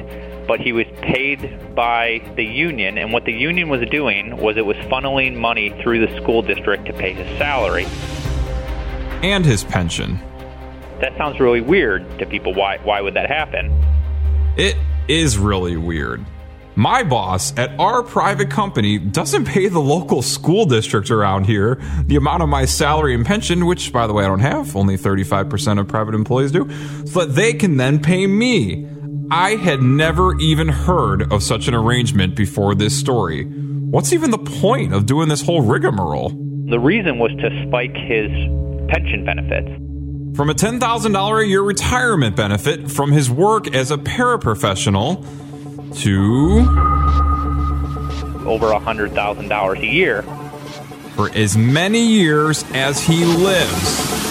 but 0.48 0.58
he 0.58 0.72
was 0.72 0.86
paid 1.00 1.72
by 1.72 2.20
the 2.34 2.44
union. 2.44 2.98
And 2.98 3.12
what 3.12 3.24
the 3.24 3.32
union 3.32 3.68
was 3.68 3.88
doing 3.90 4.36
was 4.38 4.56
it 4.56 4.66
was 4.66 4.76
funneling 4.90 5.36
money 5.36 5.70
through 5.82 6.04
the 6.04 6.20
school 6.20 6.42
district 6.42 6.86
to 6.86 6.92
pay 6.92 7.12
his 7.12 7.28
salary 7.38 7.86
and 9.22 9.44
his 9.44 9.62
pension. 9.62 10.18
That 11.00 11.16
sounds 11.16 11.38
really 11.38 11.60
weird 11.60 12.18
to 12.18 12.26
people. 12.26 12.54
Why, 12.54 12.78
why 12.78 13.00
would 13.00 13.14
that 13.14 13.30
happen? 13.30 13.70
It 14.56 14.76
is 15.06 15.38
really 15.38 15.76
weird. 15.76 16.24
My 16.74 17.02
boss 17.02 17.56
at 17.58 17.78
our 17.78 18.02
private 18.02 18.48
company 18.48 18.98
doesn't 18.98 19.44
pay 19.44 19.68
the 19.68 19.78
local 19.78 20.22
school 20.22 20.64
district 20.64 21.10
around 21.10 21.44
here 21.44 21.78
the 22.06 22.16
amount 22.16 22.42
of 22.42 22.48
my 22.48 22.64
salary 22.64 23.14
and 23.14 23.26
pension, 23.26 23.66
which, 23.66 23.92
by 23.92 24.06
the 24.06 24.14
way, 24.14 24.24
I 24.24 24.28
don't 24.28 24.40
have. 24.40 24.74
Only 24.74 24.96
35% 24.96 25.78
of 25.78 25.86
private 25.86 26.14
employees 26.14 26.50
do. 26.50 26.70
So 27.06 27.26
that 27.26 27.34
they 27.34 27.52
can 27.52 27.76
then 27.76 28.00
pay 28.00 28.26
me. 28.26 28.88
I 29.30 29.56
had 29.56 29.82
never 29.82 30.38
even 30.38 30.68
heard 30.68 31.30
of 31.30 31.42
such 31.42 31.68
an 31.68 31.74
arrangement 31.74 32.36
before 32.36 32.74
this 32.74 32.98
story. 32.98 33.44
What's 33.44 34.14
even 34.14 34.30
the 34.30 34.38
point 34.38 34.94
of 34.94 35.04
doing 35.04 35.28
this 35.28 35.42
whole 35.42 35.60
rigmarole? 35.60 36.30
The 36.70 36.80
reason 36.80 37.18
was 37.18 37.32
to 37.32 37.66
spike 37.66 37.94
his 37.94 38.30
pension 38.88 39.24
benefits. 39.26 39.68
From 40.36 40.48
a 40.48 40.54
$10,000 40.54 41.42
a 41.42 41.46
year 41.46 41.60
retirement 41.60 42.34
benefit 42.34 42.90
from 42.90 43.12
his 43.12 43.30
work 43.30 43.74
as 43.74 43.90
a 43.90 43.98
paraprofessional 43.98 45.26
to 45.96 46.60
over 48.46 48.72
a 48.72 48.80
$100,000 48.80 49.78
a 49.78 49.86
year 49.86 50.22
for 51.14 51.30
as 51.34 51.56
many 51.56 52.06
years 52.06 52.64
as 52.72 53.00
he 53.00 53.24
lives. 53.24 54.22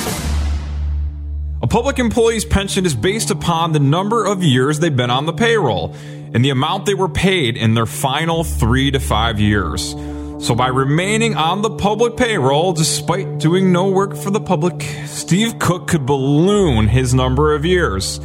A 1.62 1.68
public 1.68 2.00
employee's 2.00 2.44
pension 2.44 2.86
is 2.86 2.96
based 2.96 3.30
upon 3.30 3.72
the 3.72 3.80
number 3.80 4.26
of 4.26 4.44
years 4.44 4.80
they've 4.80 4.96
been 4.96 5.12
on 5.12 5.28
the 5.28 5.34
payroll 5.34 5.96
and 6.34 6.44
the 6.44 6.50
amount 6.50 6.86
they 6.86 6.96
were 6.96 7.10
paid 7.10 7.56
in 7.56 7.74
their 7.76 7.86
final 7.86 8.44
three 8.44 8.90
to 8.92 9.00
five 9.00 9.40
years. 9.40 9.96
So, 10.40 10.56
by 10.56 10.70
remaining 10.70 11.36
on 11.36 11.62
the 11.62 11.70
public 11.70 12.18
payroll 12.18 12.74
despite 12.74 13.38
doing 13.38 13.72
no 13.72 13.90
work 13.90 14.16
for 14.16 14.32
the 14.32 14.40
public, 14.40 14.82
Steve 15.06 15.60
Cook 15.60 15.88
could 15.88 16.08
balloon 16.08 16.88
his 16.88 17.14
number 17.14 17.54
of 17.54 17.64
years, 17.64 18.20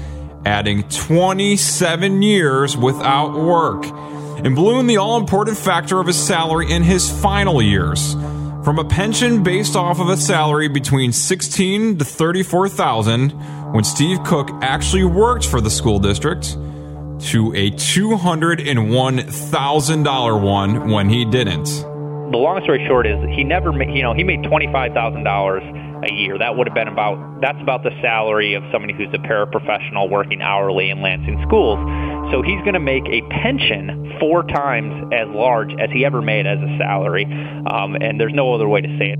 adding 0.47 0.89
27 0.89 2.23
years 2.23 2.75
without 2.77 3.35
work, 3.35 3.85
and 3.85 4.55
balloon 4.55 4.87
the 4.87 4.97
all 4.97 5.19
important 5.19 5.59
factor 5.59 5.99
of 5.99 6.07
his 6.07 6.17
salary 6.17 6.71
in 6.71 6.85
his 6.85 7.11
final 7.21 7.61
years. 7.61 8.15
From 8.65 8.79
a 8.79 8.85
pension 8.85 9.43
based 9.43 9.75
off 9.75 9.99
of 9.99 10.09
a 10.09 10.17
salary 10.17 10.69
between 10.69 11.11
16 11.13 11.99
to 11.99 12.05
34,000 12.05 13.31
when 13.73 13.83
Steve 13.85 14.23
Cook 14.25 14.51
actually 14.63 15.05
worked 15.05 15.47
for 15.47 15.61
the 15.61 15.71
school 15.71 15.99
district 15.99 16.53
to 17.31 17.53
a 17.55 17.73
$201,000 17.73 20.43
one 20.43 20.91
when 20.91 21.09
he 21.09 21.25
didn't 21.25 21.85
the 22.31 22.39
long 22.39 22.61
story 22.65 22.85
short 22.89 23.07
is 23.07 23.17
he 23.31 23.45
never 23.45 23.73
made, 23.73 23.95
you 23.95 24.03
know, 24.03 24.13
he 24.13 24.25
made 24.25 24.43
$25,000 24.43 25.86
a 26.05 26.13
year. 26.13 26.39
That 26.39 26.57
would 26.57 26.67
have 26.67 26.75
been 26.75 26.89
about, 26.89 27.41
that's 27.41 27.61
about 27.61 27.83
the 27.83 27.91
salary 28.03 28.55
of 28.55 28.63
somebody 28.73 28.95
who's 28.95 29.13
a 29.13 29.19
paraprofessional 29.19 30.11
working 30.11 30.43
hourly 30.43 30.91
in 30.91 31.03
Lansing 31.03 31.43
schools. 31.47 31.79
So 32.33 32.43
he's 32.43 32.61
going 32.61 32.75
to 32.75 32.81
make 32.81 33.05
a 33.07 33.23
pension 33.43 34.17
four 34.21 34.43
times 34.45 35.13
as 35.13 35.29
large 35.29 35.71
as 35.79 35.91
he 35.93 36.05
ever 36.05 36.21
made 36.21 36.47
as 36.47 36.59
a 36.59 36.79
salary. 36.79 37.25
Um, 37.25 37.95
and 37.95 38.21
there's 38.21 38.35
no 38.35 38.55
other 38.55 38.69
way 38.69 38.81
to 38.81 38.99
say 38.99 39.13
it. 39.13 39.19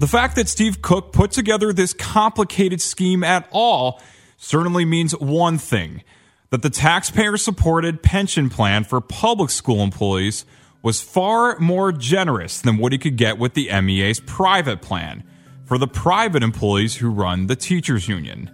The 0.00 0.08
fact 0.08 0.36
that 0.36 0.48
Steve 0.48 0.82
Cook 0.82 1.12
put 1.12 1.30
together 1.30 1.72
this 1.72 1.92
complicated 1.92 2.80
scheme 2.80 3.22
at 3.22 3.48
all 3.50 4.02
certainly 4.36 4.84
means 4.84 5.12
one 5.18 5.58
thing 5.58 6.02
that 6.50 6.62
the 6.62 6.70
taxpayer 6.70 7.36
supported 7.36 8.02
pension 8.02 8.50
plan 8.50 8.84
for 8.84 9.00
public 9.00 9.50
school 9.50 9.80
employees 9.80 10.44
was 10.84 11.00
far 11.00 11.58
more 11.58 11.90
generous 11.90 12.60
than 12.60 12.76
what 12.76 12.92
he 12.92 12.98
could 12.98 13.16
get 13.16 13.38
with 13.38 13.54
the 13.54 13.68
MEA's 13.80 14.20
private 14.20 14.82
plan 14.82 15.24
for 15.64 15.78
the 15.78 15.88
private 15.88 16.42
employees 16.42 16.94
who 16.94 17.08
run 17.08 17.46
the 17.46 17.56
teachers 17.56 18.06
union, 18.06 18.50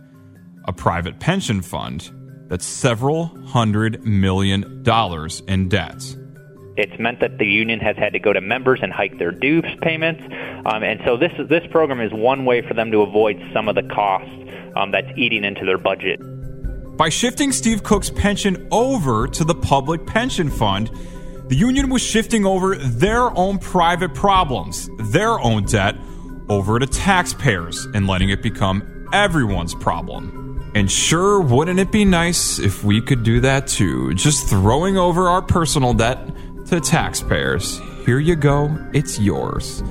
a 0.65 0.73
private 0.73 1.19
pension 1.19 1.61
fund 1.61 2.11
that's 2.49 2.65
several 2.65 3.27
hundred 3.47 4.05
million 4.05 4.83
dollars 4.85 5.43
in 5.49 5.69
debt. 5.69 6.17
It's 6.77 6.97
meant 7.01 7.19
that 7.19 7.39
the 7.39 7.47
union 7.47 7.81
has 7.81 7.97
had 7.97 8.13
to 8.13 8.21
go 8.21 8.33
to 8.33 8.41
members 8.41 8.79
and 8.81 8.93
hike 8.93 9.19
their 9.19 9.33
dues 9.33 9.65
payments, 9.83 10.23
um, 10.67 10.85
and 10.85 11.01
so 11.05 11.17
this 11.17 11.33
this 11.49 11.67
program 11.73 12.01
is 12.01 12.13
one 12.13 12.45
way 12.45 12.63
for 12.63 12.75
them 12.75 12.93
to 12.93 13.03
avoid 13.03 13.43
some 13.53 13.69
of 13.69 13.75
the 13.75 13.83
costs 13.83 14.31
um, 14.77 14.93
that's 14.93 15.11
eating 15.17 15.43
into 15.43 15.65
their 15.67 15.79
budget. 15.79 16.21
By 16.97 17.09
shifting 17.09 17.51
Steve 17.51 17.83
Cook's 17.83 18.11
pension 18.11 18.69
over 18.71 19.27
to 19.27 19.43
the 19.43 19.55
public 19.55 20.07
pension 20.07 20.49
fund, 20.49 20.91
the 21.51 21.57
union 21.57 21.91
was 21.91 22.01
shifting 22.01 22.47
over 22.47 22.77
their 22.77 23.37
own 23.37 23.59
private 23.59 24.15
problems, 24.15 24.89
their 24.99 25.41
own 25.41 25.65
debt, 25.65 25.97
over 26.49 26.79
to 26.79 26.87
taxpayers 26.87 27.87
and 27.87 28.07
letting 28.07 28.31
it 28.31 28.41
become 28.41 29.09
everyone's 29.13 29.75
problem. 29.75 30.71
And 30.77 30.89
sure, 30.89 31.41
wouldn't 31.41 31.81
it 31.81 31.91
be 31.91 32.05
nice 32.05 32.61
if 32.61 32.85
we 32.85 33.01
could 33.01 33.25
do 33.25 33.41
that 33.41 33.67
too? 33.67 34.15
Just 34.15 34.49
throwing 34.49 34.97
over 34.97 35.29
our 35.29 35.43
personal 35.43 35.93
debt 35.93 36.21
to 36.67 36.79
taxpayers. 36.79 37.81
Here 38.07 38.21
you 38.21 38.37
go, 38.37 38.71
it's 38.93 39.19
yours. 39.19 39.83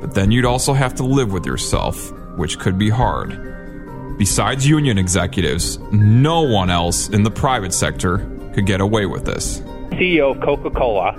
But 0.00 0.14
then 0.14 0.30
you'd 0.30 0.46
also 0.46 0.72
have 0.72 0.94
to 0.94 1.04
live 1.04 1.34
with 1.34 1.44
yourself, 1.44 2.10
which 2.38 2.58
could 2.58 2.78
be 2.78 2.88
hard. 2.88 4.16
Besides 4.16 4.66
union 4.66 4.96
executives, 4.96 5.78
no 5.92 6.40
one 6.40 6.70
else 6.70 7.10
in 7.10 7.24
the 7.24 7.30
private 7.30 7.74
sector 7.74 8.26
could 8.54 8.64
get 8.64 8.80
away 8.80 9.04
with 9.04 9.26
this. 9.26 9.60
CEO 9.98 10.34
of 10.34 10.42
Coca 10.42 10.70
Cola, 10.70 11.12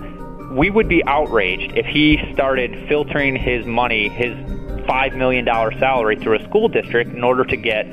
we 0.51 0.69
would 0.69 0.87
be 0.87 1.03
outraged 1.05 1.77
if 1.77 1.85
he 1.85 2.17
started 2.33 2.87
filtering 2.87 3.35
his 3.35 3.65
money, 3.65 4.09
his 4.09 4.33
$5 4.87 5.15
million 5.15 5.45
salary, 5.45 6.15
through 6.15 6.39
a 6.39 6.43
school 6.45 6.67
district 6.67 7.13
in 7.13 7.23
order 7.23 7.45
to 7.45 7.55
get 7.55 7.85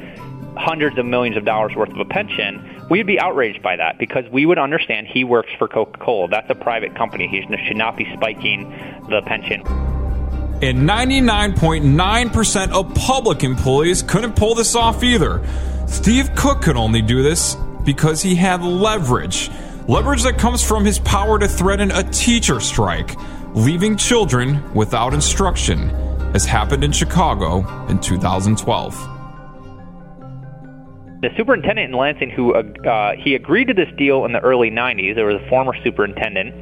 hundreds 0.56 0.96
of 0.96 1.04
millions 1.04 1.36
of 1.36 1.44
dollars 1.44 1.74
worth 1.76 1.90
of 1.90 1.98
a 1.98 2.04
pension. 2.04 2.86
We'd 2.88 3.06
be 3.06 3.20
outraged 3.20 3.62
by 3.62 3.76
that 3.76 3.98
because 3.98 4.24
we 4.30 4.46
would 4.46 4.58
understand 4.58 5.06
he 5.06 5.24
works 5.24 5.50
for 5.58 5.68
Coca 5.68 5.98
Cola. 5.98 6.28
That's 6.28 6.48
a 6.48 6.54
private 6.54 6.94
company. 6.94 7.28
He 7.28 7.42
should 7.66 7.76
not 7.76 7.96
be 7.96 8.10
spiking 8.14 8.70
the 9.10 9.20
pension. 9.26 9.60
And 10.62 10.88
99.9% 10.88 12.70
of 12.70 12.94
public 12.94 13.44
employees 13.44 14.02
couldn't 14.02 14.36
pull 14.36 14.54
this 14.54 14.74
off 14.74 15.02
either. 15.02 15.44
Steve 15.86 16.30
Cook 16.34 16.62
could 16.62 16.76
only 16.76 17.02
do 17.02 17.22
this 17.22 17.56
because 17.84 18.22
he 18.22 18.34
had 18.34 18.62
leverage. 18.62 19.50
Leverage 19.88 20.24
that 20.24 20.36
comes 20.36 20.64
from 20.64 20.84
his 20.84 20.98
power 20.98 21.38
to 21.38 21.46
threaten 21.46 21.92
a 21.92 22.02
teacher 22.10 22.58
strike, 22.58 23.14
leaving 23.54 23.96
children 23.96 24.74
without 24.74 25.14
instruction, 25.14 25.90
as 26.34 26.44
happened 26.44 26.82
in 26.82 26.90
Chicago 26.90 27.58
in 27.86 28.00
2012. 28.00 28.94
The 31.22 31.28
superintendent 31.36 31.90
in 31.90 31.96
Lansing, 31.96 32.30
who 32.30 32.52
uh, 32.52 33.12
he 33.16 33.36
agreed 33.36 33.68
to 33.68 33.74
this 33.74 33.88
deal 33.96 34.24
in 34.24 34.32
the 34.32 34.40
early 34.40 34.72
90s, 34.72 35.14
there 35.14 35.26
was 35.26 35.40
a 35.40 35.48
former 35.48 35.72
superintendent, 35.84 36.52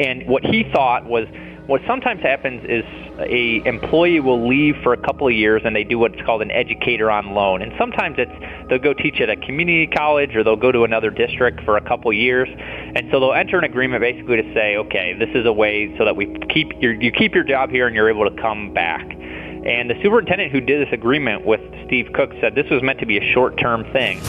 and 0.00 0.26
what 0.26 0.44
he 0.44 0.64
thought 0.72 1.06
was 1.06 1.28
what 1.72 1.80
sometimes 1.86 2.20
happens 2.20 2.62
is 2.68 2.84
a 3.18 3.66
employee 3.66 4.20
will 4.20 4.46
leave 4.46 4.76
for 4.82 4.92
a 4.92 4.96
couple 4.98 5.26
of 5.26 5.32
years 5.32 5.62
and 5.64 5.74
they 5.74 5.84
do 5.84 5.98
what's 5.98 6.20
called 6.20 6.42
an 6.42 6.50
educator 6.50 7.10
on 7.10 7.32
loan. 7.32 7.62
And 7.62 7.72
sometimes 7.78 8.16
it's 8.18 8.68
they'll 8.68 8.78
go 8.78 8.92
teach 8.92 9.22
at 9.22 9.30
a 9.30 9.36
community 9.36 9.86
college 9.86 10.36
or 10.36 10.44
they'll 10.44 10.54
go 10.54 10.70
to 10.70 10.84
another 10.84 11.08
district 11.08 11.62
for 11.64 11.78
a 11.78 11.80
couple 11.80 12.10
of 12.10 12.16
years. 12.18 12.46
And 12.94 13.08
so 13.10 13.20
they'll 13.20 13.32
enter 13.32 13.56
an 13.56 13.64
agreement 13.64 14.02
basically 14.02 14.36
to 14.36 14.52
say 14.52 14.76
okay 14.76 15.14
this 15.18 15.30
is 15.34 15.46
a 15.46 15.52
way 15.52 15.96
so 15.96 16.04
that 16.04 16.14
we 16.14 16.26
keep 16.52 16.72
your 16.82 16.92
you 16.92 17.10
keep 17.10 17.34
your 17.34 17.44
job 17.44 17.70
here 17.70 17.86
and 17.86 17.96
you're 17.96 18.10
able 18.10 18.28
to 18.28 18.42
come 18.42 18.74
back. 18.74 19.10
And 19.10 19.88
the 19.88 19.98
superintendent 20.02 20.52
who 20.52 20.60
did 20.60 20.86
this 20.86 20.92
agreement 20.92 21.46
with 21.46 21.62
Steve 21.86 22.10
Cook 22.12 22.32
said 22.42 22.54
this 22.54 22.68
was 22.70 22.82
meant 22.82 22.98
to 22.98 23.06
be 23.06 23.16
a 23.16 23.32
short-term 23.32 23.90
thing. 23.94 24.20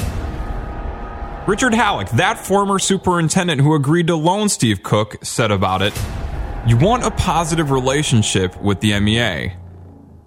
Richard 1.46 1.74
Halleck, 1.74 2.10
that 2.12 2.39
former 2.39 2.80
superintendent 2.80 3.60
who 3.60 3.76
agreed 3.76 4.08
to 4.08 4.16
loan 4.16 4.48
Steve 4.48 4.82
Cook, 4.82 5.18
said 5.26 5.52
about 5.52 5.82
it 5.82 5.94
You 6.66 6.78
want 6.78 7.03
a 7.03 7.11
positive 7.11 7.72
relationship 7.72 8.55
with 8.61 8.80
the 8.80 8.97
MEA. 9.01 9.51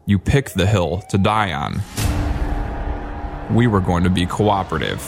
You 0.04 0.18
pick 0.18 0.50
the 0.50 0.66
hill 0.66 1.02
to 1.08 1.16
die 1.16 1.54
on. 1.54 1.80
We 3.56 3.66
were 3.66 3.80
going 3.80 4.04
to 4.04 4.10
be 4.10 4.26
cooperative. 4.26 5.00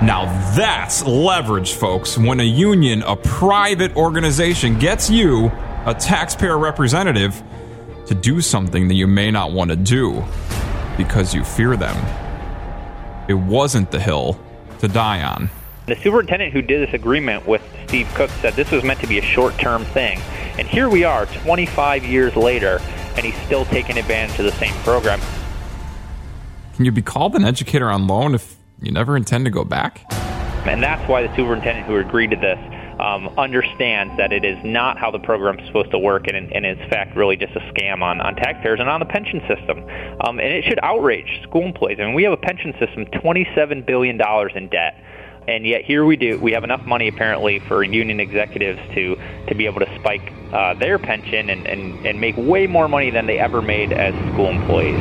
Now 0.00 0.26
that's 0.54 1.04
leverage, 1.04 1.72
folks. 1.72 2.16
When 2.16 2.38
a 2.38 2.44
union, 2.44 3.02
a 3.02 3.16
private 3.16 3.96
organization, 3.96 4.78
gets 4.78 5.10
you, 5.10 5.46
a 5.86 5.96
taxpayer 5.98 6.56
representative, 6.56 7.42
to 8.06 8.14
do 8.14 8.40
something 8.40 8.86
that 8.86 8.94
you 8.94 9.08
may 9.08 9.32
not 9.32 9.50
want 9.50 9.70
to 9.70 9.76
do 9.76 10.24
because 10.96 11.34
you 11.34 11.42
fear 11.42 11.76
them. 11.76 11.96
It 13.28 13.34
wasn't 13.34 13.90
the 13.90 13.98
hill 13.98 14.38
to 14.78 14.86
die 14.86 15.20
on. 15.24 15.50
The 15.86 15.96
superintendent 15.96 16.52
who 16.52 16.62
did 16.62 16.86
this 16.86 16.94
agreement 16.94 17.44
with 17.44 17.62
Steve 17.88 18.08
Cook 18.14 18.30
said 18.42 18.54
this 18.54 18.70
was 18.70 18.84
meant 18.84 19.00
to 19.00 19.06
be 19.06 19.18
a 19.18 19.22
short-term 19.22 19.84
thing. 19.86 20.20
And 20.58 20.68
here 20.68 20.88
we 20.88 21.04
are 21.04 21.26
25 21.26 22.04
years 22.04 22.36
later 22.36 22.80
and 23.16 23.24
he's 23.26 23.36
still 23.46 23.64
taking 23.64 23.98
advantage 23.98 24.38
of 24.38 24.44
the 24.44 24.52
same 24.52 24.74
program. 24.84 25.20
Can 26.76 26.84
you 26.84 26.92
be 26.92 27.02
called 27.02 27.34
an 27.34 27.44
educator 27.44 27.90
on 27.90 28.06
loan 28.06 28.34
if 28.34 28.56
you 28.80 28.92
never 28.92 29.16
intend 29.16 29.46
to 29.46 29.50
go 29.50 29.64
back? 29.64 30.04
And 30.66 30.82
that's 30.82 31.08
why 31.08 31.26
the 31.26 31.34
superintendent 31.34 31.86
who 31.86 31.96
agreed 31.96 32.30
to 32.30 32.36
this 32.36 32.58
um, 33.00 33.28
understands 33.38 34.16
that 34.18 34.32
it 34.32 34.44
is 34.44 34.58
not 34.64 34.98
how 34.98 35.10
the 35.10 35.18
program 35.18 35.58
is 35.58 35.66
supposed 35.66 35.90
to 35.92 35.98
work, 35.98 36.26
and, 36.26 36.52
and 36.52 36.66
in 36.66 36.76
fact, 36.90 37.16
really 37.16 37.36
just 37.36 37.54
a 37.56 37.60
scam 37.72 38.02
on, 38.02 38.20
on 38.20 38.34
taxpayers 38.36 38.80
and 38.80 38.88
on 38.88 39.00
the 39.00 39.06
pension 39.06 39.40
system. 39.48 39.78
Um, 40.20 40.38
and 40.38 40.52
it 40.52 40.64
should 40.64 40.78
outrage 40.82 41.42
school 41.42 41.64
employees. 41.64 41.98
I 42.00 42.04
mean, 42.04 42.14
we 42.14 42.24
have 42.24 42.32
a 42.32 42.36
pension 42.36 42.74
system, 42.78 43.06
$27 43.06 43.86
billion 43.86 44.20
in 44.54 44.68
debt. 44.68 45.02
And 45.48 45.66
yet 45.66 45.82
here 45.82 46.04
we 46.04 46.16
do. 46.16 46.38
We 46.38 46.52
have 46.52 46.62
enough 46.62 46.84
money 46.84 47.08
apparently 47.08 47.58
for 47.60 47.82
union 47.82 48.20
executives 48.20 48.78
to, 48.94 49.16
to 49.48 49.54
be 49.54 49.64
able 49.64 49.80
to 49.80 49.98
spike 49.98 50.30
uh, 50.52 50.74
their 50.74 50.98
pension 50.98 51.48
and, 51.48 51.66
and, 51.66 52.06
and 52.06 52.20
make 52.20 52.36
way 52.36 52.66
more 52.66 52.86
money 52.86 53.10
than 53.10 53.24
they 53.24 53.38
ever 53.38 53.62
made 53.62 53.90
as 53.90 54.14
school 54.34 54.50
employees. 54.50 55.00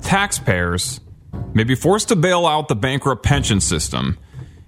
Taxpayers 0.00 1.00
may 1.54 1.64
be 1.64 1.74
forced 1.74 2.06
to 2.08 2.16
bail 2.16 2.46
out 2.46 2.68
the 2.68 2.76
bankrupt 2.76 3.24
pension 3.24 3.60
system, 3.60 4.16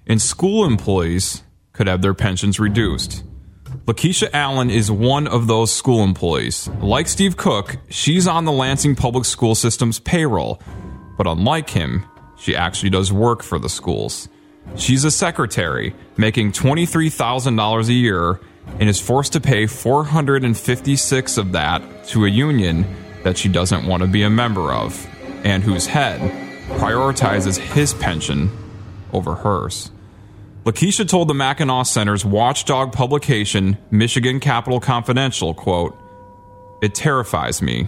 and 0.07 0.21
school 0.21 0.65
employees 0.65 1.43
could 1.71 1.87
have 1.87 2.01
their 2.01 2.13
pensions 2.13 2.59
reduced. 2.59 3.23
Lakeisha 3.85 4.29
Allen 4.33 4.69
is 4.69 4.91
one 4.91 5.25
of 5.25 5.47
those 5.47 5.73
school 5.73 6.03
employees. 6.03 6.67
Like 6.81 7.07
Steve 7.07 7.37
Cook, 7.37 7.77
she's 7.89 8.27
on 8.27 8.43
the 8.43 8.51
Lansing 8.51 8.97
Public 8.97 9.23
School 9.23 9.55
System's 9.55 9.99
payroll, 9.99 10.61
but 11.17 11.27
unlike 11.27 11.69
him, 11.69 12.05
she 12.37 12.57
actually 12.57 12.89
does 12.89 13.13
work 13.13 13.41
for 13.41 13.57
the 13.57 13.69
schools. 13.69 14.27
She's 14.75 15.05
a 15.05 15.11
secretary, 15.11 15.95
making 16.17 16.51
$23,000 16.51 17.87
a 17.87 17.93
year, 17.93 18.39
and 18.79 18.89
is 18.89 18.99
forced 18.99 19.33
to 19.33 19.41
pay 19.41 19.67
456 19.67 21.37
of 21.37 21.51
that 21.53 22.07
to 22.07 22.25
a 22.25 22.29
union 22.29 22.85
that 23.23 23.37
she 23.37 23.49
doesn't 23.49 23.87
want 23.87 24.03
to 24.03 24.07
be 24.07 24.23
a 24.23 24.29
member 24.29 24.73
of, 24.73 25.07
and 25.43 25.63
whose 25.63 25.87
head 25.87 26.19
prioritizes 26.79 27.57
his 27.57 27.93
pension 27.93 28.49
over 29.13 29.35
hers. 29.35 29.91
Lakeisha 30.65 31.07
told 31.07 31.27
the 31.27 31.33
Mackinac 31.33 31.85
Center's 31.85 32.25
watchdog 32.25 32.91
publication, 32.91 33.77
Michigan 33.91 34.39
Capitol 34.39 34.79
Confidential, 34.79 35.53
quote, 35.53 35.95
It 36.81 36.95
terrifies 36.95 37.61
me. 37.61 37.87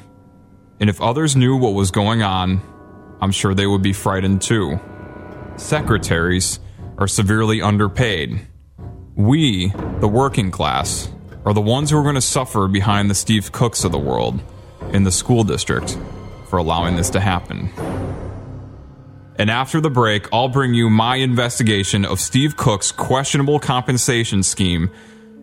And 0.80 0.90
if 0.90 1.02
others 1.02 1.36
knew 1.36 1.58
what 1.58 1.74
was 1.74 1.90
going 1.90 2.22
on, 2.22 2.62
I'm 3.20 3.32
sure 3.32 3.56
they 3.56 3.66
would 3.66 3.82
be 3.82 3.94
frightened 3.94 4.44
too. 4.44 4.80
Secretaries 5.56 6.60
are 6.98 7.08
severely 7.08 7.62
underpaid. 7.62 8.48
We, 9.16 9.70
the 10.00 10.08
working 10.08 10.52
class, 10.52 11.10
are 11.46 11.54
the 11.54 11.62
ones 11.62 11.90
who 11.90 11.98
are 11.98 12.04
going 12.04 12.16
to 12.16 12.22
suffer 12.22 12.68
behind 12.68 13.10
the 13.10 13.16
Steve 13.16 13.52
Cooks 13.52 13.84
of 13.84 13.92
the 13.92 14.00
world 14.00 14.42
in 14.92 15.04
the 15.04 15.12
school 15.12 15.44
district 15.44 15.98
for 16.50 16.58
allowing 16.58 16.96
this 16.96 17.10
to 17.12 17.20
happen. 17.20 17.70
And 19.40 19.52
after 19.52 19.80
the 19.80 19.90
break, 19.90 20.28
I'll 20.34 20.50
bring 20.50 20.74
you 20.74 20.90
my 20.90 21.18
investigation 21.18 22.06
of 22.06 22.20
Steve 22.20 22.58
Cook's 22.58 22.92
questionable 22.92 23.60
compensation 23.60 24.42
scheme, 24.44 24.90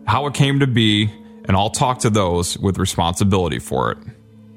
how 0.05 0.27
it 0.27 0.33
came 0.33 0.59
to 0.59 0.67
be, 0.67 1.09
and 1.45 1.55
I'll 1.55 1.69
talk 1.69 1.99
to 1.99 2.09
those 2.09 2.57
with 2.57 2.77
responsibility 2.77 3.59
for 3.59 3.91
it. 3.91 3.97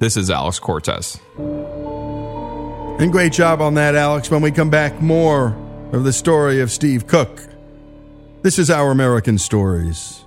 This 0.01 0.17
is 0.17 0.31
Alex 0.31 0.59
Cortez. 0.59 1.19
And 1.39 3.13
great 3.13 3.33
job 3.33 3.61
on 3.61 3.75
that, 3.75 3.95
Alex. 3.95 4.31
When 4.31 4.43
we 4.43 4.51
come 4.51 4.71
back, 4.71 5.01
more 5.01 5.57
of 5.93 6.05
the 6.05 6.13
story 6.13 6.61
of 6.61 6.71
Steve 6.71 7.07
Cook. 7.07 7.41
This 8.43 8.59
is 8.59 8.71
Our 8.71 8.91
American 8.91 9.39
Stories. 9.39 10.23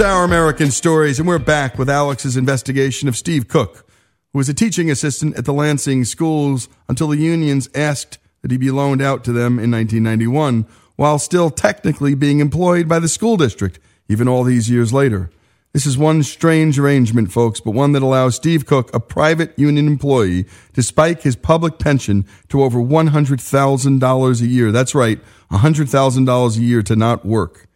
Our 0.00 0.24
American 0.24 0.70
Stories, 0.70 1.18
and 1.18 1.28
we're 1.28 1.38
back 1.38 1.76
with 1.76 1.90
Alex's 1.90 2.34
investigation 2.34 3.06
of 3.06 3.16
Steve 3.16 3.48
Cook, 3.48 3.86
who 4.32 4.38
was 4.38 4.48
a 4.48 4.54
teaching 4.54 4.90
assistant 4.90 5.36
at 5.36 5.44
the 5.44 5.52
Lansing 5.52 6.06
schools 6.06 6.70
until 6.88 7.08
the 7.08 7.18
unions 7.18 7.68
asked 7.74 8.16
that 8.40 8.50
he 8.50 8.56
be 8.56 8.70
loaned 8.70 9.02
out 9.02 9.24
to 9.24 9.32
them 9.32 9.58
in 9.58 9.70
1991, 9.70 10.66
while 10.96 11.18
still 11.18 11.50
technically 11.50 12.14
being 12.14 12.40
employed 12.40 12.88
by 12.88 12.98
the 12.98 13.08
school 13.08 13.36
district, 13.36 13.78
even 14.08 14.26
all 14.26 14.42
these 14.42 14.70
years 14.70 14.90
later. 14.90 15.30
This 15.74 15.84
is 15.84 15.98
one 15.98 16.22
strange 16.22 16.78
arrangement, 16.78 17.30
folks, 17.30 17.60
but 17.60 17.72
one 17.72 17.92
that 17.92 18.02
allows 18.02 18.36
Steve 18.36 18.64
Cook, 18.64 18.94
a 18.94 19.00
private 19.00 19.52
union 19.58 19.86
employee, 19.86 20.46
to 20.72 20.82
spike 20.82 21.22
his 21.22 21.36
public 21.36 21.78
pension 21.78 22.24
to 22.48 22.62
over 22.62 22.78
$100,000 22.78 24.40
a 24.40 24.46
year. 24.46 24.72
That's 24.72 24.94
right, 24.94 25.20
$100,000 25.50 26.56
a 26.56 26.60
year 26.60 26.82
to 26.82 26.96
not 26.96 27.26
work. 27.26 27.66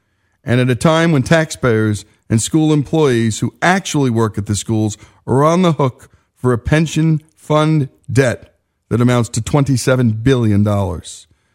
And 0.42 0.60
at 0.60 0.70
a 0.70 0.74
time 0.74 1.12
when 1.12 1.22
taxpayers 1.22 2.04
and 2.28 2.40
school 2.40 2.72
employees 2.72 3.40
who 3.40 3.54
actually 3.60 4.10
work 4.10 4.38
at 4.38 4.46
the 4.46 4.56
schools 4.56 4.96
are 5.26 5.44
on 5.44 5.62
the 5.62 5.72
hook 5.72 6.10
for 6.34 6.52
a 6.52 6.58
pension 6.58 7.20
fund 7.36 7.88
debt 8.10 8.58
that 8.88 9.00
amounts 9.00 9.28
to 9.30 9.40
$27 9.40 10.22
billion. 10.22 10.64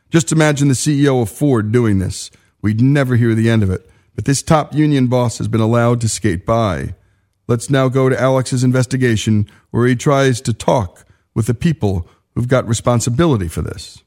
Just 0.10 0.32
imagine 0.32 0.68
the 0.68 0.74
CEO 0.74 1.22
of 1.22 1.30
Ford 1.30 1.72
doing 1.72 2.00
this. 2.00 2.32
We'd 2.62 2.82
never 2.82 3.16
hear 3.16 3.36
the 3.36 3.50
end 3.50 3.64
of 3.64 3.70
it. 3.70 3.90
But 4.16 4.26
this 4.26 4.44
top 4.44 4.74
union 4.74 5.08
boss 5.08 5.38
has 5.38 5.48
been 5.48 5.62
allowed 5.62 6.02
to 6.02 6.10
skate 6.10 6.46
by. 6.46 6.96
Let's 7.48 7.70
now 7.70 7.88
go 7.88 8.10
to 8.10 8.20
Alex's 8.20 8.64
investigation, 8.64 9.50
where 9.72 9.88
he 9.88 9.96
tries 9.96 10.42
to 10.42 10.54
talk 10.54 11.06
with 11.34 11.48
the 11.48 11.54
people 11.54 12.08
who've 12.36 12.48
got 12.48 12.68
responsibility 12.68 13.48
for 13.48 13.62
this. 13.62 14.04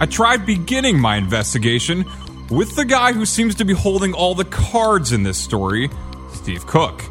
I 0.00 0.06
tried 0.06 0.46
beginning 0.46 1.00
my 1.00 1.16
investigation 1.16 2.04
with 2.50 2.76
the 2.76 2.84
guy 2.84 3.12
who 3.12 3.26
seems 3.26 3.56
to 3.56 3.64
be 3.64 3.74
holding 3.74 4.14
all 4.14 4.34
the 4.34 4.44
cards 4.44 5.12
in 5.12 5.24
this 5.24 5.38
story, 5.38 5.90
Steve 6.32 6.66
Cook. 6.66 7.02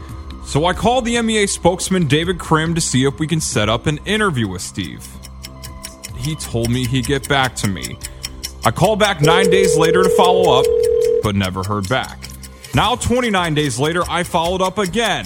So 0.45 0.65
I 0.65 0.73
called 0.73 1.03
the 1.03 1.21
MEA 1.21 1.47
spokesman 1.47 2.07
David 2.07 2.39
Crim 2.39 2.73
to 2.75 2.81
see 2.81 3.03
if 3.03 3.19
we 3.19 3.27
can 3.27 3.41
set 3.41 3.67
up 3.67 3.88
an 3.88 3.99
interview 4.05 4.47
with 4.47 4.61
Steve. 4.61 5.05
He 6.15 6.35
told 6.35 6.69
me 6.69 6.85
he'd 6.85 7.05
get 7.05 7.27
back 7.27 7.55
to 7.57 7.67
me. 7.67 7.99
I 8.63 8.71
called 8.71 8.99
back 8.99 9.19
nine 9.19 9.49
days 9.49 9.77
later 9.77 10.03
to 10.03 10.09
follow 10.11 10.59
up, 10.59 10.65
but 11.23 11.35
never 11.35 11.63
heard 11.63 11.89
back. 11.89 12.19
Now, 12.73 12.95
29 12.95 13.53
days 13.53 13.77
later, 13.79 14.03
I 14.09 14.23
followed 14.23 14.61
up 14.61 14.77
again. 14.77 15.25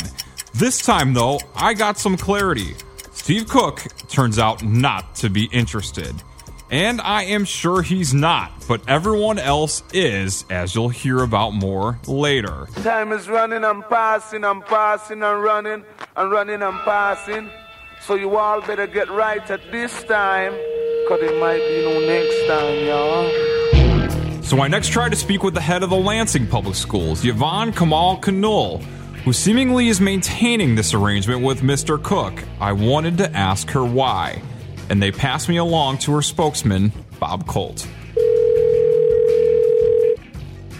This 0.55 0.81
time, 0.81 1.13
though, 1.13 1.39
I 1.55 1.75
got 1.75 1.99
some 1.99 2.17
clarity. 2.17 2.75
Steve 3.11 3.47
Cook 3.47 3.85
turns 4.09 4.39
out 4.39 4.63
not 4.63 5.13
to 5.17 5.29
be 5.29 5.45
interested. 5.51 6.15
And 6.71 7.01
I 7.01 7.23
am 7.23 7.43
sure 7.43 7.81
he's 7.81 8.13
not, 8.13 8.49
but 8.65 8.81
everyone 8.87 9.37
else 9.37 9.83
is, 9.91 10.45
as 10.49 10.73
you'll 10.73 10.87
hear 10.87 11.21
about 11.21 11.49
more 11.49 11.99
later. 12.07 12.67
Time 12.75 13.11
is 13.11 13.27
running, 13.27 13.65
I'm 13.65 13.83
passing, 13.83 14.45
I'm 14.45 14.61
passing 14.61 15.21
and 15.21 15.43
running, 15.43 15.83
and 16.15 16.31
running 16.31 16.61
and 16.61 16.79
passing. 16.79 17.49
So 17.99 18.15
you 18.15 18.37
all 18.37 18.61
better 18.61 18.87
get 18.87 19.09
right 19.09 19.51
at 19.51 19.59
this 19.69 19.91
time, 20.05 20.53
cause 21.09 21.19
it 21.21 21.37
might 21.41 21.59
be 21.59 21.83
no 21.83 21.99
next 22.07 22.47
time, 22.47 22.85
y'all. 22.87 24.41
So 24.41 24.61
I 24.61 24.69
next 24.69 24.91
tried 24.91 25.09
to 25.09 25.17
speak 25.17 25.43
with 25.43 25.53
the 25.53 25.61
head 25.61 25.83
of 25.83 25.89
the 25.89 25.97
Lansing 25.97 26.47
Public 26.47 26.75
Schools, 26.75 27.25
Yvonne 27.25 27.73
Caamal 27.73 28.21
Canul, 28.21 28.81
who 29.25 29.33
seemingly 29.33 29.89
is 29.89 29.99
maintaining 29.99 30.75
this 30.75 30.93
arrangement 30.93 31.41
with 31.41 31.61
Mr. 31.63 32.01
Cook. 32.01 32.41
I 32.61 32.71
wanted 32.71 33.17
to 33.17 33.29
ask 33.35 33.69
her 33.71 33.83
why, 33.83 34.41
and 34.91 35.01
they 35.01 35.09
passed 35.09 35.47
me 35.47 35.55
along 35.55 35.97
to 35.97 36.11
her 36.13 36.21
spokesman, 36.21 36.91
Bob 37.17 37.47
Kolt. 37.47 37.87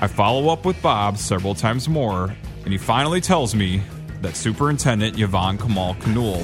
I 0.02 0.08
follow 0.08 0.50
up 0.50 0.66
with 0.66 0.80
Bob 0.82 1.18
several 1.18 1.56
times 1.56 1.88
more, 1.88 2.36
and 2.66 2.74
he 2.74 2.78
finally 2.78 3.22
tells 3.22 3.56
me 3.56 3.82
that 4.22 4.36
Superintendent 4.36 5.18
Yvonne 5.18 5.58
Caamal 5.58 5.96
Canul 6.02 6.44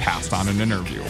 passed 0.00 0.32
on 0.32 0.48
an 0.48 0.62
interview. 0.62 1.02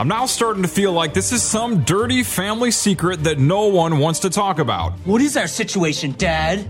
I'm 0.00 0.08
now 0.08 0.24
starting 0.24 0.62
to 0.62 0.68
feel 0.68 0.92
like 0.92 1.12
this 1.12 1.30
is 1.30 1.42
some 1.42 1.84
dirty 1.84 2.22
family 2.22 2.70
secret 2.70 3.24
that 3.24 3.38
no 3.38 3.66
one 3.66 3.98
wants 3.98 4.20
to 4.20 4.30
talk 4.30 4.58
about. 4.58 4.92
What 5.04 5.20
is 5.20 5.36
our 5.36 5.46
situation, 5.46 6.14
Dad? 6.16 6.66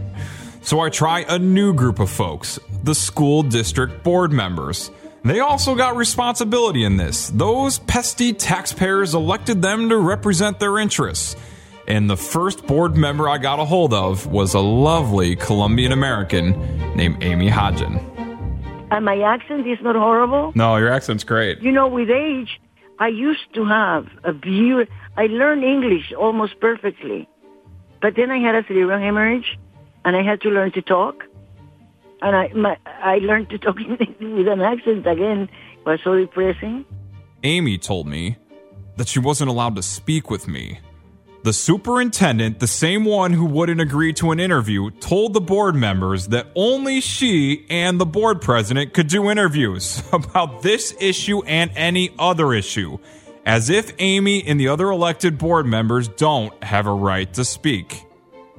So 0.62 0.80
I 0.80 0.88
try 0.88 1.24
a 1.28 1.38
new 1.38 1.72
group 1.72 2.00
of 2.00 2.10
folks, 2.10 2.58
the 2.82 2.92
school 2.92 3.44
district 3.44 4.02
board 4.02 4.32
members. 4.32 4.90
They 5.22 5.38
also 5.38 5.76
got 5.76 5.94
responsibility 5.94 6.82
in 6.82 6.96
this. 6.96 7.28
Those 7.28 7.78
pesky 7.78 8.32
taxpayers 8.32 9.14
elected 9.14 9.62
them 9.62 9.90
to 9.90 9.96
represent 9.96 10.58
their 10.58 10.80
interests. 10.80 11.36
And 11.86 12.10
the 12.10 12.16
first 12.16 12.66
board 12.66 12.96
member 12.96 13.28
I 13.28 13.38
got 13.38 13.60
a 13.60 13.64
hold 13.64 13.94
of 13.94 14.26
was 14.26 14.54
a 14.54 14.60
lovely 14.60 15.36
Colombian 15.36 15.92
American 15.92 16.96
named 16.96 17.22
Amy 17.22 17.48
Hodgen. 17.48 18.04
And 18.90 19.04
my 19.04 19.20
accent 19.20 19.68
is 19.68 19.78
not 19.82 19.94
horrible. 19.94 20.50
No, 20.56 20.78
your 20.78 20.90
accent's 20.92 21.22
great. 21.22 21.62
You 21.62 21.70
know, 21.70 21.86
with 21.86 22.10
age, 22.10 22.58
I 23.01 23.09
used 23.09 23.53
to 23.55 23.64
have 23.64 24.07
a 24.24 24.32
view. 24.32 24.86
I 25.16 25.26
learned 25.26 25.64
English 25.64 26.12
almost 26.12 26.61
perfectly, 26.61 27.26
but 28.03 28.14
then 28.14 28.30
I 28.30 28.38
had 28.38 28.55
a 28.55 28.62
cerebral 28.68 29.01
hemorrhage, 29.01 29.59
and 30.05 30.14
I 30.14 30.22
had 30.22 30.42
to 30.42 30.51
learn 30.51 30.70
to 30.72 30.82
talk. 30.82 31.24
And 32.20 32.36
I 32.36 32.48
my, 32.53 32.76
I 32.84 33.16
learned 33.18 33.48
to 33.51 33.59
talk 33.59 33.76
with 34.20 34.48
an 34.48 34.61
accent 34.61 35.07
again. 35.07 35.48
It 35.78 35.86
was 35.86 36.01
so 36.05 36.14
depressing. 36.14 36.84
Amy 37.42 37.78
told 37.78 38.07
me 38.07 38.36
that 38.98 39.09
she 39.09 39.18
wasn't 39.18 39.48
allowed 39.48 39.76
to 39.76 39.82
speak 39.82 40.30
with 40.30 40.46
me. 40.46 40.78
The 41.43 41.55
superintendent, 41.55 42.61
the 42.61 42.66
same 42.66 43.07
one 43.07 43.32
who 43.32 43.47
wouldn't 43.47 43.80
agree 43.80 44.12
to 44.14 44.30
an 44.30 44.38
interview, 44.38 44.91
told 44.91 45.32
the 45.32 45.41
board 45.41 45.74
members 45.74 46.26
that 46.28 46.49
only 46.55 47.01
she 47.01 47.64
and 47.70 47.99
the 47.99 48.05
board 48.05 48.43
president 48.43 48.93
could 48.93 49.09
do 49.09 49.30
interviews 49.30 50.03
about 50.12 50.61
this 50.61 50.95
issue 51.01 51.43
and 51.45 51.70
any 51.74 52.11
other 52.18 52.53
issue, 52.53 52.99
as 53.47 53.70
if 53.70 53.95
Amy 53.99 54.47
and 54.47 54.61
the 54.61 54.68
other 54.68 54.91
elected 54.91 55.38
board 55.38 55.64
members 55.64 56.09
don't 56.09 56.62
have 56.62 56.86
a 56.86 56.93
right 56.93 57.32
to 57.32 57.43
speak. 57.47 58.03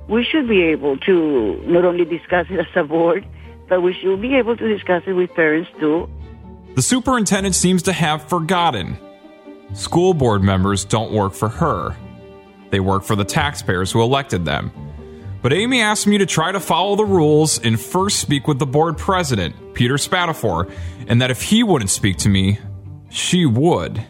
We 0.10 0.24
should 0.24 0.48
be 0.48 0.64
able 0.64 0.98
to 0.98 1.62
not 1.68 1.86
only 1.86 2.04
discuss 2.04 2.48
it 2.50 2.60
as 2.60 2.66
a 2.76 2.84
board, 2.84 3.24
but 3.70 3.82
we 3.82 3.94
should 3.94 4.20
be 4.20 4.34
able 4.38 4.58
to 4.58 4.68
discuss 4.68 5.04
it 5.06 5.14
with 5.14 5.32
parents 5.36 5.70
too. 5.80 6.10
The 6.74 6.82
superintendent 6.82 7.54
seems 7.54 7.84
to 7.84 7.94
have 7.94 8.28
forgotten. 8.28 8.98
School 9.74 10.16
board 10.16 10.42
members 10.42 10.84
don't 10.84 11.12
work 11.12 11.34
for 11.34 11.48
her. 11.48 11.96
They 12.72 12.80
work 12.80 13.04
for 13.04 13.16
the 13.16 13.26
taxpayers 13.26 13.92
who 13.92 14.02
elected 14.02 14.46
them. 14.46 14.72
But 15.42 15.54
Amy 15.54 15.82
asked 15.82 16.08
me 16.08 16.18
to 16.20 16.26
try 16.26 16.52
to 16.52 16.60
follow 16.60 16.96
the 16.96 17.06
rules 17.06 17.60
and 17.60 17.80
first 17.80 18.20
speak 18.20 18.48
with 18.48 18.60
the 18.60 18.66
board 18.66 18.98
president, 18.98 19.74
Peter 19.74 19.96
Spadafore, 19.96 20.72
and 21.08 21.22
that 21.22 21.32
if 21.32 21.42
he 21.42 21.64
wouldn't 21.64 21.90
speak 21.90 22.18
to 22.18 22.30
me, 22.30 22.60
she 23.10 23.46
would, 23.46 24.04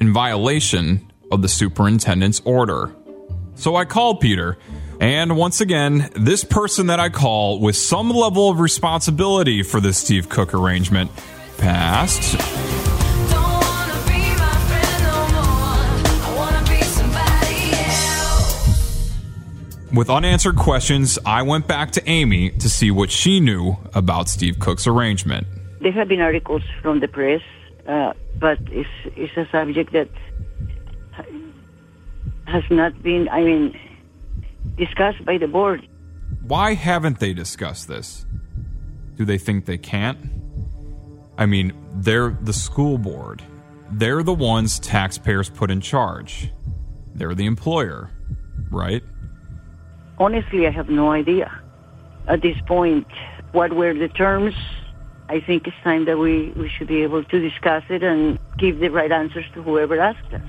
in 0.00 0.12
violation 0.12 1.10
of 1.30 1.42
the 1.42 1.48
superintendent's 1.48 2.40
order. 2.44 2.94
So 3.54 3.76
I 3.76 3.84
called 3.84 4.20
Peter, 4.20 4.58
and 5.00 5.36
once 5.36 5.60
again, 5.60 6.10
this 6.14 6.42
person 6.42 6.88
that 6.88 6.98
I 6.98 7.08
call 7.08 7.60
with 7.60 7.76
some 7.76 8.10
level 8.10 8.50
of 8.50 8.58
responsibility 8.58 9.62
for 9.62 9.80
this 9.80 9.98
Steve 9.98 10.28
Cook 10.28 10.54
arrangement 10.54 11.10
passed. 11.58 12.77
With 19.92 20.10
unanswered 20.10 20.56
questions, 20.56 21.18
I 21.24 21.42
went 21.42 21.66
back 21.66 21.92
to 21.92 22.06
Amy 22.08 22.50
to 22.50 22.68
see 22.68 22.90
what 22.90 23.10
she 23.10 23.40
knew 23.40 23.78
about 23.94 24.28
Steve 24.28 24.58
Cook's 24.58 24.86
arrangement. 24.86 25.46
There 25.80 25.92
have 25.92 26.08
been 26.08 26.20
articles 26.20 26.62
from 26.82 27.00
the 27.00 27.08
press, 27.08 27.40
uh, 27.86 28.12
but 28.38 28.58
it's, 28.70 28.88
it's 29.16 29.34
a 29.36 29.48
subject 29.50 29.92
that 29.92 30.08
has 32.46 32.64
not 32.70 33.02
been, 33.02 33.28
I 33.30 33.42
mean, 33.42 33.78
discussed 34.76 35.24
by 35.24 35.38
the 35.38 35.48
board. 35.48 35.86
Why 36.42 36.74
haven't 36.74 37.18
they 37.18 37.32
discussed 37.32 37.88
this? 37.88 38.26
Do 39.16 39.24
they 39.24 39.38
think 39.38 39.64
they 39.64 39.78
can't? 39.78 40.18
I 41.38 41.46
mean, 41.46 41.72
they're 41.94 42.36
the 42.42 42.52
school 42.52 42.98
board. 42.98 43.42
They're 43.90 44.22
the 44.22 44.34
ones 44.34 44.78
taxpayers 44.80 45.48
put 45.48 45.70
in 45.70 45.80
charge. 45.80 46.50
They're 47.14 47.34
the 47.34 47.46
employer, 47.46 48.10
right? 48.70 49.02
Honestly, 50.18 50.66
I 50.66 50.70
have 50.70 50.88
no 50.88 51.10
idea. 51.12 51.50
At 52.26 52.42
this 52.42 52.56
point, 52.66 53.06
what 53.52 53.72
were 53.72 53.94
the 53.94 54.08
terms? 54.08 54.54
I 55.28 55.40
think 55.40 55.66
it's 55.66 55.76
time 55.84 56.06
that 56.06 56.18
we, 56.18 56.52
we 56.56 56.68
should 56.68 56.88
be 56.88 57.02
able 57.02 57.22
to 57.24 57.40
discuss 57.40 57.84
it 57.88 58.02
and 58.02 58.38
give 58.58 58.80
the 58.80 58.88
right 58.88 59.12
answers 59.12 59.44
to 59.54 59.62
whoever 59.62 60.00
asked 60.00 60.32
us. 60.32 60.40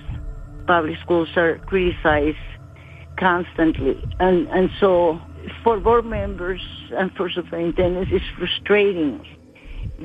public 0.66 0.98
schools 1.02 1.30
are 1.36 1.58
criticized 1.66 2.38
constantly. 3.18 4.02
And, 4.20 4.48
and 4.48 4.70
so 4.80 5.20
for 5.64 5.80
board 5.80 6.06
members 6.06 6.62
and 6.92 7.12
for 7.16 7.30
superintendents, 7.30 8.12
it's 8.14 8.26
frustrating 8.38 9.26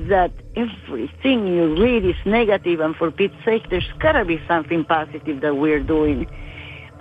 that 0.09 0.31
everything 0.55 1.47
you 1.47 1.81
read 1.81 2.05
is 2.05 2.15
negative, 2.25 2.79
and 2.81 2.95
for 2.95 3.11
Pete's 3.11 3.35
sake, 3.45 3.63
there's 3.69 3.89
got 3.99 4.13
to 4.13 4.25
be 4.25 4.41
something 4.47 4.83
positive 4.83 5.41
that 5.41 5.55
we're 5.55 5.83
doing. 5.83 6.27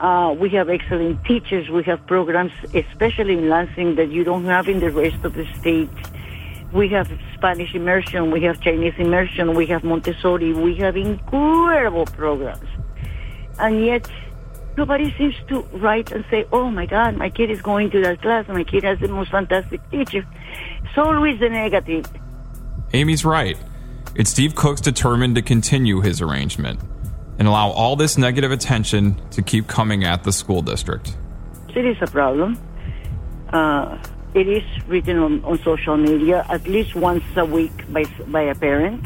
Uh, 0.00 0.34
we 0.38 0.50
have 0.50 0.68
excellent 0.68 1.24
teachers. 1.24 1.68
We 1.68 1.82
have 1.84 2.04
programs, 2.06 2.52
especially 2.74 3.34
in 3.34 3.48
Lansing, 3.48 3.94
that 3.94 4.10
you 4.10 4.24
don't 4.24 4.44
have 4.44 4.68
in 4.68 4.80
the 4.80 4.90
rest 4.90 5.24
of 5.24 5.34
the 5.34 5.46
state. 5.60 5.88
We 6.72 6.88
have 6.88 7.10
Spanish 7.34 7.74
immersion. 7.74 8.32
We 8.32 8.42
have 8.42 8.60
Chinese 8.60 8.94
immersion. 8.98 9.54
We 9.54 9.66
have 9.66 9.84
Montessori. 9.84 10.52
We 10.52 10.74
have 10.76 10.96
incredible 10.96 12.06
programs. 12.06 12.68
And 13.60 13.84
yet, 13.84 14.10
nobody 14.76 15.14
seems 15.16 15.36
to 15.48 15.60
write 15.74 16.10
and 16.10 16.24
say, 16.28 16.46
oh 16.50 16.70
my 16.70 16.86
God, 16.86 17.16
my 17.16 17.30
kid 17.30 17.50
is 17.50 17.62
going 17.62 17.90
to 17.92 18.00
that 18.02 18.20
class. 18.20 18.48
My 18.48 18.64
kid 18.64 18.82
has 18.82 18.98
the 18.98 19.08
most 19.08 19.30
fantastic 19.30 19.88
teacher. 19.90 20.26
It's 20.82 20.98
always 20.98 21.38
the 21.38 21.48
negative. 21.48 22.06
Amy's 22.92 23.24
right. 23.24 23.56
It's 24.16 24.30
Steve 24.30 24.56
Cook's 24.56 24.80
determined 24.80 25.36
to 25.36 25.42
continue 25.42 26.00
his 26.00 26.20
arrangement 26.20 26.80
and 27.38 27.48
allow 27.48 27.70
all 27.70 27.96
this 27.96 28.16
negative 28.16 28.52
attention 28.52 29.20
to 29.30 29.42
keep 29.42 29.66
coming 29.66 30.04
at 30.04 30.24
the 30.24 30.32
school 30.32 30.62
district. 30.62 31.16
It 31.74 31.84
is 31.84 31.96
a 32.00 32.06
problem. 32.06 32.58
Uh, 33.52 33.98
it 34.34 34.48
is 34.48 34.64
written 34.88 35.18
on, 35.18 35.44
on 35.44 35.58
social 35.62 35.96
media 35.96 36.44
at 36.48 36.66
least 36.66 36.94
once 36.94 37.24
a 37.36 37.44
week 37.44 37.72
by 37.92 38.04
by 38.26 38.42
a 38.42 38.54
parent. 38.54 39.04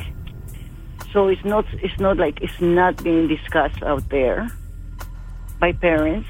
So 1.12 1.28
it's 1.28 1.44
not 1.44 1.66
it's 1.74 1.98
not 2.00 2.16
like 2.16 2.40
it's 2.40 2.60
not 2.60 3.02
being 3.02 3.28
discussed 3.28 3.82
out 3.82 4.08
there 4.08 4.50
by 5.60 5.72
parents. 5.72 6.28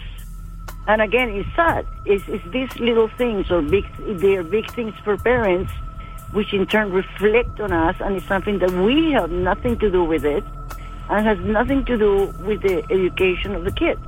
And 0.87 1.03
again, 1.03 1.29
it's 1.31 1.49
sad. 1.55 1.85
It's, 2.07 2.27
it's 2.29 2.49
these 2.51 2.75
little 2.81 3.09
things 3.09 3.51
or 3.51 3.61
big 3.61 3.85
they're 4.21 4.43
big 4.43 4.71
things 4.73 4.95
for 5.05 5.17
parents, 5.17 5.71
which 6.33 6.53
in 6.55 6.67
turn 6.67 6.91
reflect 6.93 7.61
on 7.61 7.73
us, 7.73 7.97
and 8.01 8.17
it's 8.17 8.27
something 8.27 8.59
that 8.61 8.71
we 8.71 9.13
have 9.13 9.31
nothing 9.31 9.79
to 9.79 9.91
do 9.91 10.03
with 10.03 10.25
it, 10.25 10.45
and 11.11 11.27
has 11.27 11.39
nothing 11.41 11.85
to 11.87 11.97
do 11.97 12.27
with 12.45 12.63
the 12.63 12.85
education 12.91 13.55
of 13.55 13.65
the 13.65 13.73
kids. 13.73 14.01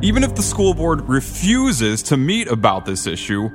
Even 0.00 0.22
if 0.22 0.34
the 0.34 0.42
school 0.42 0.74
board 0.74 1.08
refuses 1.08 2.02
to 2.04 2.16
meet 2.16 2.48
about 2.48 2.84
this 2.84 3.06
issue, 3.06 3.48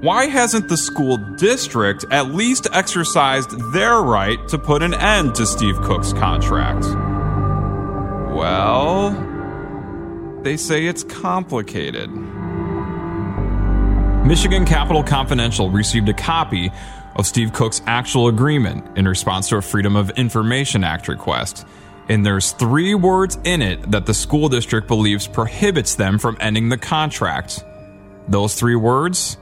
why 0.00 0.26
hasn't 0.26 0.68
the 0.68 0.76
school 0.76 1.16
district 1.36 2.04
at 2.12 2.32
least 2.32 2.68
exercised 2.72 3.50
their 3.72 4.00
right 4.00 4.38
to 4.48 4.56
put 4.56 4.80
an 4.80 4.94
end 4.94 5.34
to 5.34 5.44
Steve 5.44 5.76
Cook's 5.82 6.12
contract? 6.12 6.84
Well, 8.32 9.10
they 10.42 10.56
say 10.56 10.86
it's 10.86 11.02
complicated. 11.02 12.10
Michigan 14.24 14.64
Capitol 14.64 15.02
Confidential 15.02 15.70
received 15.70 16.08
a 16.08 16.14
copy 16.14 16.70
of 17.18 17.26
Steve 17.26 17.52
Cook's 17.52 17.82
actual 17.86 18.28
agreement 18.28 18.96
in 18.96 19.06
response 19.06 19.48
to 19.48 19.56
a 19.56 19.62
Freedom 19.62 19.96
of 19.96 20.10
Information 20.10 20.84
Act 20.84 21.08
request. 21.08 21.66
And 22.08 22.24
there's 22.24 22.52
three 22.52 22.94
words 22.94 23.38
in 23.44 23.60
it 23.60 23.90
that 23.90 24.06
the 24.06 24.14
school 24.14 24.48
district 24.48 24.88
believes 24.88 25.26
prohibits 25.26 25.96
them 25.96 26.18
from 26.18 26.38
ending 26.40 26.68
the 26.68 26.78
contract. 26.78 27.64
Those 28.28 28.54
three 28.54 28.76
words 28.76 29.36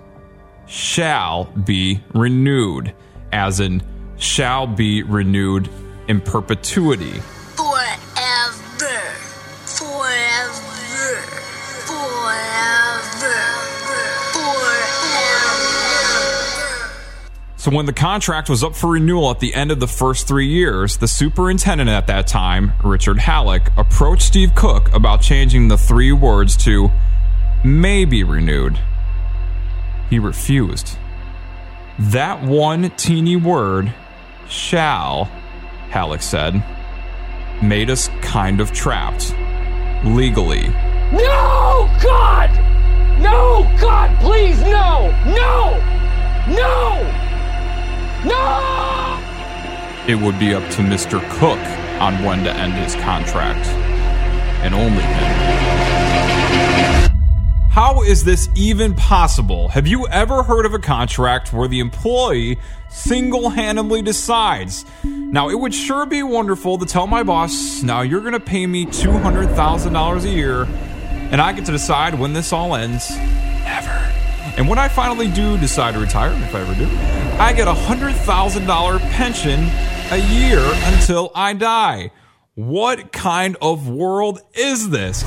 shall 0.66 1.45
be 1.45 2.03
renewed, 2.12 2.95
as 3.33 3.61
in 3.61 3.83
shall 4.16 4.66
be 4.66 5.03
renewed 5.03 5.68
in 6.09 6.20
perpetuity. 6.20 7.20
So, 17.67 17.73
when 17.73 17.87
the 17.87 17.93
contract 17.93 18.49
was 18.49 18.62
up 18.62 18.77
for 18.77 18.91
renewal 18.91 19.29
at 19.29 19.41
the 19.41 19.53
end 19.53 19.73
of 19.73 19.81
the 19.81 19.89
first 19.89 20.29
three 20.29 20.47
years, 20.47 20.99
the 20.99 21.09
superintendent 21.09 21.91
at 21.91 22.07
that 22.07 22.29
time, 22.29 22.73
Richard 22.85 23.19
Halleck, 23.19 23.73
approached 23.77 24.23
Steve 24.23 24.55
Cook 24.55 24.95
about 24.95 25.21
changing 25.21 25.67
the 25.67 25.77
three 25.77 26.12
words 26.12 26.57
to 26.59 26.93
may 27.64 28.05
be 28.05 28.23
renewed. 28.23 28.79
He 30.11 30.21
refused. 30.21 30.97
That 31.99 32.41
one 32.41 32.89
teeny 32.91 33.35
word, 33.35 33.93
shall, 34.49 35.25
Halleck 35.91 36.23
said, 36.23 36.62
made 37.61 37.91
us 37.91 38.07
kind 38.23 38.61
of 38.61 38.71
trapped. 38.71 39.35
Legally. 40.05 40.69
No, 41.11 41.91
God! 42.01 42.51
No, 43.19 43.69
God, 43.81 44.17
please, 44.21 44.61
no! 44.61 45.11
No! 45.27 45.83
No! 46.47 47.26
No! 48.27 49.22
It 50.09 50.16
would 50.16 50.39
be 50.39 50.55
up 50.55 50.68
to 50.72 50.83
Mr. 50.83 51.20
Cook 51.39 51.59
on 52.01 52.22
when 52.22 52.45
to 52.45 52.53
end 52.53 52.74
his 52.74 52.95
contract. 52.97 53.66
And 54.62 54.74
only 54.74 55.03
him. 55.03 55.66
How 57.70 58.03
is 58.03 58.24
this 58.24 58.49
even 58.55 58.95
possible? 58.95 59.68
Have 59.68 59.87
you 59.87 60.07
ever 60.09 60.43
heard 60.43 60.64
of 60.64 60.72
a 60.72 60.79
contract 60.79 61.53
where 61.53 61.68
the 61.68 61.81
employee 61.81 62.59
single 62.89 63.51
handedly 63.51 64.01
decides? 64.01 64.87
Now, 65.05 65.51
it 65.51 65.61
would 65.61 65.74
sure 65.74 66.07
be 66.07 66.22
wonderful 66.22 66.79
to 66.79 66.87
tell 66.87 67.07
my 67.07 67.22
boss, 67.22 67.83
now 67.83 68.01
you're 68.01 68.22
going 68.22 68.33
to 68.33 68.41
pay 68.41 68.66
me 68.66 68.87
$200,000 68.87 70.24
a 70.24 70.29
year, 70.29 70.62
and 70.62 71.41
I 71.41 71.53
get 71.53 71.66
to 71.66 71.72
decide 71.72 72.18
when 72.18 72.33
this 72.33 72.51
all 72.53 72.74
ends. 72.74 73.11
Never. 73.14 74.06
And 74.57 74.69
when 74.69 74.79
I 74.79 74.89
finally 74.89 75.29
do 75.29 75.59
decide 75.59 75.95
to 75.95 76.01
retire, 76.01 76.33
if 76.33 76.55
I 76.55 76.61
ever 76.61 76.75
do, 76.75 76.87
I 77.39 77.53
get 77.53 77.69
a 77.69 77.75
$100,000 77.75 79.01
pension 79.11 79.69
a 80.11 80.17
year 80.17 80.61
until 80.95 81.31
I 81.35 81.53
die. 81.53 82.11
What 82.55 83.12
kind 83.12 83.57
of 83.61 83.89
world 83.89 84.41
is 84.55 84.89
this? 84.89 85.23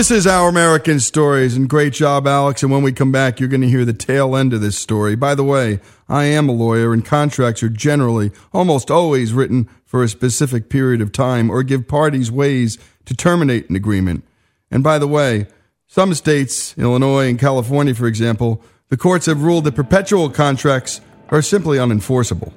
This 0.00 0.10
is 0.10 0.26
Our 0.26 0.48
American 0.48 0.98
Stories, 0.98 1.54
and 1.54 1.68
great 1.68 1.92
job, 1.92 2.26
Alex. 2.26 2.62
And 2.62 2.72
when 2.72 2.82
we 2.82 2.90
come 2.90 3.12
back, 3.12 3.38
you're 3.38 3.50
going 3.50 3.60
to 3.60 3.68
hear 3.68 3.84
the 3.84 3.92
tail 3.92 4.34
end 4.34 4.54
of 4.54 4.62
this 4.62 4.78
story. 4.78 5.14
By 5.14 5.34
the 5.34 5.44
way, 5.44 5.78
I 6.08 6.24
am 6.24 6.48
a 6.48 6.52
lawyer, 6.52 6.94
and 6.94 7.04
contracts 7.04 7.62
are 7.62 7.68
generally, 7.68 8.32
almost 8.50 8.90
always, 8.90 9.34
written 9.34 9.68
for 9.84 10.02
a 10.02 10.08
specific 10.08 10.70
period 10.70 11.02
of 11.02 11.12
time 11.12 11.50
or 11.50 11.62
give 11.62 11.86
parties 11.86 12.32
ways 12.32 12.78
to 13.04 13.14
terminate 13.14 13.68
an 13.68 13.76
agreement. 13.76 14.24
And 14.70 14.82
by 14.82 14.98
the 14.98 15.06
way, 15.06 15.48
some 15.86 16.14
states, 16.14 16.74
Illinois 16.78 17.28
and 17.28 17.38
California, 17.38 17.94
for 17.94 18.06
example, 18.06 18.64
the 18.88 18.96
courts 18.96 19.26
have 19.26 19.42
ruled 19.42 19.64
that 19.64 19.74
perpetual 19.74 20.30
contracts 20.30 21.02
are 21.28 21.42
simply 21.42 21.76
unenforceable. 21.76 22.54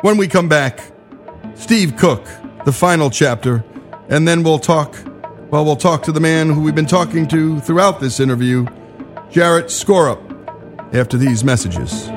When 0.00 0.16
we 0.16 0.26
come 0.26 0.48
back, 0.48 0.80
Steve 1.54 1.96
Cook, 1.96 2.26
the 2.64 2.72
final 2.72 3.10
chapter, 3.10 3.64
and 4.08 4.26
then 4.26 4.42
we'll 4.42 4.58
talk 4.58 4.96
well, 5.50 5.64
we'll 5.64 5.76
talk 5.76 6.04
to 6.04 6.12
the 6.12 6.20
man 6.20 6.48
who 6.48 6.60
we've 6.60 6.74
been 6.74 6.86
talking 6.86 7.26
to 7.28 7.58
throughout 7.60 7.98
this 7.98 8.20
interview, 8.20 8.66
Jarrett 9.30 9.66
Skorup, 9.66 10.94
after 10.94 11.16
these 11.16 11.42
messages. 11.42 12.08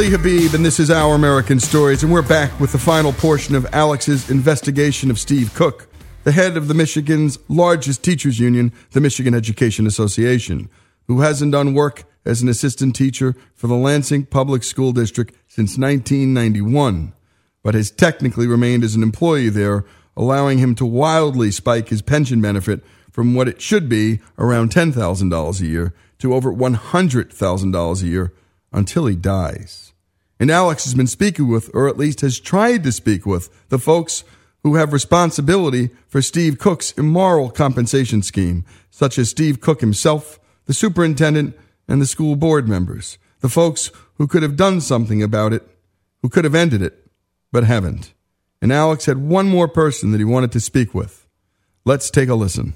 Lee 0.00 0.08
Habeeb, 0.08 0.54
and 0.54 0.64
this 0.64 0.80
is 0.80 0.90
Our 0.90 1.14
American 1.14 1.60
Stories, 1.60 2.02
and 2.02 2.10
we're 2.10 2.22
back 2.22 2.58
with 2.58 2.72
the 2.72 2.78
final 2.78 3.12
portion 3.12 3.54
of 3.54 3.66
Alex's 3.70 4.30
investigation 4.30 5.10
of 5.10 5.18
Steve 5.18 5.52
Cook, 5.54 5.88
the 6.24 6.32
head 6.32 6.56
of 6.56 6.68
the 6.68 6.74
Michigan's 6.74 7.38
largest 7.48 8.02
teachers 8.02 8.40
union, 8.40 8.72
the 8.92 9.00
Michigan 9.02 9.34
Education 9.34 9.86
Association, 9.86 10.70
who 11.06 11.20
hasn't 11.20 11.52
done 11.52 11.74
work 11.74 12.04
as 12.24 12.40
an 12.40 12.48
assistant 12.48 12.96
teacher 12.96 13.36
for 13.54 13.66
the 13.66 13.76
Lansing 13.76 14.24
Public 14.24 14.62
School 14.62 14.92
District 14.92 15.34
since 15.48 15.76
1991, 15.76 17.12
but 17.62 17.74
has 17.74 17.90
technically 17.90 18.46
remained 18.46 18.82
as 18.82 18.94
an 18.94 19.02
employee 19.02 19.50
there, 19.50 19.84
allowing 20.16 20.56
him 20.56 20.74
to 20.76 20.86
wildly 20.86 21.50
spike 21.50 21.90
his 21.90 22.00
pension 22.00 22.40
benefit 22.40 22.82
from 23.12 23.34
what 23.34 23.48
it 23.48 23.60
should 23.60 23.86
be 23.86 24.20
around 24.38 24.70
$10,000 24.70 25.60
a 25.60 25.66
year 25.66 25.92
to 26.20 26.32
over 26.32 26.50
$100,000 26.50 28.02
a 28.02 28.06
year 28.06 28.32
until 28.72 29.04
he 29.04 29.14
dies. 29.14 29.89
And 30.40 30.50
Alex 30.50 30.84
has 30.84 30.94
been 30.94 31.06
speaking 31.06 31.48
with, 31.48 31.70
or 31.74 31.86
at 31.86 31.98
least 31.98 32.22
has 32.22 32.40
tried 32.40 32.82
to 32.84 32.92
speak 32.92 33.26
with, 33.26 33.68
the 33.68 33.78
folks 33.78 34.24
who 34.62 34.76
have 34.76 34.94
responsibility 34.94 35.90
for 36.08 36.22
Steve 36.22 36.58
Cook's 36.58 36.92
immoral 36.92 37.50
compensation 37.50 38.22
scheme, 38.22 38.64
such 38.90 39.18
as 39.18 39.28
Steve 39.28 39.60
Cook 39.60 39.82
himself, 39.82 40.40
the 40.64 40.72
superintendent, 40.72 41.56
and 41.86 42.00
the 42.00 42.06
school 42.06 42.36
board 42.36 42.68
members, 42.68 43.18
the 43.40 43.48
folks 43.50 43.90
who 44.14 44.26
could 44.26 44.42
have 44.42 44.56
done 44.56 44.80
something 44.80 45.22
about 45.22 45.52
it, 45.52 45.62
who 46.22 46.30
could 46.30 46.44
have 46.44 46.54
ended 46.54 46.80
it, 46.80 47.06
but 47.52 47.64
haven't. 47.64 48.14
And 48.62 48.72
Alex 48.72 49.04
had 49.06 49.18
one 49.18 49.46
more 49.46 49.68
person 49.68 50.10
that 50.12 50.18
he 50.18 50.24
wanted 50.24 50.52
to 50.52 50.60
speak 50.60 50.94
with. 50.94 51.26
Let's 51.84 52.10
take 52.10 52.28
a 52.28 52.34
listen. 52.34 52.74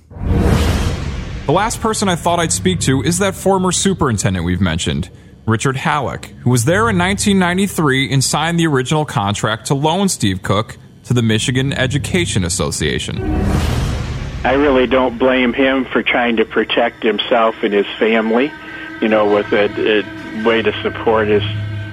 The 1.47 1.53
last 1.53 1.81
person 1.81 2.09
I 2.09 2.16
thought 2.16 2.41
I'd 2.41 2.53
speak 2.53 2.81
to 2.81 3.03
is 3.03 3.19
that 3.19 3.35
former 3.35 3.73
superintendent 3.73 4.47
we've 4.47 4.62
mentioned, 4.62 5.11
Richard 5.46 5.76
Halleck, 5.76 6.26
who 6.42 6.50
was 6.50 6.64
there 6.64 6.88
in 6.88 6.96
1993 6.96 8.10
and 8.12 8.24
signed 8.24 8.58
the 8.58 8.66
original 8.66 9.04
contract 9.04 9.66
to 9.66 9.74
loan 9.74 10.08
Steve 10.08 10.42
Cook 10.42 10.78
to 11.04 11.12
the 11.12 11.22
Michigan 11.22 11.72
Education 11.72 12.44
Association. 12.44 13.22
I 14.42 14.54
really 14.54 14.86
don't 14.86 15.18
blame 15.18 15.52
him 15.52 15.84
for 15.84 16.02
trying 16.02 16.36
to 16.36 16.44
protect 16.44 17.02
himself 17.02 17.62
and 17.62 17.74
his 17.74 17.86
family, 17.98 18.50
you 19.02 19.08
know, 19.08 19.34
with 19.34 19.52
a, 19.52 20.00
a 20.00 20.44
way 20.46 20.62
to 20.62 20.72
support 20.82 21.28
his, 21.28 21.42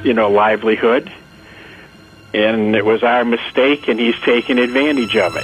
you 0.06 0.14
know, 0.14 0.30
livelihood. 0.30 1.12
And 2.34 2.76
it 2.76 2.86
was 2.86 3.04
our 3.04 3.26
mistake, 3.26 3.90
and 3.90 4.00
he's 4.00 4.20
taken 4.22 4.60
advantage 4.60 5.18
of 5.18 5.36
it. 5.36 5.44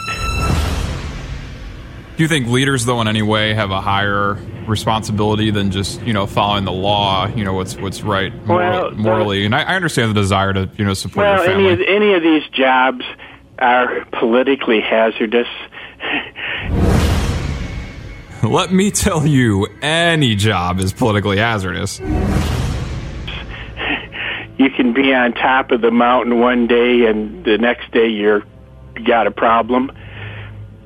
Do 2.16 2.24
you 2.24 2.30
think 2.30 2.48
leaders, 2.48 2.86
though, 2.86 3.02
in 3.02 3.10
any 3.10 3.22
way, 3.22 3.54
have 3.54 3.72
a 3.72 3.82
higher 3.82 4.38
responsibility 4.68 5.52
than 5.52 5.72
just 5.72 6.02
you 6.04 6.14
know 6.14 6.26
following 6.28 6.66
the 6.66 6.72
law? 6.72 7.28
You 7.28 7.44
know 7.44 7.54
what's 7.54 7.76
what's 7.78 8.02
right 8.02 8.34
mor- 8.46 8.58
Well, 8.58 8.86
uh, 8.88 8.92
morally, 8.92 9.46
and 9.46 9.56
I, 9.56 9.64
I 9.64 9.76
understand 9.76 10.12
the 10.12 10.20
desire 10.22 10.54
to 10.54 10.70
you 10.78 10.86
know 10.86 10.94
support 10.94 11.26
Well, 11.26 11.44
your 11.44 11.54
any 11.54 11.64
family. 11.70 11.84
of, 11.84 11.90
any 11.90 12.14
of 12.14 12.24
these 12.24 12.48
jobs 12.52 13.04
are 13.60 14.06
politically 14.12 14.82
hazardous. 14.82 15.48
Let 18.44 18.72
me 18.72 18.92
tell 18.92 19.26
you, 19.26 19.68
any 19.82 20.36
job 20.36 20.80
is 20.80 20.94
politically 20.94 21.38
hazardous. 21.38 22.00
You 24.60 24.70
can 24.72 24.94
be 24.94 25.14
on 25.14 25.34
top 25.34 25.72
of 25.72 25.82
the 25.82 25.92
mountain 25.92 26.40
one 26.40 26.68
day, 26.68 27.06
and 27.06 27.44
the 27.44 27.58
next 27.58 27.92
day 27.92 28.08
you're 28.08 28.44
got 29.06 29.28
a 29.28 29.32
problem. 29.32 29.92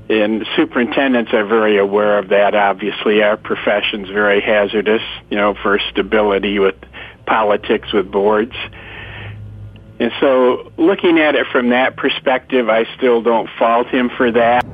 And 0.09 0.45
superintendents 0.57 1.31
are 1.33 1.45
very 1.45 1.77
aware 1.77 2.17
of 2.17 2.29
that. 2.29 2.53
Obviously, 2.53 3.23
our 3.23 3.37
profession's 3.37 4.09
very 4.09 4.41
hazardous. 4.41 5.01
You 5.29 5.37
know, 5.37 5.55
for 5.61 5.79
stability 5.91 6.59
with 6.59 6.75
politics 7.25 7.93
with 7.93 8.11
boards. 8.11 8.55
And 9.99 10.11
so, 10.19 10.71
looking 10.77 11.19
at 11.19 11.35
it 11.35 11.45
from 11.51 11.69
that 11.69 11.95
perspective, 11.95 12.69
I 12.69 12.85
still 12.97 13.21
don't 13.21 13.47
fault 13.59 13.87
him 13.87 14.09
for 14.17 14.31
that. 14.31 14.65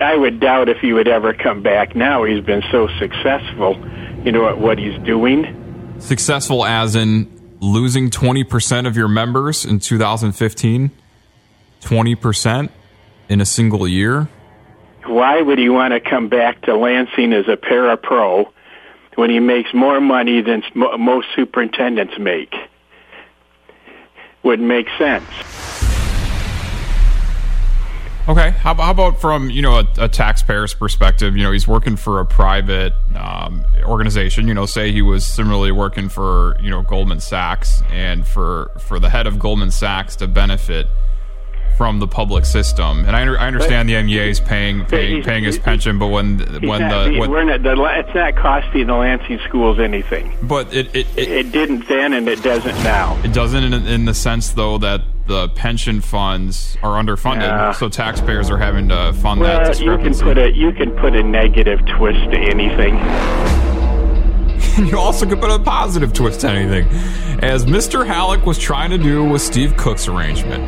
I 0.00 0.16
would 0.16 0.40
doubt 0.40 0.68
if 0.68 0.78
he 0.78 0.92
would 0.92 1.08
ever 1.08 1.34
come 1.34 1.62
back 1.62 1.94
now. 1.94 2.24
He's 2.24 2.44
been 2.44 2.62
so 2.70 2.88
successful, 2.98 3.76
you 4.24 4.32
know, 4.32 4.48
at 4.48 4.58
what 4.58 4.78
he's 4.78 4.98
doing. 5.02 5.96
Successful 5.98 6.64
as 6.64 6.96
in 6.96 7.28
losing 7.60 8.10
20% 8.10 8.86
of 8.86 8.96
your 8.96 9.08
members 9.08 9.64
in 9.64 9.78
2015? 9.78 10.90
20% 11.80 12.68
in 13.32 13.40
a 13.40 13.46
single 13.46 13.88
year? 13.88 14.28
Why 15.06 15.40
would 15.40 15.58
he 15.58 15.70
want 15.70 15.94
to 15.94 16.00
come 16.00 16.28
back 16.28 16.60
to 16.62 16.76
Lansing 16.76 17.32
as 17.32 17.48
a 17.48 17.56
para 17.56 17.96
pro 17.96 18.52
when 19.14 19.30
he 19.30 19.40
makes 19.40 19.72
more 19.72 20.00
money 20.00 20.42
than 20.42 20.62
most 20.74 21.28
superintendents 21.34 22.14
make? 22.18 22.54
Wouldn't 24.42 24.68
make 24.68 24.86
sense. 24.98 25.24
Okay. 28.28 28.50
How, 28.50 28.74
how 28.74 28.90
about 28.90 29.20
from 29.20 29.50
you 29.50 29.62
know 29.62 29.80
a, 29.80 29.88
a 29.98 30.08
taxpayer's 30.08 30.74
perspective? 30.74 31.36
You 31.36 31.42
know, 31.42 31.52
he's 31.52 31.66
working 31.66 31.96
for 31.96 32.20
a 32.20 32.26
private 32.26 32.92
um, 33.16 33.64
organization. 33.82 34.46
You 34.46 34.54
know, 34.54 34.66
say 34.66 34.92
he 34.92 35.02
was 35.02 35.26
similarly 35.26 35.72
working 35.72 36.08
for 36.08 36.56
you 36.60 36.70
know 36.70 36.82
Goldman 36.82 37.20
Sachs, 37.20 37.82
and 37.90 38.26
for 38.26 38.70
for 38.78 39.00
the 39.00 39.08
head 39.08 39.26
of 39.26 39.38
Goldman 39.40 39.72
Sachs 39.72 40.14
to 40.16 40.28
benefit 40.28 40.86
from 41.76 41.98
the 41.98 42.06
public 42.06 42.44
system. 42.44 43.04
And 43.06 43.16
I, 43.16 43.22
I 43.22 43.46
understand 43.46 43.88
the 43.88 44.02
MEA 44.02 44.30
is 44.30 44.40
paying 44.40 44.84
paying, 44.86 45.22
paying 45.22 45.44
his 45.44 45.58
pension, 45.58 45.98
but 45.98 46.08
when 46.08 46.38
when 46.66 46.80
not, 46.82 47.04
the 47.04 47.10
he- 47.12 47.18
when, 47.20 47.30
we're 47.30 47.44
not, 47.44 47.62
the, 47.62 47.72
it's 47.98 48.14
not 48.14 48.36
costing 48.36 48.86
the 48.86 48.94
Lansing 48.94 49.38
schools 49.48 49.78
anything. 49.78 50.36
but 50.42 50.72
it 50.74 50.94
it, 50.94 51.06
it 51.16 51.28
It 51.30 51.52
didn't 51.52 51.88
then, 51.88 52.12
and 52.12 52.28
it 52.28 52.42
doesn't 52.42 52.76
now. 52.84 53.18
It 53.24 53.32
doesn't 53.32 53.62
in, 53.64 53.72
in 53.86 54.04
the 54.04 54.14
sense 54.14 54.50
though 54.50 54.78
that 54.78 55.02
the 55.26 55.48
pension 55.50 56.00
funds 56.00 56.76
are 56.82 57.02
underfunded, 57.02 57.42
Yeah. 57.42 57.72
so 57.72 57.88
taxpayers 57.88 58.50
are 58.50 58.58
having 58.58 58.88
to 58.88 59.12
fund 59.14 59.40
that 59.42 59.78
Well, 59.78 59.98
you 59.98 59.98
can 60.04 60.14
put 60.18 60.36
a 60.38 60.50
you 60.52 60.72
can 60.72 60.90
put 60.92 61.14
a 61.14 61.22
negative 61.22 61.80
twist 61.86 62.30
to 62.32 62.36
anything. 62.38 62.98
you 64.86 64.98
also 64.98 65.26
could 65.26 65.40
put 65.40 65.50
a 65.50 65.58
positive 65.58 66.12
twist 66.12 66.40
to 66.40 66.48
anything, 66.48 66.88
as 67.42 67.64
Mr. 67.66 68.06
Halleck 68.06 68.44
was 68.46 68.58
trying 68.58 68.90
to 68.90 68.98
do 68.98 69.22
with 69.24 69.42
Steve 69.42 69.76
Cook's 69.76 70.08
arrangement. 70.08 70.62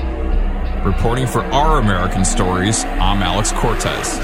Reporting 0.85 1.27
for 1.27 1.41
Our 1.45 1.81
American 1.81 2.27
Stories, 2.27 2.85
I'm 2.85 3.23
Alex 3.23 3.53
Cortez. 3.53 4.19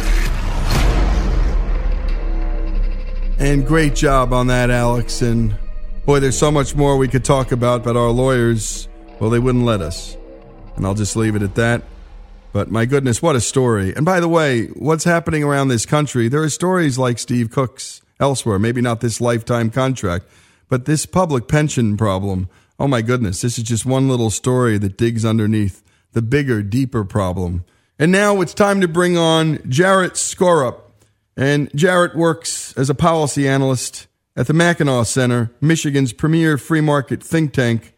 And 3.38 3.66
great 3.66 3.94
job 3.94 4.34
on 4.34 4.48
that, 4.48 4.68
Alex. 4.68 5.22
And 5.22 5.56
boy, 6.04 6.20
there's 6.20 6.36
so 6.36 6.50
much 6.50 6.74
more 6.74 6.98
we 6.98 7.08
could 7.08 7.24
talk 7.24 7.50
about, 7.50 7.82
but 7.82 7.96
our 7.96 8.10
lawyers, 8.10 8.88
well, 9.18 9.30
they 9.30 9.38
wouldn't 9.38 9.64
let 9.64 9.80
us. 9.80 10.18
And 10.76 10.84
I'll 10.84 10.92
just 10.92 11.16
leave 11.16 11.34
it 11.34 11.40
at 11.40 11.54
that. 11.54 11.82
But 12.52 12.70
my 12.70 12.84
goodness, 12.84 13.22
what 13.22 13.36
a 13.36 13.40
story. 13.40 13.94
And 13.96 14.04
by 14.04 14.20
the 14.20 14.28
way, 14.28 14.66
what's 14.66 15.04
happening 15.04 15.42
around 15.42 15.68
this 15.68 15.86
country, 15.86 16.28
there 16.28 16.42
are 16.42 16.50
stories 16.50 16.98
like 16.98 17.18
Steve 17.18 17.50
Cook's 17.50 18.02
elsewhere, 18.20 18.58
maybe 18.58 18.82
not 18.82 19.00
this 19.00 19.18
lifetime 19.18 19.70
contract, 19.70 20.26
but 20.68 20.84
this 20.84 21.06
public 21.06 21.48
pension 21.48 21.96
problem. 21.96 22.50
Oh 22.78 22.86
my 22.86 23.00
goodness, 23.00 23.40
this 23.40 23.56
is 23.56 23.64
just 23.64 23.86
one 23.86 24.10
little 24.10 24.28
story 24.28 24.76
that 24.76 24.98
digs 24.98 25.24
underneath 25.24 25.82
the 26.12 26.22
bigger, 26.22 26.62
deeper 26.62 27.04
problem. 27.04 27.64
And 27.98 28.10
now 28.10 28.40
it's 28.40 28.54
time 28.54 28.80
to 28.80 28.88
bring 28.88 29.16
on 29.16 29.58
Jarrett 29.68 30.14
Skorup. 30.14 30.80
And 31.36 31.70
Jarrett 31.74 32.16
works 32.16 32.76
as 32.76 32.90
a 32.90 32.94
policy 32.94 33.48
analyst 33.48 34.06
at 34.36 34.46
the 34.46 34.52
Mackinac 34.54 35.06
Center, 35.06 35.50
Michigan's 35.60 36.12
premier 36.12 36.56
free 36.56 36.80
market 36.80 37.22
think 37.22 37.52
tank. 37.52 37.94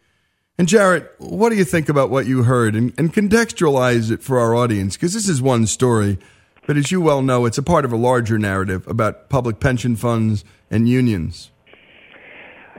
And 0.57 0.67
Jarrett, 0.67 1.11
what 1.17 1.49
do 1.49 1.55
you 1.55 1.63
think 1.63 1.89
about 1.89 2.09
what 2.09 2.25
you 2.25 2.43
heard 2.43 2.75
and, 2.75 2.93
and 2.97 3.13
contextualize 3.13 4.11
it 4.11 4.21
for 4.21 4.39
our 4.39 4.53
audience? 4.53 4.95
Because 4.95 5.13
this 5.13 5.27
is 5.27 5.41
one 5.41 5.65
story, 5.65 6.19
but 6.67 6.77
as 6.77 6.91
you 6.91 7.01
well 7.01 7.21
know, 7.21 7.45
it's 7.45 7.57
a 7.57 7.63
part 7.63 7.85
of 7.85 7.91
a 7.91 7.97
larger 7.97 8.37
narrative 8.37 8.87
about 8.87 9.29
public 9.29 9.59
pension 9.59 9.95
funds 9.95 10.43
and 10.69 10.87
unions. 10.87 11.49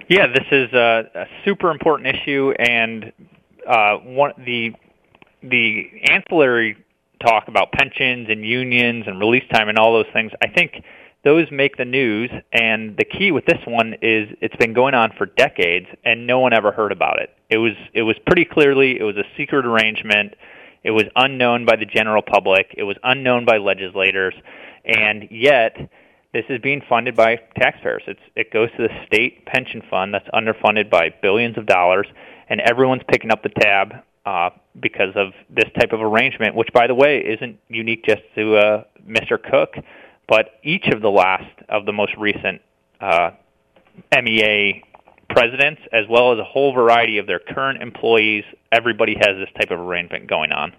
Yeah, 0.09 0.27
this 0.27 0.47
is 0.53 0.73
a, 0.73 1.11
a 1.15 1.27
super 1.45 1.71
important 1.71 2.15
issue, 2.15 2.53
and 2.59 3.13
uh, 3.67 3.97
one 3.97 4.33
the 4.39 4.75
the 5.51 5.91
ancillary 6.09 6.77
talk 7.25 7.49
about 7.49 7.73
pensions 7.73 8.29
and 8.31 8.45
unions 8.45 9.05
and 9.07 9.19
release 9.19 9.45
time 9.53 9.69
and 9.69 9.79
all 9.79 9.93
those 9.93 10.13
things. 10.13 10.33
I 10.43 10.49
think 10.49 10.83
those 11.25 11.51
make 11.51 11.77
the 11.77 11.85
news, 11.85 12.31
and 12.53 12.97
the 12.97 13.05
key 13.05 13.33
with 13.33 13.47
this 13.47 13.61
one 13.67 13.95
is 14.03 14.29
it's 14.43 14.57
been 14.57 14.75
going 14.75 14.95
on 14.95 15.13
for 15.17 15.27
decades, 15.27 15.87
and 16.05 16.27
no 16.27 16.39
one 16.41 16.53
ever 16.53 16.71
heard 16.71 16.93
about 16.93 17.21
it. 17.21 17.31
It 17.49 17.57
was 17.59 17.73
it 17.95 18.03
was 18.03 18.17
pretty 18.27 18.45
clearly 18.45 18.99
it 18.99 19.03
was 19.03 19.17
a 19.17 19.25
secret 19.37 19.65
arrangement. 19.65 20.35
It 20.83 20.91
was 20.91 21.05
unknown 21.17 21.65
by 21.65 21.77
the 21.77 21.87
general 21.87 22.21
public. 22.21 22.75
It 22.77 22.83
was 22.83 22.97
unknown 23.03 23.47
by 23.47 23.57
legislators, 23.57 24.35
and 24.85 25.27
yet 25.31 25.77
this 26.35 26.45
is 26.51 26.61
being 26.61 26.83
funded 26.87 27.17
by 27.17 27.37
taxpayers. 27.59 28.03
It's 28.07 28.21
it 28.37 28.53
goes 28.53 28.69
to 28.77 28.89
the 28.89 29.07
state 29.07 29.47
pension 29.47 29.83
fund 29.89 30.13
that's 30.13 30.29
underfunded 30.29 30.91
by 30.91 31.15
billions 31.23 31.57
of 31.57 31.65
dollars, 31.65 32.07
and 32.51 32.61
everyone's 32.61 33.03
picking 33.09 33.31
up 33.31 33.43
the 33.43 33.49
tab 33.49 33.95
uh, 34.27 34.51
because 34.81 35.15
of 35.17 35.33
this 35.51 35.71
type 35.79 35.93
of 35.93 36.01
arrangement. 36.01 36.55
Which, 36.55 36.73
by 36.73 36.87
the 36.87 36.95
way, 36.95 37.19
isn't 37.19 37.59
unique 37.69 38.05
just 38.05 38.23
to 38.37 38.57
uh, 38.57 38.85
Mr. 39.07 39.39
Cook, 39.43 39.75
but 40.29 40.59
each 40.63 40.87
of 40.89 41.03
the 41.03 41.11
last 41.11 41.53
of 41.69 41.87
the 41.87 41.93
most 41.93 42.15
recent 42.17 42.63
uh, 43.01 43.31
MEA 44.13 44.83
presidents 45.29 45.81
as 45.93 46.05
well 46.09 46.33
as 46.33 46.39
a 46.39 46.45
whole 46.45 46.73
variety 46.73 47.19
of 47.19 47.27
their 47.27 47.41
current 47.41 47.83
employees. 47.83 48.45
Everybody 48.73 49.15
has 49.15 49.37
this 49.37 49.49
type 49.59 49.71
of 49.71 49.81
arrangement 49.81 50.29
going 50.29 50.53
on. 50.53 50.73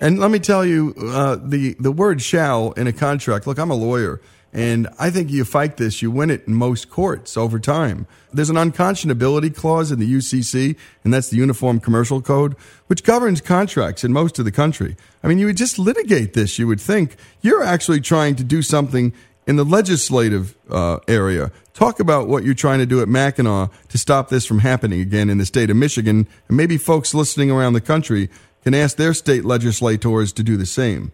And 0.00 0.18
let 0.18 0.30
me 0.30 0.38
tell 0.38 0.64
you, 0.64 0.94
uh, 0.98 1.36
the 1.40 1.76
the 1.78 1.92
word 1.92 2.20
"shall" 2.20 2.72
in 2.72 2.86
a 2.86 2.92
contract. 2.92 3.46
Look, 3.46 3.58
I'm 3.58 3.70
a 3.70 3.76
lawyer, 3.76 4.20
and 4.54 4.88
I 5.00 5.10
think 5.10 5.30
you 5.30 5.44
fight 5.44 5.78
this, 5.78 6.00
you 6.00 6.12
win 6.12 6.30
it 6.30 6.46
in 6.46 6.54
most 6.54 6.88
courts 6.88 7.36
over 7.36 7.58
time. 7.58 8.06
There's 8.32 8.50
an 8.50 8.56
unconscionability 8.56 9.54
clause 9.54 9.90
in 9.90 9.98
the 9.98 10.10
UCC, 10.10 10.76
and 11.02 11.12
that's 11.12 11.28
the 11.28 11.36
Uniform 11.36 11.80
Commercial 11.80 12.22
Code, 12.22 12.54
which 12.86 13.02
governs 13.02 13.40
contracts 13.40 14.04
in 14.04 14.12
most 14.12 14.38
of 14.38 14.44
the 14.44 14.52
country. 14.52 14.96
I 15.24 15.26
mean, 15.26 15.40
you 15.40 15.46
would 15.46 15.56
just 15.56 15.76
litigate 15.76 16.34
this. 16.34 16.56
You 16.56 16.68
would 16.68 16.80
think 16.80 17.16
you're 17.40 17.64
actually 17.64 18.00
trying 18.00 18.36
to 18.36 18.44
do 18.44 18.62
something 18.62 19.12
in 19.44 19.56
the 19.56 19.64
legislative 19.64 20.56
uh, 20.70 20.98
area. 21.08 21.50
Talk 21.74 21.98
about 21.98 22.28
what 22.28 22.44
you're 22.44 22.54
trying 22.54 22.78
to 22.78 22.86
do 22.86 23.02
at 23.02 23.08
Mackinac 23.08 23.70
to 23.88 23.98
stop 23.98 24.28
this 24.28 24.46
from 24.46 24.60
happening 24.60 25.00
again 25.00 25.30
in 25.30 25.38
the 25.38 25.46
state 25.46 25.68
of 25.68 25.76
Michigan, 25.76 26.28
and 26.46 26.56
maybe 26.56 26.78
folks 26.78 27.12
listening 27.12 27.50
around 27.50 27.72
the 27.72 27.80
country 27.80 28.30
can 28.62 28.72
ask 28.72 28.96
their 28.96 29.14
state 29.14 29.44
legislators 29.44 30.32
to 30.32 30.44
do 30.44 30.56
the 30.56 30.64
same. 30.64 31.10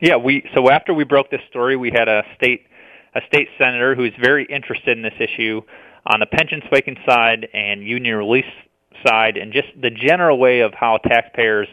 Yeah, 0.00 0.16
we 0.16 0.48
so 0.54 0.70
after 0.70 0.94
we 0.94 1.04
broke 1.04 1.30
this 1.30 1.42
story, 1.50 1.76
we 1.76 1.90
had 1.90 2.08
a 2.08 2.22
state 2.36 2.66
a 3.14 3.20
state 3.26 3.48
senator 3.58 3.94
who 3.94 4.04
is 4.04 4.12
very 4.20 4.44
interested 4.46 4.96
in 4.96 5.02
this 5.02 5.14
issue 5.20 5.60
on 6.06 6.20
the 6.20 6.26
pension 6.26 6.62
spiking 6.66 6.96
side 7.06 7.48
and 7.52 7.82
union 7.82 8.16
release 8.16 8.44
side, 9.06 9.36
and 9.36 9.52
just 9.52 9.68
the 9.80 9.90
general 9.90 10.38
way 10.38 10.60
of 10.60 10.72
how 10.74 10.96
taxpayers 10.98 11.68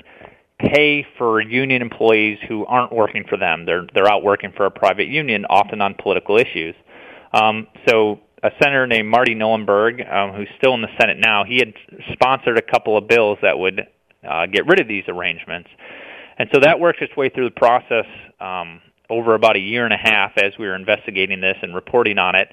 pay 0.59 1.05
for 1.17 1.39
union 1.39 1.81
employees 1.81 2.37
who 2.47 2.65
aren't 2.65 2.91
working 2.91 3.23
for 3.29 3.37
them. 3.37 3.65
They're 3.65 3.85
they're 3.93 4.11
out 4.11 4.23
working 4.23 4.51
for 4.55 4.65
a 4.65 4.71
private 4.71 5.07
union, 5.07 5.45
often 5.49 5.81
on 5.81 5.95
political 5.95 6.37
issues. 6.37 6.75
Um, 7.33 7.67
so 7.87 8.19
a 8.43 8.51
senator 8.61 8.87
named 8.87 9.07
Marty 9.07 9.35
Knollenberg, 9.35 10.11
um, 10.11 10.33
who's 10.33 10.49
still 10.57 10.73
in 10.73 10.81
the 10.81 10.89
Senate 10.99 11.17
now, 11.19 11.43
he 11.43 11.59
had 11.59 11.73
sponsored 12.13 12.57
a 12.57 12.61
couple 12.61 12.97
of 12.97 13.07
bills 13.07 13.37
that 13.41 13.57
would 13.57 13.87
uh, 14.27 14.45
get 14.47 14.67
rid 14.67 14.79
of 14.79 14.87
these 14.87 15.03
arrangements. 15.07 15.69
And 16.37 16.49
so 16.53 16.59
that 16.61 16.79
worked 16.79 17.01
its 17.01 17.15
way 17.15 17.29
through 17.29 17.49
the 17.49 17.55
process 17.55 18.05
um, 18.39 18.81
over 19.09 19.33
about 19.33 19.55
a 19.55 19.59
year 19.59 19.85
and 19.85 19.93
a 19.93 19.97
half 19.97 20.37
as 20.37 20.53
we 20.59 20.67
were 20.67 20.75
investigating 20.75 21.41
this 21.41 21.57
and 21.61 21.73
reporting 21.73 22.17
on 22.17 22.35
it. 22.35 22.49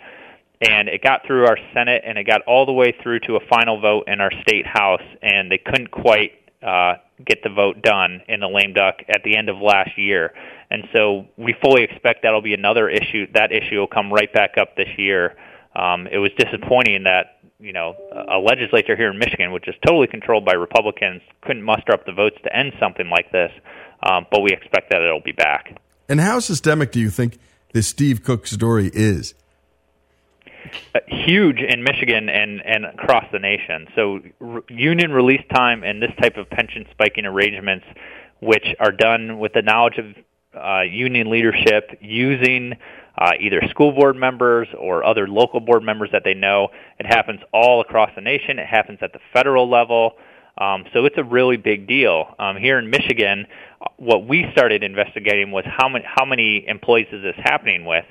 And 0.60 0.88
it 0.88 1.02
got 1.02 1.26
through 1.26 1.46
our 1.46 1.58
Senate 1.74 2.02
and 2.06 2.16
it 2.16 2.24
got 2.24 2.42
all 2.42 2.64
the 2.64 2.72
way 2.72 2.94
through 3.02 3.20
to 3.20 3.36
a 3.36 3.40
final 3.48 3.80
vote 3.80 4.04
in 4.06 4.20
our 4.20 4.30
state 4.42 4.66
House, 4.66 5.02
and 5.20 5.50
they 5.50 5.58
couldn't 5.58 5.90
quite 5.90 6.32
uh, 6.62 6.94
get 7.24 7.42
the 7.42 7.50
vote 7.50 7.82
done 7.82 8.22
in 8.28 8.40
the 8.40 8.48
lame 8.48 8.72
duck 8.72 9.00
at 9.08 9.22
the 9.24 9.36
end 9.36 9.48
of 9.48 9.58
last 9.58 9.98
year. 9.98 10.32
And 10.70 10.84
so 10.94 11.26
we 11.36 11.54
fully 11.62 11.82
expect 11.82 12.22
that'll 12.22 12.40
be 12.40 12.54
another 12.54 12.88
issue. 12.88 13.26
That 13.34 13.52
issue 13.52 13.78
will 13.78 13.86
come 13.86 14.12
right 14.12 14.32
back 14.32 14.56
up 14.58 14.76
this 14.76 14.88
year. 14.96 15.36
Um, 15.76 16.06
it 16.06 16.18
was 16.18 16.30
disappointing 16.38 17.04
that 17.04 17.38
you 17.64 17.72
know 17.72 17.96
a 18.28 18.38
legislature 18.38 18.94
here 18.94 19.10
in 19.10 19.18
Michigan, 19.18 19.50
which 19.50 19.66
is 19.66 19.74
totally 19.86 20.06
controlled 20.06 20.44
by 20.44 20.52
Republicans, 20.52 21.22
couldn't 21.42 21.62
muster 21.62 21.92
up 21.92 22.04
the 22.04 22.12
votes 22.12 22.36
to 22.44 22.54
end 22.54 22.72
something 22.78 23.08
like 23.08 23.32
this. 23.32 23.50
Um, 24.02 24.26
but 24.30 24.42
we 24.42 24.52
expect 24.52 24.90
that 24.90 25.00
it'll 25.00 25.22
be 25.22 25.32
back. 25.32 25.80
And 26.08 26.20
how 26.20 26.38
systemic 26.38 26.92
do 26.92 27.00
you 27.00 27.08
think 27.08 27.38
this 27.72 27.88
Steve 27.88 28.22
Cook 28.22 28.46
story 28.46 28.90
is? 28.92 29.34
Uh, 30.94 31.00
huge 31.08 31.58
in 31.58 31.82
Michigan 31.82 32.28
and 32.28 32.60
and 32.64 32.84
across 32.84 33.24
the 33.32 33.38
nation. 33.38 33.86
So 33.94 34.20
r- 34.40 34.62
union 34.68 35.12
release 35.12 35.42
time 35.54 35.82
and 35.82 36.02
this 36.02 36.12
type 36.20 36.36
of 36.36 36.50
pension 36.50 36.86
spiking 36.90 37.24
arrangements, 37.24 37.86
which 38.40 38.66
are 38.78 38.92
done 38.92 39.38
with 39.38 39.54
the 39.54 39.62
knowledge 39.62 39.96
of 39.96 40.06
uh, 40.56 40.82
union 40.82 41.30
leadership 41.30 41.98
using 42.00 42.74
uh, 43.16 43.30
either 43.40 43.60
school 43.70 43.92
board 43.92 44.16
members 44.16 44.68
or 44.78 45.04
other 45.04 45.28
local 45.28 45.60
board 45.60 45.82
members 45.82 46.10
that 46.12 46.22
they 46.24 46.34
know. 46.34 46.68
It 46.98 47.06
happens 47.06 47.40
all 47.52 47.80
across 47.80 48.10
the 48.14 48.20
nation. 48.20 48.58
It 48.58 48.66
happens 48.66 48.98
at 49.02 49.12
the 49.12 49.20
federal 49.32 49.68
level. 49.70 50.12
Um, 50.56 50.84
so 50.92 51.04
it's 51.04 51.18
a 51.18 51.24
really 51.24 51.56
big 51.56 51.86
deal. 51.88 52.34
Um, 52.38 52.56
here 52.56 52.78
in 52.78 52.88
Michigan, 52.88 53.46
what 53.96 54.26
we 54.26 54.46
started 54.52 54.82
investigating 54.82 55.50
was 55.50 55.64
how 55.66 55.88
many 55.88 56.04
how 56.06 56.24
many 56.24 56.66
employees 56.68 57.08
is 57.12 57.22
this 57.22 57.34
happening 57.38 57.84
with, 57.84 58.04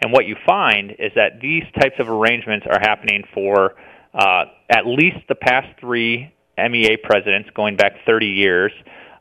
and 0.00 0.12
what 0.12 0.26
you 0.26 0.36
find 0.46 0.92
is 0.92 1.12
that 1.16 1.40
these 1.40 1.64
types 1.78 1.96
of 1.98 2.08
arrangements 2.08 2.66
are 2.70 2.78
happening 2.80 3.24
for 3.34 3.74
uh, 4.14 4.44
at 4.70 4.86
least 4.86 5.18
the 5.28 5.34
past 5.34 5.68
three 5.80 6.32
MEA 6.56 6.96
presidents, 7.02 7.50
going 7.54 7.76
back 7.76 7.92
30 8.06 8.26
years, 8.26 8.72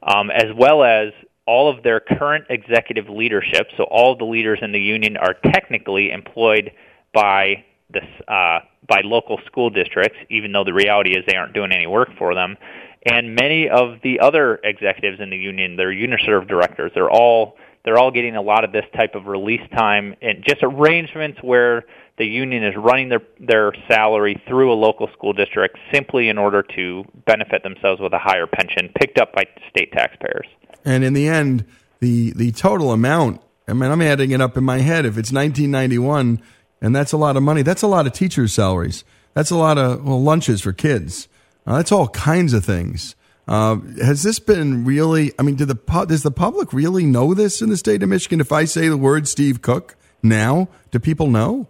um, 0.03 0.29
as 0.31 0.47
well 0.55 0.83
as 0.83 1.13
all 1.47 1.69
of 1.69 1.81
their 1.81 1.99
current 1.99 2.45
executive 2.49 3.09
leadership. 3.09 3.67
So 3.77 3.83
all 3.83 4.15
the 4.15 4.25
leaders 4.25 4.59
in 4.61 4.71
the 4.71 4.79
union 4.79 5.17
are 5.17 5.33
technically 5.33 6.11
employed 6.11 6.71
by 7.13 7.63
this 7.89 8.03
uh, 8.27 8.59
by 8.87 9.01
local 9.03 9.39
school 9.45 9.69
districts, 9.69 10.17
even 10.29 10.51
though 10.51 10.63
the 10.63 10.73
reality 10.73 11.17
is 11.17 11.23
they 11.25 11.35
aren't 11.35 11.53
doing 11.53 11.71
any 11.71 11.87
work 11.87 12.09
for 12.17 12.35
them. 12.35 12.57
And 13.05 13.35
many 13.35 13.69
of 13.69 14.01
the 14.03 14.19
other 14.19 14.59
executives 14.63 15.19
in 15.21 15.29
the 15.29 15.37
union, 15.37 15.77
their 15.77 15.91
Uniserv 15.91 16.47
directors, 16.47 16.91
they're 16.93 17.09
all 17.09 17.55
they're 17.85 17.97
all 17.97 18.11
getting 18.11 18.35
a 18.35 18.41
lot 18.41 18.65
of 18.65 18.73
this 18.73 18.83
type 18.97 19.15
of 19.15 19.27
release 19.27 19.61
time 19.73 20.13
and 20.21 20.43
just 20.45 20.61
arrangements 20.61 21.39
where 21.41 21.85
the 22.17 22.25
union 22.25 22.63
is 22.65 22.75
running 22.75 23.07
their 23.07 23.21
their 23.39 23.71
salary 23.89 24.41
through 24.49 24.73
a 24.73 24.75
local 24.75 25.07
school 25.13 25.31
district 25.31 25.77
simply 25.93 26.27
in 26.27 26.37
order 26.37 26.61
to 26.75 27.05
benefit 27.25 27.63
themselves 27.63 28.01
with 28.01 28.11
a 28.11 28.19
higher 28.19 28.47
pension 28.47 28.89
picked 28.99 29.17
up 29.17 29.31
by 29.33 29.45
state 29.69 29.93
taxpayers. 29.93 30.47
And 30.87 31.03
in 31.03 31.11
the 31.11 31.27
end, 31.27 31.65
the 31.99 32.31
the 32.31 32.53
total 32.53 32.93
amount. 32.93 33.41
I 33.67 33.73
mean, 33.73 33.91
I'm 33.91 34.01
adding 34.01 34.31
it 34.31 34.39
up 34.39 34.55
in 34.55 34.63
my 34.63 34.77
head. 34.77 35.05
If 35.05 35.17
it's 35.17 35.33
1991, 35.33 36.41
and 36.81 36.95
that's 36.95 37.11
a 37.11 37.17
lot 37.17 37.35
of 37.35 37.43
money. 37.43 37.61
That's 37.61 37.81
a 37.81 37.87
lot 37.87 38.07
of 38.07 38.13
teachers' 38.13 38.53
salaries. 38.53 39.03
That's 39.33 39.51
a 39.51 39.57
lot 39.57 39.77
of 39.77 40.05
well, 40.05 40.23
lunches 40.23 40.61
for 40.61 40.71
kids. 40.71 41.27
Uh, 41.65 41.75
that's 41.75 41.91
all 41.91 42.07
kinds 42.07 42.53
of 42.53 42.63
things. 42.63 43.17
Uh, 43.49 43.79
has 44.01 44.23
this 44.23 44.39
been 44.39 44.85
really? 44.85 45.33
I 45.37 45.43
mean, 45.43 45.55
do 45.55 45.65
the 45.65 46.05
does 46.07 46.23
the 46.23 46.31
public 46.31 46.71
really 46.71 47.05
know 47.05 47.33
this 47.33 47.61
in 47.61 47.67
the 47.67 47.75
state 47.75 48.01
of 48.01 48.07
Michigan? 48.07 48.39
If 48.39 48.53
I 48.53 48.63
say 48.63 48.87
the 48.87 48.95
word 48.95 49.27
Steve 49.27 49.61
Cook 49.61 49.97
now, 50.23 50.69
do 50.91 50.99
people 50.99 51.27
know? 51.27 51.67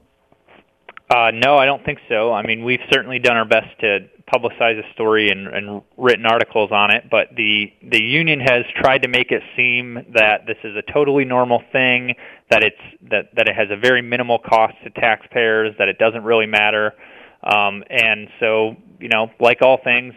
Uh, 1.10 1.31
no, 1.34 1.57
I 1.57 1.65
don't 1.65 1.84
think 1.84 1.98
so. 2.07 2.31
I 2.31 2.45
mean, 2.45 2.64
we've 2.64 2.81
certainly 2.91 3.18
done 3.18 3.35
our 3.35 3.45
best 3.45 3.80
to 3.80 4.10
publicize 4.34 4.78
a 4.78 4.94
story 4.94 5.30
and, 5.30 5.48
and 5.48 5.82
written 5.98 6.26
articles 6.26 6.72
on 6.72 6.91
it, 6.91 7.06
but 7.10 7.30
the 7.36 7.72
the 7.82 8.02
union 8.02 8.40
has 8.40 8.64
tried 8.76 9.02
to 9.04 9.08
make 9.08 9.32
it 9.32 9.41
seem 9.56 10.06
that 10.14 10.45
this 10.45 10.58
is 10.64 10.76
a 10.76 10.82
totally 10.91 11.26
normal 11.26 11.64
thing, 11.72 12.14
that 12.49 12.64
it's 12.64 12.82
that 13.10 13.34
that 13.36 13.48
it 13.48 13.56
has 13.56 13.70
a 13.72 13.78
very 13.78 14.02
minimal 14.02 14.40
cost 14.40 14.74
to 14.84 14.90
taxpayers, 14.90 15.74
that 15.78 15.88
it 15.88 15.98
doesn't 15.98 16.24
really 16.24 16.45
matter, 16.45 16.94
um, 17.44 17.84
and 17.90 18.28
so 18.40 18.76
you 18.99 19.10
know, 19.10 19.32
like 19.40 19.62
all 19.62 19.80
things, 19.84 20.14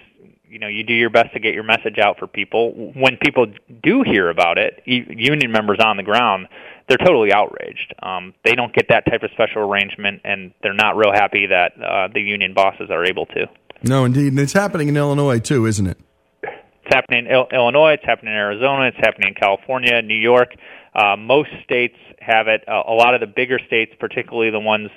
you 0.48 0.58
know, 0.58 0.66
you 0.66 0.82
do 0.82 0.94
your 0.94 1.10
best 1.10 1.32
to 1.34 1.38
get 1.38 1.54
your 1.54 1.62
message 1.62 1.98
out 1.98 2.18
for 2.18 2.26
people. 2.26 2.72
When 2.94 3.16
people 3.18 3.46
do 3.82 4.02
hear 4.02 4.28
about 4.30 4.58
it, 4.58 4.82
union 4.86 5.52
members 5.52 5.78
on 5.78 5.96
the 5.96 6.02
ground, 6.02 6.48
they're 6.88 6.98
totally 6.98 7.32
outraged. 7.32 7.94
Um, 8.02 8.34
they 8.44 8.56
don't 8.56 8.74
get 8.74 8.86
that 8.88 9.06
type 9.06 9.22
of 9.22 9.30
special 9.32 9.62
arrangement, 9.62 10.22
and 10.24 10.52
they're 10.62 10.74
not 10.74 10.96
real 10.96 11.12
happy 11.12 11.46
that 11.46 11.72
uh, 11.80 12.08
the 12.12 12.20
union 12.20 12.52
bosses 12.52 12.90
are 12.90 13.04
able 13.04 13.26
to. 13.26 13.46
No, 13.82 14.04
indeed, 14.04 14.28
and 14.28 14.38
it's 14.38 14.52
happening 14.52 14.88
in 14.88 14.96
Illinois 14.96 15.40
too, 15.40 15.66
isn't 15.66 15.86
it? 15.86 15.98
It's 16.42 16.94
happening 16.94 17.26
in 17.26 17.46
Illinois. 17.52 17.92
It's 17.92 18.04
happening 18.04 18.32
in 18.32 18.38
Arizona. 18.38 18.88
It's 18.88 18.96
happening 18.98 19.28
in 19.28 19.34
California, 19.34 20.02
New 20.02 20.14
York. 20.14 20.54
Uh, 20.94 21.16
most 21.16 21.50
states 21.62 21.96
have 22.20 22.48
it. 22.48 22.64
Uh, 22.68 22.82
a 22.86 22.92
lot 22.92 23.14
of 23.14 23.20
the 23.20 23.26
bigger 23.26 23.58
states, 23.66 23.92
particularly 23.98 24.50
the 24.50 24.60
ones 24.60 24.90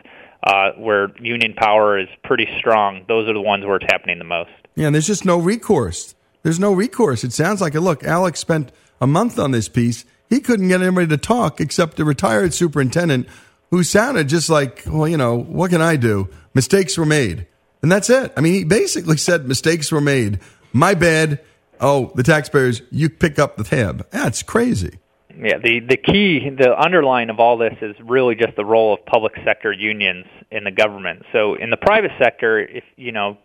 uh, 0.43 0.72
where 0.72 1.10
union 1.19 1.53
power 1.53 1.97
is 1.97 2.07
pretty 2.23 2.47
strong, 2.57 3.05
those 3.07 3.30
are 3.30 3.34
the 3.34 3.41
ones 3.41 3.65
where 3.65 3.77
it's 3.77 3.85
happening 3.89 4.18
the 4.18 4.26
most. 4.26 4.49
Yeah, 4.76 4.88
and 4.88 4.95
there's 4.95 5.07
just 5.07 5.23
no 5.23 5.38
recourse. 5.38 6.15
There's 6.41 6.60
no 6.60 6.73
recourse. 6.73 7.23
It 7.23 7.31
sounds 7.31 7.61
like 7.61 7.76
it. 7.76 7.81
Look, 7.81 8.03
Alex 8.03 8.39
spent 8.39 8.72
a 8.99 9.07
month 9.07 9.39
on 9.39 9.51
this 9.51 9.69
piece. 9.69 10.03
He 10.30 10.39
couldn't 10.39 10.68
get 10.68 10.81
anybody 10.81 11.07
to 11.07 11.18
talk 11.18 11.61
except 11.61 11.95
the 11.95 12.03
retired 12.03 12.53
superintendent 12.53 13.27
who 13.69 13.84
sounded 13.84 14.27
just 14.27 14.49
like, 14.49 14.84
well, 14.85 15.07
you 15.07 15.18
know, 15.18 15.38
what 15.38 15.72
can 15.72 15.81
I 15.81 15.95
do? 15.95 16.30
Mistakes 16.53 16.97
were 16.97 17.05
made. 17.05 17.47
And 17.84 17.91
that's 17.91 18.10
it. 18.10 18.34
I 18.35 18.41
mean, 18.41 18.53
he 18.53 18.64
basically 18.64 19.18
said 19.18 19.47
mistakes 19.47 19.91
were 19.91 20.01
made. 20.01 20.39
My 20.72 20.95
bad. 20.95 21.41
Oh, 21.80 22.11
the 22.15 22.23
taxpayers, 22.23 22.81
you 22.91 23.10
pick 23.10 23.38
up 23.38 23.57
the 23.57 23.64
tab. 23.65 24.10
That's 24.10 24.41
crazy. 24.41 24.99
Yeah, 25.35 25.57
the 25.57 25.80
the 25.80 25.97
key, 25.97 26.47
the 26.49 26.80
underline 26.80 27.31
of 27.31 27.39
all 27.39 27.57
this 27.57 27.73
is 27.81 27.95
really 28.03 28.35
just 28.35 28.55
the 28.55 28.64
role 28.64 28.93
of 28.93 29.03
public 29.05 29.34
sector 29.43 29.73
unions 29.73 30.26
in 30.51 30.64
the 30.64 30.72
government. 30.72 31.23
So 31.31 31.55
in 31.55 31.72
the 31.72 31.77
private 31.77 32.11
sector, 32.19 32.60
if 32.60 32.84
you 32.97 33.11
know, 33.11 33.38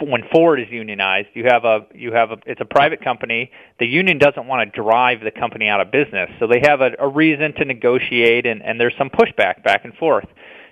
when 0.00 0.22
Ford 0.32 0.60
is 0.60 0.66
unionized, 0.68 1.28
you 1.34 1.44
have 1.44 1.64
a 1.64 1.86
you 1.94 2.12
have 2.12 2.32
a 2.32 2.38
it's 2.44 2.60
a 2.60 2.64
private 2.64 3.02
company. 3.02 3.52
The 3.78 3.86
union 3.86 4.18
doesn't 4.18 4.48
want 4.48 4.70
to 4.70 4.82
drive 4.82 5.20
the 5.20 5.30
company 5.30 5.68
out 5.68 5.80
of 5.80 5.92
business, 5.92 6.28
so 6.40 6.48
they 6.48 6.60
have 6.60 6.80
a, 6.80 6.90
a 6.98 7.06
reason 7.06 7.54
to 7.54 7.64
negotiate, 7.64 8.44
and 8.44 8.60
and 8.60 8.80
there's 8.80 8.94
some 8.98 9.08
pushback 9.08 9.62
back 9.62 9.84
and 9.84 9.94
forth. 9.94 10.26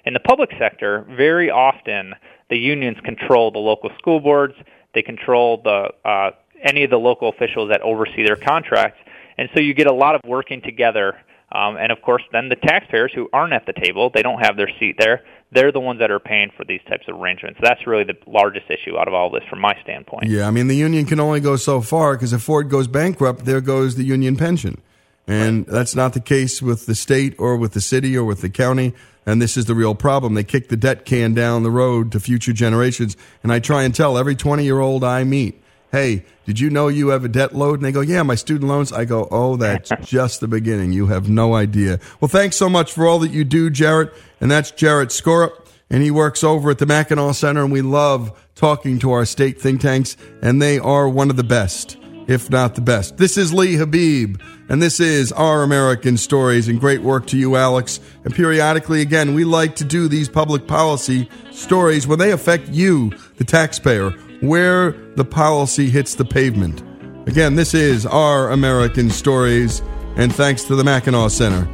In 0.04 0.14
the 0.14 0.20
public 0.20 0.50
sector, 0.58 1.06
very 1.16 1.48
often 1.50 2.14
the 2.50 2.58
unions 2.58 2.98
control 3.04 3.50
the 3.50 3.58
local 3.58 3.90
school 3.98 4.20
boards. 4.20 4.54
They 4.94 5.02
control 5.02 5.60
the 5.62 5.90
uh, 6.04 6.30
any 6.62 6.84
of 6.84 6.90
the 6.90 6.98
local 6.98 7.28
officials 7.28 7.70
that 7.70 7.82
oversee 7.82 8.24
their 8.24 8.36
contracts 8.36 8.98
and 9.38 9.48
so 9.54 9.60
you 9.60 9.74
get 9.74 9.86
a 9.86 9.92
lot 9.92 10.14
of 10.14 10.22
working 10.24 10.62
together 10.62 11.14
Um, 11.52 11.76
and 11.76 11.92
of 11.92 12.02
course, 12.02 12.24
then 12.32 12.48
the 12.48 12.56
taxpayers 12.56 13.12
who 13.14 13.28
aren't 13.32 13.52
at 13.52 13.66
the 13.66 13.72
table, 13.72 14.10
they 14.12 14.22
don't 14.22 14.40
have 14.40 14.56
their 14.56 14.68
seat 14.80 14.96
there. 14.98 15.22
They're 15.52 15.70
the 15.70 15.80
ones 15.80 16.00
that 16.00 16.10
are 16.10 16.18
paying 16.18 16.50
for 16.56 16.64
these 16.64 16.80
types 16.88 17.06
of 17.08 17.14
arrangements. 17.20 17.60
That's 17.62 17.86
really 17.86 18.02
the 18.02 18.16
largest 18.26 18.66
issue 18.68 18.98
out 18.98 19.06
of 19.06 19.14
all 19.14 19.30
this 19.30 19.44
from 19.48 19.60
my 19.60 19.74
standpoint. 19.82 20.26
Yeah, 20.26 20.48
I 20.48 20.50
mean, 20.50 20.66
the 20.66 20.74
union 20.74 21.06
can 21.06 21.20
only 21.20 21.38
go 21.38 21.54
so 21.54 21.80
far 21.80 22.14
because 22.14 22.32
if 22.32 22.42
Ford 22.42 22.68
goes 22.68 22.88
bankrupt, 22.88 23.44
there 23.44 23.60
goes 23.60 23.94
the 23.94 24.02
union 24.02 24.36
pension. 24.36 24.82
And 25.28 25.66
that's 25.66 25.94
not 25.94 26.12
the 26.14 26.20
case 26.20 26.60
with 26.60 26.86
the 26.86 26.94
state 26.94 27.34
or 27.38 27.56
with 27.56 27.72
the 27.72 27.80
city 27.80 28.16
or 28.16 28.24
with 28.24 28.40
the 28.42 28.50
county. 28.50 28.92
And 29.26 29.42
this 29.42 29.56
is 29.56 29.64
the 29.64 29.74
real 29.74 29.96
problem. 29.96 30.34
They 30.34 30.44
kick 30.44 30.68
the 30.68 30.76
debt 30.76 31.04
can 31.04 31.34
down 31.34 31.64
the 31.64 31.70
road 31.70 32.12
to 32.12 32.20
future 32.20 32.52
generations. 32.52 33.16
And 33.42 33.52
I 33.52 33.58
try 33.58 33.82
and 33.82 33.92
tell 33.94 34.16
every 34.16 34.36
20 34.36 34.64
year 34.64 34.78
old 34.78 35.02
I 35.02 35.24
meet, 35.24 35.60
hey, 35.90 36.24
did 36.44 36.60
you 36.60 36.70
know 36.70 36.86
you 36.86 37.08
have 37.08 37.24
a 37.24 37.28
debt 37.28 37.54
load? 37.54 37.80
And 37.80 37.84
they 37.84 37.92
go, 37.92 38.00
yeah, 38.00 38.22
my 38.22 38.36
student 38.36 38.68
loans. 38.68 38.92
I 38.92 39.04
go, 39.04 39.26
oh, 39.30 39.56
that's 39.56 39.90
just 40.02 40.40
the 40.40 40.48
beginning. 40.48 40.92
You 40.92 41.08
have 41.08 41.28
no 41.28 41.54
idea. 41.54 41.98
Well, 42.20 42.28
thanks 42.28 42.56
so 42.56 42.68
much 42.68 42.92
for 42.92 43.06
all 43.06 43.18
that 43.18 43.32
you 43.32 43.44
do, 43.44 43.68
Jarrett. 43.68 44.14
And 44.40 44.50
that's 44.50 44.70
Jarrett 44.70 45.08
Skorup. 45.08 45.66
And 45.90 46.02
he 46.02 46.10
works 46.10 46.44
over 46.44 46.70
at 46.70 46.78
the 46.78 46.86
Mackinac 46.86 47.34
Center. 47.34 47.64
And 47.64 47.72
we 47.72 47.82
love 47.82 48.38
talking 48.54 48.98
to 49.00 49.10
our 49.10 49.24
state 49.24 49.60
think 49.60 49.80
tanks. 49.80 50.16
And 50.40 50.62
they 50.62 50.78
are 50.78 51.08
one 51.08 51.30
of 51.30 51.36
the 51.36 51.44
best, 51.44 51.96
if 52.28 52.48
not 52.48 52.76
the 52.76 52.80
best. 52.80 53.16
This 53.16 53.36
is 53.36 53.52
Lee 53.52 53.74
Habeeb. 53.74 54.40
And 54.68 54.82
this 54.82 54.98
is 55.00 55.32
Our 55.32 55.62
American 55.62 56.16
Stories. 56.16 56.68
And 56.68 56.80
great 56.80 57.02
work 57.02 57.26
to 57.28 57.38
you, 57.38 57.56
Alex. 57.56 58.00
And 58.24 58.34
periodically, 58.34 59.00
again, 59.00 59.34
we 59.34 59.44
like 59.44 59.76
to 59.76 59.84
do 59.84 60.08
these 60.08 60.28
public 60.28 60.66
policy 60.66 61.28
stories 61.52 62.06
when 62.06 62.18
they 62.18 62.32
affect 62.32 62.68
you, 62.68 63.12
the 63.36 63.44
taxpayer 63.44 64.12
where 64.40 64.92
the 65.16 65.24
policy 65.24 65.88
hits 65.88 66.14
the 66.14 66.24
pavement. 66.24 66.82
Again, 67.28 67.54
this 67.54 67.74
is 67.74 68.06
Our 68.06 68.50
American 68.50 69.10
Stories, 69.10 69.82
and 70.16 70.34
thanks 70.34 70.64
to 70.64 70.76
the 70.76 70.84
Mackinac 70.84 71.30
Center. 71.30 71.68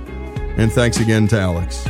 And 0.57 0.73
thanks 0.73 0.99
again 0.99 1.29
to 1.29 1.41
Alex. 1.41 1.87